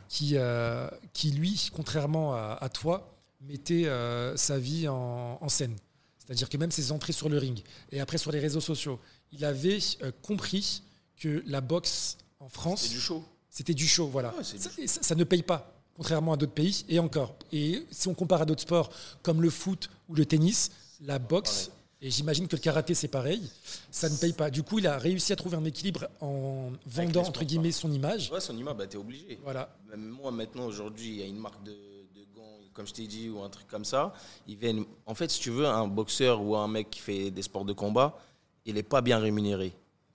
qui, 0.09 0.33
euh, 0.37 0.89
qui 1.15 1.31
lui, 1.31 1.71
contrairement 1.75 2.35
à, 2.35 2.59
à 2.61 2.69
toi, 2.69 3.11
mettait 3.41 3.89
sa 4.37 4.59
vie 4.59 4.87
en, 4.89 5.39
en 5.41 5.49
scène. 5.49 5.77
C'est-à-dire 6.19 6.49
que 6.49 6.57
même 6.57 6.71
ses 6.71 6.93
entrées 6.93 7.13
sur 7.13 7.29
le 7.29 7.37
ring 7.39 7.63
et 7.91 8.01
après 8.01 8.17
sur 8.19 8.31
les 8.33 8.39
réseaux 8.39 8.61
sociaux, 8.61 9.01
il 9.33 9.45
avait 9.45 9.79
compris 10.23 10.83
que 11.17 11.43
la 11.47 11.61
boxe 11.61 12.17
en 12.39 12.49
France, 12.49 12.83
C'est 12.83 12.95
du 12.95 13.01
show. 13.01 13.25
C'était 13.53 13.75
du 13.75 13.87
show. 13.87 14.07
Voilà. 14.09 14.35
Ouais, 14.35 14.43
du 14.43 14.59
ça, 14.59 14.71
et 14.79 14.87
ça- 14.89 15.03
ça 15.03 15.15
ne 15.15 15.25
paye 15.25 15.43
pas, 15.43 15.73
contrairement 15.97 16.33
à 16.33 16.37
d'autres 16.37 16.53
pays. 16.55 16.85
Et 16.89 16.99
encore. 16.99 17.35
Et 17.53 17.87
si 17.91 18.09
on 18.09 18.15
compare 18.15 18.43
à 18.43 18.45
d'autres 18.47 18.63
sports 18.63 18.91
comme 19.23 19.43
le 19.43 19.51
foot 19.51 19.91
ou 20.09 20.15
le 20.15 20.25
tennis, 20.27 20.71
la 21.03 21.19
boxe, 21.19 21.71
et 22.01 22.11
j'imagine 22.11 22.49
que 22.49 22.57
le 22.57 22.61
karaté 22.63 22.95
c'est 22.95 23.07
pareil, 23.09 23.49
ça 23.91 24.09
ne 24.09 24.17
paye 24.17 24.33
pas. 24.33 24.51
Du 24.51 24.63
coup, 24.65 24.79
il 24.81 24.87
a 24.89 24.99
réussi 24.99 25.33
à 25.33 25.37
trouver 25.37 25.57
un 25.57 25.65
équilibre 25.65 26.09
en 26.21 26.71
vendant, 26.87 27.21
entre 27.23 27.45
guillemets, 27.45 27.71
son 27.73 27.93
image. 27.93 28.31
Ouais, 28.33 28.41
son 28.41 28.57
image, 28.57 28.75
bah, 28.77 28.87
t'es 28.89 28.97
obligé. 28.97 29.39
Voilà. 29.45 29.69
Même 29.91 30.09
moi, 30.09 30.33
maintenant, 30.33 30.65
aujourd'hui, 30.65 31.09
il 31.11 31.17
y 31.17 31.23
a 31.23 31.27
une 31.27 31.39
marque 31.39 31.63
de, 31.63 31.71
de 31.71 32.25
gants, 32.35 32.59
comme 32.73 32.87
je 32.89 32.93
t'ai 32.95 33.07
dit, 33.07 33.29
ou 33.29 33.41
un 33.43 33.49
truc 33.51 33.69
comme 33.69 33.85
ça. 33.85 34.15
Ils 34.49 34.57
viennent. 34.57 34.85
En 35.07 35.15
fait, 35.15 35.31
si 35.31 35.39
tu 35.41 35.51
veux, 35.51 35.67
un 35.67 35.87
boxeur 35.87 36.43
ou 36.43 36.57
un 36.57 36.67
mec 36.67 36.91
qui 36.91 36.99
fait 37.01 37.31
des 37.31 37.43
sports 37.43 37.65
de 37.65 37.73
combat, 37.73 38.19
il 38.65 38.75
n'est 38.75 38.83
pas 38.83 39.01
bien 39.01 39.19
rémunéré. 39.19 39.73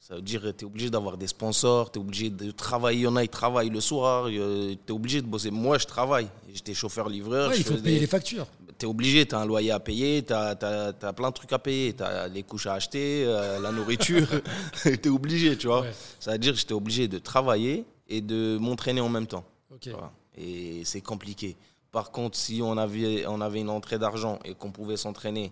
Ça 0.08 0.16
veut 0.16 0.22
dire 0.22 0.42
que 0.42 0.52
tu 0.52 0.64
es 0.64 0.66
obligé 0.66 0.90
d'avoir 0.90 1.18
des 1.18 1.28
sponsors, 1.28 1.92
tu 1.92 2.00
es 2.00 2.02
obligé 2.02 2.30
de 2.30 2.52
travailler. 2.52 3.00
Il 3.00 3.04
y 3.04 3.08
en 3.08 3.18
a, 3.18 3.24
ils 3.24 3.30
travaillent 3.30 3.70
le 3.70 3.82
soir, 3.82 4.28
tu 4.30 4.38
es 4.40 4.92
obligé 4.92 5.22
de 5.22 5.28
bosser. 5.28 5.52
Moi, 5.52 5.78
je 5.80 5.86
travaille. 5.86 6.30
J'étais 6.54 6.74
chauffeur-livreur. 6.74 7.50
Ouais, 7.50 7.58
il 7.58 7.64
faut 7.66 7.74
payer 7.74 7.96
des- 7.96 8.00
les 8.00 8.08
factures. 8.08 8.48
t'es 8.78 8.86
obligé, 8.86 9.26
t'as 9.26 9.40
un 9.40 9.46
loyer 9.46 9.72
à 9.72 9.82
payer, 9.82 10.22
t'as 10.24 10.52
as, 10.52 11.14
plein 11.14 11.28
de 11.30 11.34
trucs 11.34 11.52
à 11.52 11.60
payer, 11.60 11.92
t'as 11.92 12.30
les 12.30 12.44
couches 12.44 12.68
à 12.68 12.74
acheter, 12.76 13.26
euh, 13.26 13.60
la 13.60 13.72
nourriture, 13.74 14.28
t'es 14.84 15.10
obligé, 15.10 15.58
tu 15.58 15.68
vois. 15.68 15.86
Ça 16.22 16.32
veut 16.32 16.38
dire 16.38 16.54
que 16.54 16.60
j'étais 16.60 16.74
obligé 16.74 17.10
de 17.10 17.18
travailler 17.18 17.84
et 18.08 18.22
de 18.22 18.58
m'entraîner 18.62 19.02
en 19.02 19.10
même 19.10 19.28
temps. 19.28 19.44
Et 20.38 20.84
c'est 20.86 21.02
compliqué. 21.02 21.58
Par 21.92 22.12
contre, 22.12 22.38
si 22.38 22.62
on 22.64 22.78
avait, 22.78 23.26
on 23.28 23.42
avait 23.42 23.60
une 23.60 23.70
entrée 23.70 24.00
d'argent 24.00 24.40
et 24.46 24.54
qu'on 24.54 24.72
pouvait 24.72 24.96
s'entraîner 24.98 25.52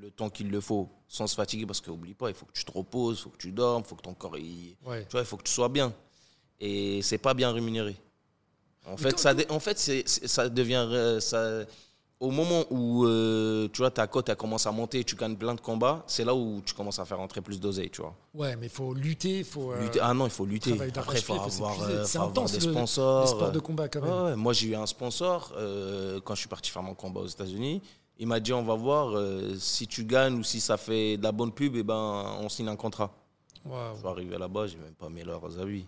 le 0.00 0.10
temps 0.10 0.30
qu'il 0.30 0.50
le 0.50 0.60
faut 0.60 0.88
sans 1.08 1.26
se 1.26 1.34
fatiguer, 1.34 1.66
parce 1.66 1.80
qu'oublie 1.80 2.14
pas, 2.14 2.28
il 2.28 2.34
faut 2.34 2.46
que 2.46 2.52
tu 2.52 2.64
te 2.64 2.72
reposes, 2.72 3.18
il 3.18 3.22
faut 3.22 3.30
que 3.30 3.38
tu 3.38 3.52
dormes, 3.52 3.82
il 3.84 3.88
faut 3.88 3.96
que 3.96 4.02
ton 4.02 4.14
corps, 4.14 4.36
il, 4.38 4.76
tu 4.76 5.10
vois, 5.10 5.20
il 5.20 5.26
faut 5.26 5.36
que 5.36 5.42
tu 5.42 5.52
sois 5.52 5.68
bien. 5.68 5.92
Et 6.60 7.02
c'est 7.02 7.18
pas 7.18 7.34
bien 7.34 7.52
rémunéré. 7.52 7.96
En 8.86 8.96
fait, 8.96 9.18
ça, 9.18 9.34
en 9.50 9.60
fait 9.60 9.78
ça 10.06 10.48
devient. 10.48 10.86
Euh, 10.88 11.20
ça, 11.20 11.64
au 12.20 12.32
moment 12.32 12.64
où 12.70 13.04
euh, 13.04 13.68
tu 13.72 13.78
vois, 13.78 13.92
ta 13.92 14.08
cote 14.08 14.34
commence 14.34 14.66
à 14.66 14.72
monter, 14.72 15.04
tu 15.04 15.14
gagnes 15.14 15.36
plein 15.36 15.54
de 15.54 15.60
combats, 15.60 16.02
c'est 16.08 16.24
là 16.24 16.34
où 16.34 16.60
tu 16.64 16.74
commences 16.74 16.98
à 16.98 17.04
faire 17.04 17.20
entrer 17.20 17.40
plus 17.40 17.60
d'oseille, 17.60 17.90
tu 17.90 18.00
vois. 18.00 18.16
Ouais, 18.34 18.56
mais 18.56 18.66
il 18.66 18.72
faut 18.72 18.92
lutter, 18.92 19.44
faut 19.44 19.70
euh, 19.70 19.88
Ah 20.00 20.14
non, 20.14 20.26
il 20.26 20.32
faut 20.32 20.44
lutter. 20.44 20.72
Après, 20.96 21.18
il 21.18 21.22
faut 21.22 21.34
avoir, 21.34 21.80
avoir 21.80 22.48
des 22.48 22.60
sponsors. 22.60 23.20
Le, 23.22 23.26
sport 23.28 23.52
de 23.52 23.60
combat 23.60 23.88
quand 23.88 24.02
même. 24.02 24.24
Ouais, 24.24 24.36
moi, 24.36 24.52
j'ai 24.52 24.68
eu 24.68 24.74
un 24.74 24.86
sponsor 24.86 25.52
quand 26.24 26.34
je 26.34 26.40
suis 26.40 26.48
parti 26.48 26.70
faire 26.70 26.82
mon 26.82 26.94
combat 26.94 27.20
aux 27.20 27.28
États-Unis. 27.28 27.82
Il 28.18 28.26
m'a 28.26 28.40
dit 28.40 28.52
on 28.52 28.64
va 28.64 28.74
voir 28.74 29.16
si 29.58 29.86
tu 29.86 30.04
gagnes 30.04 30.34
ou 30.34 30.44
si 30.44 30.60
ça 30.60 30.76
fait 30.76 31.16
de 31.16 31.22
la 31.22 31.32
bonne 31.32 31.52
pub, 31.52 31.76
et 31.76 31.80
eh 31.80 31.82
ben 31.82 32.36
on 32.40 32.48
signe 32.48 32.68
un 32.68 32.76
contrat. 32.76 33.12
Wow. 33.64 33.94
Je 33.94 33.98
suis 33.98 34.08
arrivé 34.08 34.38
là-bas, 34.38 34.66
j'ai 34.66 34.76
même 34.78 34.94
pas 34.94 35.08
mis 35.08 35.22
leurs 35.22 35.58
avis. 35.58 35.84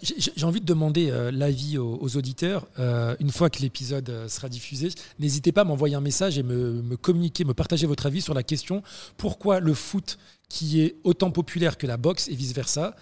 J'ai 0.00 0.46
envie 0.46 0.62
de 0.62 0.64
demander 0.64 1.10
euh, 1.10 1.30
l'avis 1.30 1.76
aux, 1.76 2.16
auditeurs. 2.16 2.66
Euh, 2.78 3.14
une 3.20 3.30
fois 3.30 3.50
que 3.50 3.60
l'épisode 3.60 4.08
euh, 4.08 4.28
sera 4.28 4.48
diffusé, 4.48 4.88
n'hésitez 5.18 5.52
pas 5.52 5.60
à 5.60 5.64
m'envoyer 5.64 5.94
un 5.94 6.00
message 6.00 6.38
et 6.38 6.42
me, 6.42 6.96
communiquer, 6.96 7.44
me 7.44 7.52
partager 7.52 7.86
votre 7.86 8.06
avis 8.06 8.22
sur 8.22 8.32
la 8.32 8.42
question 8.42 8.82
pourquoi 9.18 9.60
le 9.60 9.74
foot, 9.74 10.18
qui 10.48 10.82
est 10.82 10.96
autant 11.04 11.30
populaire 11.30 11.78
que 11.78 11.86
la 11.86 11.96
boxe 11.96 12.28
et 12.28 12.34
vice-versa, 12.34 12.94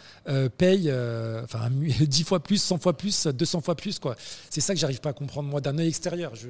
paye 0.57 0.93
enfin, 1.45 1.69
10 1.71 2.23
fois 2.25 2.41
plus, 2.41 2.63
100 2.63 2.79
fois 2.79 2.97
plus, 2.97 3.27
200 3.27 3.61
fois 3.61 3.75
plus. 3.75 4.01
C'est 4.49 4.61
ça 4.61 4.75
que 4.75 4.81
j'arrive 4.81 5.01
pas 5.01 5.11
à 5.11 5.13
comprendre, 5.13 5.49
moi, 5.49 5.61
d'un 5.61 5.77
œil 5.79 5.89
extérieur. 5.89 6.35
Je... 6.35 6.49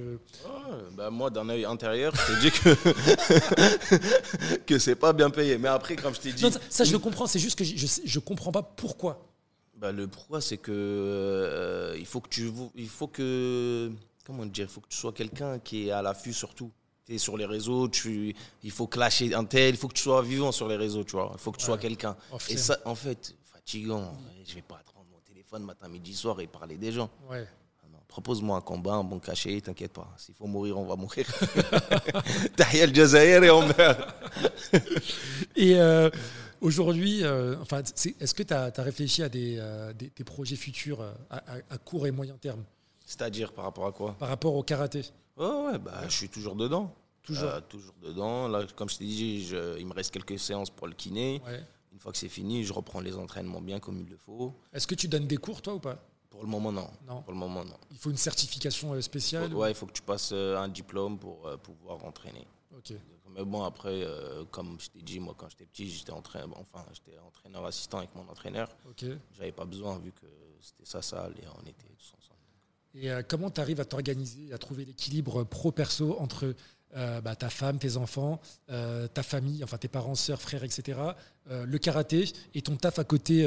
bah 0.96 1.11
moi, 1.11 1.31
d'un 1.31 1.48
œil 1.48 1.64
intérieur, 1.64 2.14
je 2.14 2.35
te 2.35 2.40
dis 2.40 2.50
que, 2.50 4.57
que 4.66 4.78
c'est 4.78 4.94
pas 4.94 5.12
bien 5.12 5.31
payé. 5.31 5.59
Mais 5.59 5.68
après, 5.68 5.96
comme 5.96 6.14
je 6.14 6.20
t'ai 6.20 6.33
dit. 6.33 6.44
ça, 6.68 6.85
je 6.85 6.92
le 6.92 6.98
comprends, 6.98 7.26
c'est 7.26 7.38
juste 7.38 7.59
que 7.59 7.64
je, 7.64 7.87
je 8.05 8.18
comprends 8.18 8.52
pas 8.52 8.62
pourquoi. 8.62 9.33
Bah, 9.83 9.90
le 9.90 10.07
pourquoi, 10.07 10.40
c'est 10.40 10.59
que 10.59 10.70
euh, 10.70 11.96
il 11.98 12.07
faut 12.07 12.20
que 12.20 12.28
tu, 12.28 12.52
il 12.76 12.88
faut 12.88 13.09
que, 13.09 13.90
comment 14.24 14.46
dire, 14.46 14.66
il 14.66 14.72
faut 14.72 14.81
que 14.81 14.88
tu 14.88 14.96
sois 14.96 15.12
quelqu'un 15.12 15.59
qui 15.59 15.88
est 15.88 15.90
à 15.90 16.02
l'affût 16.02 16.33
surtout. 16.33 16.70
Es 17.12 17.18
sur 17.18 17.37
les 17.37 17.46
réseaux, 17.46 17.88
tu, 17.88 18.35
il 18.62 18.70
faut 18.70 18.87
clasher 18.87 19.35
un 19.35 19.44
tel, 19.44 19.75
il 19.75 19.77
faut 19.77 19.88
que 19.88 19.94
tu 19.94 20.03
sois 20.03 20.22
vivant 20.22 20.53
sur 20.53 20.68
les 20.68 20.77
réseaux, 20.77 21.05
tu 21.05 21.12
vois. 21.12 21.31
Il 21.35 21.38
faut 21.38 21.53
que 21.53 21.59
tu 21.59 21.64
sois 21.64 21.79
quelqu'un. 21.79 22.16
Et 22.48 22.57
ça, 22.57 22.79
en 22.85 22.94
fait, 22.94 23.35
fatigant. 23.44 24.14
Je 24.46 24.55
vais 24.55 24.62
pas 24.62 24.81
prendre 24.85 25.07
mon 25.12 25.20
téléphone 25.20 25.64
matin, 25.64 25.88
midi, 25.88 26.14
soir 26.14 26.40
et 26.40 26.46
parler 26.46 26.77
des 26.77 26.92
gens. 26.92 27.11
Ouais. 27.31 27.46
Ah 27.83 27.87
propose-moi 28.09 28.59
un 28.59 28.61
combat, 28.61 28.94
un 28.94 29.05
bon 29.05 29.18
cachet, 29.18 29.61
t'inquiète 29.61 29.92
pas. 29.92 30.12
S'il 30.16 30.35
faut 30.35 30.46
mourir, 30.46 30.79
on 30.79 30.85
va 30.85 30.96
mourir. 30.96 31.27
Tahia 32.57 32.87
le 32.87 32.94
Jazair 32.94 33.42
et 33.42 33.51
on 33.51 33.66
meurt. 33.66 34.14
et 35.57 35.81
euh, 35.81 36.11
Aujourd'hui, 36.62 37.25
euh, 37.25 37.57
enfin, 37.61 37.81
est-ce 37.81 38.35
que 38.35 38.44
tu 38.44 38.55
as, 38.55 38.70
réfléchi 38.79 39.25
à 39.25 39.29
des, 39.29 39.57
euh, 39.59 39.92
projets 40.25 40.55
futurs 40.55 41.05
à, 41.29 41.79
court 41.79 42.07
et 42.07 42.12
moyen 42.12 42.37
terme? 42.37 42.62
C'est-à-dire 43.05 43.53
par 43.53 43.64
rapport 43.64 43.87
à 43.87 43.90
quoi? 43.90 44.14
Par 44.16 44.29
rapport 44.29 44.55
au 44.55 44.62
karaté. 44.62 45.03
Oh, 45.37 45.66
ouais, 45.66 45.79
bah, 45.79 46.03
je 46.09 46.16
suis 46.16 46.29
toujours 46.29 46.55
dedans. 46.55 46.94
Toujours 47.22 47.62
Toujours 47.68 47.94
dedans. 48.02 48.48
Là, 48.48 48.66
comme 48.76 48.88
je 48.88 48.98
t'ai 48.98 49.04
dit, 49.04 49.48
il 49.78 49.87
me 49.87 49.92
reste 49.92 50.11
quelques 50.12 50.38
séances 50.38 50.70
pour 50.70 50.87
le 50.87 50.94
kiné. 50.94 51.40
Une 51.92 51.98
fois 51.98 52.11
que 52.12 52.18
c'est 52.18 52.28
fini, 52.28 52.64
je 52.64 52.72
reprends 52.72 53.00
les 53.00 53.16
entraînements 53.16 53.61
bien 53.61 53.78
comme 53.78 54.00
il 54.00 54.08
le 54.08 54.16
faut. 54.16 54.54
Est-ce 54.72 54.87
que 54.87 54.94
tu 54.94 55.08
donnes 55.08 55.26
des 55.26 55.37
cours, 55.37 55.61
toi, 55.61 55.74
ou 55.74 55.78
pas? 55.80 56.02
Pour 56.30 56.42
le 56.42 56.48
moment, 56.48 56.72
non. 56.72 56.88
non. 57.06 57.20
Pour 57.22 57.32
le 57.32 57.38
moment, 57.38 57.64
non. 57.64 57.76
Il 57.90 57.98
faut 57.98 58.08
une 58.11 58.16
certification 58.16 58.98
spéciale 59.02 59.52
Ouais, 59.54 59.70
il 59.70 59.74
faut 59.74 59.85
que 59.87 59.92
tu 59.92 60.00
passes 60.00 60.32
un 60.32 60.68
diplôme 60.68 61.18
pour 61.18 61.42
pouvoir 61.61 62.02
entraîner. 62.04 62.46
Ok. 62.74 62.94
Mais 63.35 63.44
bon, 63.44 63.62
après, 63.64 64.02
euh, 64.04 64.44
comme 64.50 64.78
je 64.78 64.90
t'ai 64.90 65.00
dit, 65.02 65.18
moi, 65.18 65.35
quand 65.37 65.48
j'étais 65.48 65.64
petit, 65.64 65.88
j'étais 65.88 66.12
entraîneur, 66.12 66.58
enfin, 66.58 66.85
j'étais 66.92 67.18
entraîneur 67.18 67.64
assistant 67.64 67.98
avec 67.98 68.14
mon 68.14 68.28
entraîneur. 68.28 68.68
Ok. 68.88 69.04
J'avais 69.32 69.52
pas 69.52 69.64
besoin, 69.64 69.98
vu 69.98 70.12
que 70.12 70.26
c'était 70.61 70.85
sa 70.85 71.00
salle 71.00 71.35
et 71.42 71.46
on 71.48 71.61
était 71.62 71.87
tous 71.96 72.12
ensemble. 72.18 72.40
Et 72.94 73.11
euh, 73.11 73.22
comment 73.26 73.50
tu 73.50 73.61
arrives 73.61 73.81
à 73.81 73.85
t'organiser, 73.85 74.52
à 74.52 74.59
trouver 74.59 74.85
l'équilibre 74.85 75.44
pro-perso 75.44 76.16
entre 76.18 76.55
euh, 76.94 77.20
bah, 77.20 77.35
ta 77.35 77.48
femme, 77.48 77.78
tes 77.78 77.96
enfants, 77.96 78.40
ta 78.66 79.22
famille, 79.22 79.64
enfin 79.64 79.78
tes 79.78 79.88
parents, 79.88 80.14
sœurs, 80.14 80.40
frères, 80.40 80.64
etc., 80.64 80.98
le 81.50 81.78
karaté 81.78 82.31
et 82.55 82.62
ton 82.62 82.76
taf 82.76 82.98
à 82.98 83.05
côté 83.05 83.46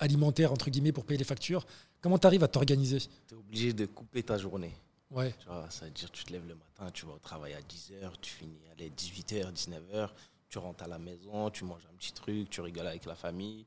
alimentaire, 0.00 0.52
entre 0.52 0.70
guillemets, 0.70 0.92
pour 0.92 1.04
payer 1.04 1.18
les 1.18 1.24
factures? 1.24 1.66
Comment 2.00 2.18
tu 2.18 2.26
arrives 2.26 2.44
à 2.44 2.48
t'organiser? 2.48 2.98
Tu 3.26 3.34
es 3.34 3.38
obligé 3.38 3.72
de 3.72 3.86
couper 3.86 4.22
ta 4.22 4.36
journée. 4.36 4.74
Ouais. 5.10 5.32
Tu 5.38 5.46
vois, 5.46 5.66
ça 5.70 5.86
veut 5.86 5.90
dire 5.90 6.10
tu 6.10 6.24
te 6.24 6.32
lèves 6.32 6.46
le 6.46 6.54
matin, 6.54 6.90
tu 6.92 7.06
vas 7.06 7.12
au 7.12 7.18
travail 7.18 7.54
à 7.54 7.60
10h, 7.60 8.10
tu 8.20 8.32
finis 8.32 8.60
à 8.70 8.74
18h, 8.74 9.52
19h, 9.52 10.10
tu 10.48 10.58
rentres 10.58 10.84
à 10.84 10.88
la 10.88 10.98
maison, 10.98 11.50
tu 11.50 11.64
manges 11.64 11.86
un 11.90 11.96
petit 11.96 12.12
truc, 12.12 12.50
tu 12.50 12.60
rigoles 12.60 12.86
avec 12.86 13.06
la 13.06 13.14
famille. 13.14 13.64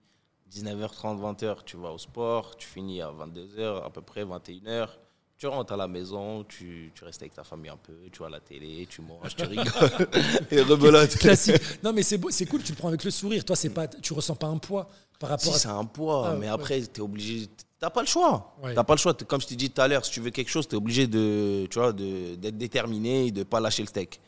19h30, 0.52 1.20
20h, 1.20 1.64
tu 1.66 1.78
vas 1.78 1.92
au 1.92 1.98
sport, 1.98 2.56
tu 2.58 2.68
finis 2.68 3.02
à 3.02 3.08
22h, 3.08 3.84
à 3.84 3.90
peu 3.90 4.02
près 4.02 4.24
21h. 4.24 4.90
Tu 5.38 5.46
rentres 5.46 5.74
à 5.74 5.78
la 5.78 5.88
maison, 5.88 6.44
tu, 6.44 6.92
tu, 6.96 7.04
restes 7.04 7.22
avec 7.22 7.36
ta 7.36 7.44
famille 7.44 7.70
un 7.70 7.78
peu, 7.78 7.94
tu 8.12 8.18
vois 8.18 8.30
la 8.30 8.40
télé, 8.40 8.88
tu 8.90 9.02
manges, 9.02 9.36
tu 9.36 9.46
rigoles 9.46 9.68
et 10.52 10.62
rebelote. 10.64 11.16
Classique. 11.18 11.62
Non 11.84 11.94
mais 11.94 12.02
c'est 12.02 12.20
c'est 12.32 12.48
cool, 12.48 12.64
tu 12.64 12.72
le 12.72 12.78
prends 12.78 12.88
avec 12.88 13.04
le 13.04 13.12
sourire. 13.12 13.46
Toi, 13.46 13.56
c'est 13.56 13.70
pas, 13.70 13.88
tu 13.88 14.14
ressens 14.14 14.36
pas 14.36 14.48
un 14.48 14.58
poids 14.58 14.90
par 15.20 15.30
rapport 15.30 15.54
si, 15.54 15.60
c'est 15.60 15.68
un 15.68 15.86
poids, 15.86 16.30
ah, 16.32 16.36
mais 16.36 16.48
après, 16.48 16.82
tu 16.82 17.00
es 17.00 17.04
obligé, 17.04 17.48
T'as 17.80 17.92
pas 17.92 18.02
le 18.02 18.08
choix. 18.08 18.56
Tu 18.64 18.74
T'as 18.74 18.84
pas 18.84 18.94
le 18.94 19.00
choix. 19.00 19.14
Comme 19.14 19.40
je 19.42 19.48
t'ai 19.48 19.56
dit 19.56 19.70
tout 19.70 19.82
à 19.82 19.88
l'heure, 19.88 20.04
si 20.04 20.12
tu 20.12 20.20
veux 20.20 20.32
quelque 20.32 20.50
chose, 20.50 20.68
tu 20.68 20.74
es 20.74 20.78
obligé 20.78 21.06
de, 21.06 21.68
tu 21.70 21.78
vois, 21.78 21.94
d'être 21.94 22.58
déterminé 22.58 23.28
et 23.28 23.32
de 23.32 23.44
pas 23.44 23.60
lâcher 23.60 23.84
le 23.84 23.88
steak. 23.88 24.20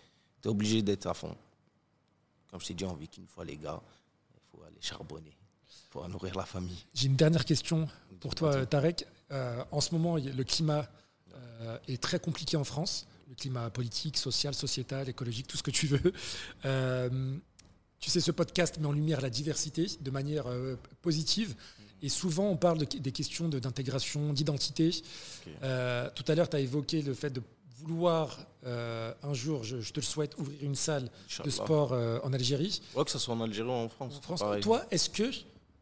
Tu 0.42 0.48
es 0.48 0.52
obligé 0.52 0.82
d'être 0.82 1.08
à 1.08 1.14
fond. 1.14 1.36
Comme 2.52 2.62
je 2.62 2.68
t'ai 2.68 2.74
dit, 2.76 2.86
on 2.86 2.94
vit 2.94 3.08
qu'une 3.08 3.28
fois, 3.28 3.46
les 3.46 3.58
gars. 3.58 3.82
Il 4.36 4.40
faut 4.52 4.64
aller 4.64 4.78
charbonner 4.80 5.36
pour 5.90 6.08
nourrir 6.08 6.36
la 6.36 6.46
famille. 6.46 6.86
J'ai 6.94 7.08
une 7.08 7.16
dernière 7.16 7.44
question 7.44 7.88
pour 8.20 8.36
toi, 8.36 8.66
Tarek. 8.66 9.06
Euh, 9.32 9.64
en 9.72 9.82
ce 9.82 9.94
moment, 9.94 10.16
le 10.16 10.44
climat 10.44 10.88
euh, 11.34 11.78
est 11.88 12.02
très 12.02 12.20
compliqué 12.20 12.58
en 12.58 12.64
France. 12.64 13.08
Le 13.30 13.36
climat 13.36 13.70
politique, 13.70 14.18
social, 14.18 14.54
sociétal, 14.54 15.08
écologique, 15.08 15.48
tout 15.48 15.58
ce 15.58 15.64
que 15.64 15.72
tu 15.72 15.88
veux. 15.88 16.14
Euh, 16.66 17.38
tu 18.00 18.10
sais, 18.10 18.22
ce 18.22 18.32
podcast 18.32 18.80
met 18.80 18.88
en 18.88 18.92
lumière 18.92 19.22
la 19.22 19.30
diversité 19.30 19.86
de 20.00 20.12
manière 20.12 20.46
positive. 21.02 21.56
Et 22.02 22.08
souvent, 22.08 22.48
on 22.50 22.56
parle 22.56 22.78
des 22.78 23.12
questions 23.12 23.50
d'intégration, 23.50 24.32
d'identité. 24.32 24.92
Tout 25.62 25.62
à 25.62 26.36
l'heure, 26.36 26.50
tu 26.50 26.56
as 26.56 26.62
évoqué 26.62 27.02
le 27.02 27.14
fait 27.14 27.30
de 27.30 27.42
vouloir 27.80 28.38
euh, 28.66 29.14
un 29.24 29.34
jour, 29.34 29.64
je, 29.64 29.78
te 29.78 30.00
le 30.00 30.06
souhaite, 30.06 30.38
ouvrir 30.38 30.58
une 30.62 30.76
salle 30.76 31.10
de 31.44 31.50
sport 31.50 31.94
euh, 31.94 32.20
en 32.24 32.34
Algérie. 32.34 32.82
Ouais, 32.96 33.06
que 33.06 33.12
ce 33.12 33.20
soit 33.20 33.34
en 33.34 33.42
Algérie 33.42 33.70
ou 33.70 33.72
en 33.72 33.90
France. 33.90 34.18
En 34.18 34.22
France. 34.22 34.44
Toi, 34.62 34.84
est-ce 34.92 35.10
que, 35.10 35.32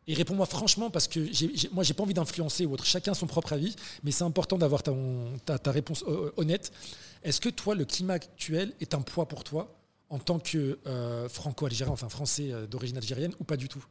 et 0.07 0.13
réponds-moi 0.13 0.45
franchement, 0.45 0.89
parce 0.89 1.07
que 1.07 1.31
j'ai, 1.31 1.51
moi, 1.71 1.83
j'ai 1.83 1.93
pas 1.93 2.03
envie 2.03 2.13
d'influencer 2.13 2.65
ou 2.65 2.73
autre, 2.73 2.85
chacun 2.85 3.13
son 3.13 3.27
propre 3.27 3.53
avis, 3.53 3.75
mais 4.03 4.11
c'est 4.11 4.23
important 4.23 4.57
d'avoir 4.57 4.83
ta, 4.83 4.93
ta, 5.45 5.59
ta, 5.59 5.71
réponse 5.71 6.03
honnête. 6.37 6.71
Est-ce 7.23 7.41
que 7.41 7.49
toi, 7.49 7.75
le 7.75 7.85
climat 7.85 8.13
actuel 8.13 8.73
est 8.79 8.93
un 8.93 9.01
poids 9.01 9.27
pour 9.27 9.43
toi 9.43 9.75
en 10.09 10.19
tant 10.19 10.39
que 10.39 10.79
franco-algérien, 11.29 11.91
enfin 11.91 12.09
français 12.09 12.51
d'origine 12.69 12.97
algérienne, 12.97 13.33
ou 13.39 13.43
pas 13.43 13.57
du 13.57 13.67
tout? 13.67 13.83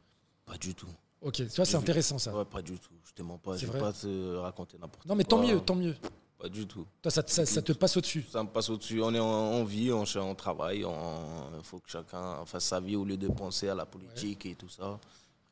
Pas 0.46 0.56
du 0.56 0.74
tout. 0.74 0.88
Ok, 1.20 1.34
tu 1.34 1.44
vois, 1.56 1.64
c'est 1.64 1.76
intéressant 1.76 2.18
ça. 2.18 2.34
Ouais, 2.34 2.44
pas 2.44 2.62
du 2.62 2.78
tout. 2.78 2.94
Je 3.04 3.12
te 3.12 3.22
mens 3.22 3.38
pas. 3.38 3.56
Je 3.56 3.66
vais 3.66 3.78
pas 3.78 3.92
te 3.92 4.36
raconter 4.36 4.78
n'importe 4.78 5.02
quoi. 5.02 5.08
Non, 5.08 5.16
mais 5.16 5.24
tant 5.24 5.42
mieux, 5.42 5.60
tant 5.60 5.74
mieux. 5.74 5.96
Pas 6.38 6.48
du 6.48 6.66
tout. 6.66 6.86
Toi, 7.00 7.10
ça, 7.10 7.22
ça, 7.26 7.62
te 7.62 7.72
passe 7.72 7.96
au-dessus. 7.96 8.24
Ça 8.30 8.42
me 8.42 8.48
passe 8.48 8.68
au-dessus. 8.68 9.00
On 9.02 9.14
est 9.14 9.18
en, 9.18 9.64
vie, 9.64 9.90
on, 9.90 10.04
on 10.20 10.34
travaille. 10.34 10.80
Il 10.80 11.62
faut 11.62 11.78
que 11.78 11.90
chacun 11.90 12.44
fasse 12.44 12.66
sa 12.66 12.80
vie 12.80 12.94
au 12.94 13.04
lieu 13.04 13.16
de 13.16 13.28
penser 13.28 13.68
à 13.68 13.74
la 13.74 13.86
politique 13.86 14.46
et 14.46 14.54
tout 14.54 14.68
ça. 14.68 15.00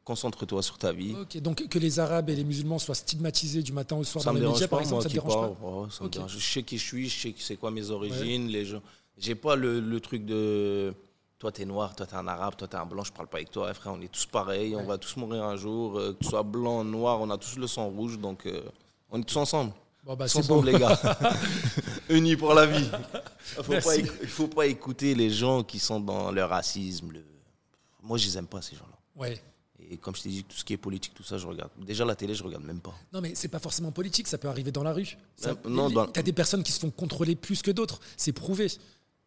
Concentre-toi 0.05 0.63
sur 0.63 0.77
ta 0.77 0.93
vie. 0.93 1.15
Ok, 1.19 1.39
donc 1.39 1.67
que 1.67 1.79
les 1.79 1.99
Arabes 1.99 2.29
et 2.29 2.37
les 2.37 2.45
musulmans 2.45 2.79
soient 2.79 2.95
stigmatisés 2.95 3.63
du 3.63 3.73
matin 3.73 3.97
au 3.97 4.05
soir 4.05 4.23
dans 4.23 4.33
les 4.33 4.41
médias, 4.41 4.69
par 4.69 4.81
exemple, 4.81 5.03
ça 5.03 5.09
te 5.09 5.15
dérange 5.15 5.57
pas, 5.57 6.27
Je 6.29 6.39
sais 6.39 6.63
qui 6.63 6.77
je 6.77 6.85
suis, 6.85 7.09
je 7.09 7.21
sais 7.23 7.35
c'est 7.39 7.57
quoi 7.57 7.71
mes 7.71 7.91
origines. 7.91 8.49
Les 8.49 8.67
gens, 8.67 8.83
j'ai 9.17 9.35
pas 9.35 9.57
le, 9.57 9.81
le 9.81 10.01
truc 10.01 10.27
de 10.27 10.95
toi 11.39 11.53
t'es 11.53 11.65
noir, 11.65 11.95
toi 11.95 12.07
t'es 12.07 12.17
un 12.17 12.27
arabe, 12.27 12.57
toi 12.57 12.69
t'es 12.69 12.77
un 12.77 12.87
blanc, 12.87 13.05
je 13.05 13.13
parle 13.13 13.29
pas 13.29 13.39
avec 13.39 13.51
toi, 13.51 13.73
frère, 13.75 13.93
on 13.93 14.01
est 14.01 14.13
tous 14.13 14.27
pareils, 14.27 14.75
on 14.77 14.85
va 14.85 14.99
tous 14.99 15.17
mourir 15.17 15.45
un 15.45 15.57
jour, 15.57 15.99
euh, 15.99 16.13
que 16.13 16.25
tu 16.25 16.31
sois 16.31 16.43
blanc, 16.43 16.85
noir, 16.85 17.21
on 17.21 17.29
a 17.31 17.37
tous 17.37 17.57
le 17.57 17.67
sang 17.67 17.89
rouge, 17.89 18.19
donc 18.19 18.47
euh, 18.47 18.63
on 19.11 19.21
est 19.21 19.25
tous 19.25 19.37
ensemble. 19.37 19.73
Bon 20.05 20.17
bah, 20.17 20.29
c'est 20.29 20.39
ensemble 20.39 20.71
les 20.71 20.79
gars, 20.79 20.99
unis 22.09 22.37
pour 22.37 22.55
la 22.55 22.67
vie. 22.67 22.89
Il 23.59 23.63
faut, 23.63 23.73
pas, 23.73 24.27
faut 24.27 24.49
pas 24.49 24.67
écouter 24.67 25.15
les 25.15 25.31
gens 25.31 25.63
qui 25.63 25.79
sont 25.79 26.01
dans 26.01 26.31
leur 26.31 26.51
racisme. 26.51 27.13
Le... 27.13 27.25
Moi 28.03 28.17
je 28.19 28.27
les 28.27 28.39
aime 28.39 28.47
pas 28.47 28.63
ces 28.63 28.77
gens-là. 28.77 28.99
Ouais. 29.17 29.41
Et 29.91 29.97
comme 29.97 30.15
je 30.17 30.23
t'ai 30.23 30.29
dit, 30.31 30.45
tout 30.45 30.57
ce 30.57 30.65
qui 30.65 30.73
est 30.73 30.77
politique, 30.79 31.13
tout 31.15 31.23
ça, 31.23 31.37
je 31.39 31.47
regarde. 31.47 31.71
Déjà, 31.87 32.05
la 32.05 32.15
télé, 32.15 32.35
je 32.35 32.43
regarde 32.43 32.65
même 32.65 32.81
pas. 32.81 32.95
Non, 33.13 33.21
mais 33.21 33.35
c'est 33.35 33.49
pas 33.49 33.59
forcément 33.59 33.93
politique, 33.93 34.27
ça 34.29 34.39
peut 34.39 34.49
arriver 34.49 34.73
dans 34.73 34.83
la 34.83 34.93
rue. 34.93 35.17
Ça- 35.37 35.51
Euh, 35.51 35.69
non, 35.69 35.89
les- 35.89 35.95
dans- 35.95 36.07
T'as 36.07 36.23
des 36.23 36.33
personnes 36.33 36.63
qui 36.63 36.73
se 36.73 36.81
font 36.81 36.91
contrôler 36.91 37.35
plus 37.37 37.63
que 37.63 37.71
d'autres, 37.71 38.01
c'est 38.17 38.33
prouvé. 38.33 38.69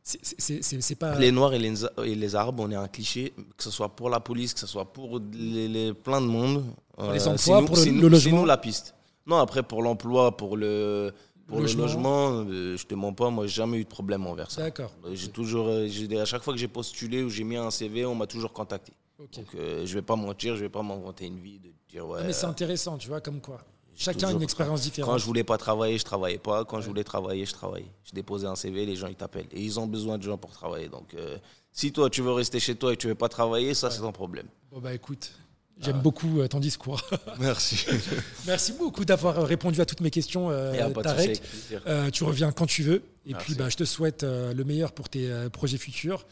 C'est- 0.04 0.20
c'est- 0.24 0.62
C'est 0.63 0.82
c'est 0.82 0.96
pas. 0.96 1.20
Les 1.20 1.32
Noirs 1.32 1.54
et 1.54 1.60
les, 1.60 1.84
et 2.06 2.15
les 2.15 2.36
Arabes, 2.36 2.60
on 2.62 2.72
est 2.72 2.76
un 2.76 2.88
cliché, 2.88 3.34
que 3.58 3.63
ce 3.63 3.70
soit 3.72 3.89
pour 3.89 4.10
la 4.10 4.20
police, 4.22 4.54
que 4.54 4.60
ce 4.62 4.67
soit 4.67 4.86
pour 4.93 5.20
les, 5.34 5.67
les- 5.67 5.93
plein 5.93 6.22
de 6.22 6.28
monde. 6.28 6.63
Euh, 7.00 7.12
les 7.13 7.20
c'est 7.20 7.28
emplois, 7.28 7.62
nous- 7.62 7.67
pour 7.67 7.76
le- 7.76 7.84
le 7.86 7.91
nous- 7.91 8.02
c'est 8.04 8.10
logement. 8.10 8.39
nous 8.39 8.46
la 8.46 8.58
piste. 8.58 8.96
Non, 9.26 9.36
après, 9.38 9.63
pour 9.63 9.84
l'emploi, 9.84 10.36
pour 10.38 10.56
le, 10.56 11.12
pour 11.46 11.60
Logement. 11.60 11.82
le 11.84 11.88
logement, 11.88 12.30
euh, 12.50 12.78
je 12.78 12.86
te 12.86 12.96
mens 12.96 13.12
pas, 13.13 13.30
moi, 13.30 13.46
j'ai 13.48 13.54
jamais 13.56 13.78
eu 13.78 13.84
de 13.84 13.89
problème 13.89 14.26
envers 14.26 14.50
ça. 14.50 14.62
D'accord. 14.62 14.91
Euh, 15.06 15.13
J'ai 15.13 15.28
toujours, 15.30 15.67
euh, 15.67 15.88
j'ai- 15.88 16.17
à 16.20 16.26
chaque 16.26 16.41
fois 16.43 16.54
que 16.54 16.60
j'ai 16.60 16.67
postulé 16.70 17.24
ou 17.24 17.30
j'ai 17.30 17.43
mis 17.43 17.58
un 17.58 17.70
CV, 17.70 18.06
on 18.06 18.15
m'a 18.15 18.28
toujours 18.28 18.54
contacté. 18.54 18.93
Ok. 19.19 19.36
Donc, 19.36 19.47
euh, 19.56 19.86
je 19.86 19.93
vais 19.95 20.01
pas 20.01 20.15
mentir, 20.15 20.56
je 20.56 20.62
vais 20.62 20.69
pas 20.69 20.84
m'inventer 20.84 21.25
une 21.25 21.39
vie 21.39 21.60
de 21.60 21.69
dire 21.89 22.08
ouais. 22.08 22.19
Ah, 22.21 22.25
mais 22.25 22.34
c'est 22.34 22.45
intéressant, 22.45 22.97
tu 22.97 23.08
vois, 23.08 23.19
comme 23.21 23.41
quoi. 23.41 23.60
Chacun 23.99 24.27
a 24.27 24.32
une 24.32 24.43
expérience 24.43 24.82
Quand 24.82 24.86
différente. 24.86 25.19
je 25.19 25.25
voulais 25.25 25.43
pas 25.43 25.58
travailler, 25.58 25.97
je 25.97 26.03
travaillais 26.03 26.38
pas. 26.38 26.63
Quand 26.65 26.82
je 26.82 26.88
voulais 26.88 27.03
travailler, 27.03 27.47
je 27.47 27.53
travaillais. 27.53 27.91
Je 28.03 28.12
déposais 28.12 28.45
un 28.45 28.56
CV, 28.56 28.86
les 28.86 28.95
gens 28.95 29.08
ils 29.08 29.15
t'appellent 29.15 29.47
et 29.51 29.60
ils 29.60 29.80
ont 29.80 29.88
besoin 29.88 30.19
de 30.19 30.23
gens 30.23 30.38
pour 30.38 30.51
travailler. 30.51 30.88
Donc, 30.88 31.15
euh, 31.15 31.38
si 31.71 31.91
toi 31.91 32.08
tu 32.08 32.21
veux 32.21 32.32
rester 32.32 32.60
chez 32.60 32.75
toi 32.75 32.93
et 32.93 32.97
tu 32.97 33.08
veux 33.08 33.15
pas 33.15 33.27
travailler, 33.27 33.73
ça 33.73 33.89
c'est 33.89 34.01
ton 34.01 34.12
problème. 34.12 34.45
Bon, 34.71 34.80
bah 34.80 34.93
écoute, 34.93 35.32
Ah. 35.34 35.82
j'aime 35.86 35.99
beaucoup 36.01 36.41
euh, 36.41 36.47
ton 36.47 36.60
discours. 36.60 37.01
Merci. 37.39 37.88
Merci 38.45 38.73
beaucoup 38.73 39.03
d'avoir 39.03 39.39
euh, 39.39 39.43
répondu 39.45 39.82
à 39.82 39.86
toutes 39.88 40.01
mes 40.01 40.12
questions, 40.12 40.51
euh, 40.51 40.89
Tarek. 41.01 41.41
Euh, 41.88 42.12
tu 42.12 42.23
reviens 42.23 42.51
quand 42.51 42.67
tu 42.67 42.84
veux. 42.84 43.01
Et 43.25 43.32
Merci. 43.32 43.45
puis, 43.45 43.56
bah, 43.56 43.69
je 43.69 43.77
te 43.77 43.84
souhaite 43.84 44.21
euh, 44.21 44.53
le 44.53 44.63
meilleur 44.63 44.91
pour 44.91 45.10
tes 45.10 45.27
euh, 45.32 45.49
projets 45.49 45.80
futurs. 45.80 46.27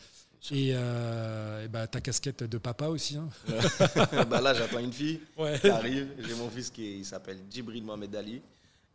Et, 0.52 0.71
euh, 0.74 1.65
et 1.65 1.67
bah, 1.67 1.88
ta 1.88 2.02
casquette 2.02 2.43
de 2.43 2.58
papa 2.58 2.88
aussi. 2.88 3.17
hein. 3.17 3.30
bah 4.30 4.41
là, 4.41 4.54
j'attends 4.54 4.80
une 4.80 4.93
fille 4.93 5.19
Ouais. 5.38 5.60
qui 5.60 5.69
arrive. 5.69 6.10
J'ai 6.19 6.36
mon 6.36 6.50
fils 6.50 6.69
qui 6.69 7.04
s'appelle 7.04 7.39
Djibril 7.50 7.84
Mohamed 7.84 8.15
Ali. 8.15 8.41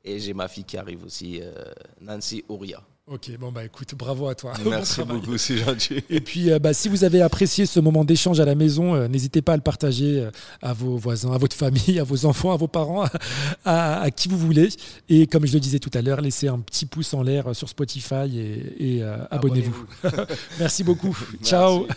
Et 0.05 0.19
j'ai 0.19 0.33
ma 0.33 0.49
fille 0.49 0.65
qui 0.65 0.77
arrive 0.79 1.05
aussi, 1.05 1.41
euh, 1.43 1.53
Nancy 2.01 2.43
Ouria. 2.49 2.83
Ok, 3.13 3.29
bon, 3.41 3.51
bah 3.51 3.65
écoute, 3.65 3.93
bravo 3.97 4.29
à 4.29 4.37
toi. 4.37 4.53
Merci 4.65 5.03
beaucoup, 5.03 5.37
c'est 5.37 5.57
gentil. 5.57 5.97
Et 6.09 6.21
puis, 6.21 6.53
euh, 6.53 6.61
bah, 6.61 6.73
si 6.73 6.89
vous 6.89 7.03
avez 7.03 7.21
apprécié 7.23 7.67
ce 7.67 7.81
moment 7.81 8.05
d'échange 8.05 8.39
à 8.39 8.45
la 8.45 8.55
maison, 8.55 8.95
euh, 8.95 9.09
n'hésitez 9.09 9.43
pas 9.43 9.55
à 9.55 9.57
le 9.57 9.63
partager 9.63 10.21
euh, 10.21 10.31
à 10.63 10.73
vos 10.73 10.97
voisins, 10.97 11.33
à 11.33 11.39
votre 11.39 11.57
famille, 11.57 11.99
à 11.99 12.05
vos 12.05 12.25
enfants, 12.25 12.53
à 12.53 12.57
vos 12.57 12.69
parents, 12.69 13.03
à, 13.65 13.99
à- 13.99 14.01
à 14.03 14.11
qui 14.13 14.29
vous 14.29 14.39
voulez. 14.39 14.69
Et 15.09 15.27
comme 15.27 15.45
je 15.45 15.53
le 15.55 15.59
disais 15.61 15.81
tout 15.81 15.91
à 15.95 16.03
l'heure, 16.03 16.21
laissez 16.21 16.47
un 16.47 16.61
petit 16.61 16.87
pouce 16.87 17.13
en 17.13 17.23
l'air 17.25 17.53
sur 17.57 17.69
Spotify 17.69 18.31
et, 18.39 18.97
et, 18.99 19.03
abonnez-vous. 19.31 19.87
Merci 20.61 20.85
beaucoup. 20.85 21.17
Ciao. 21.43 21.89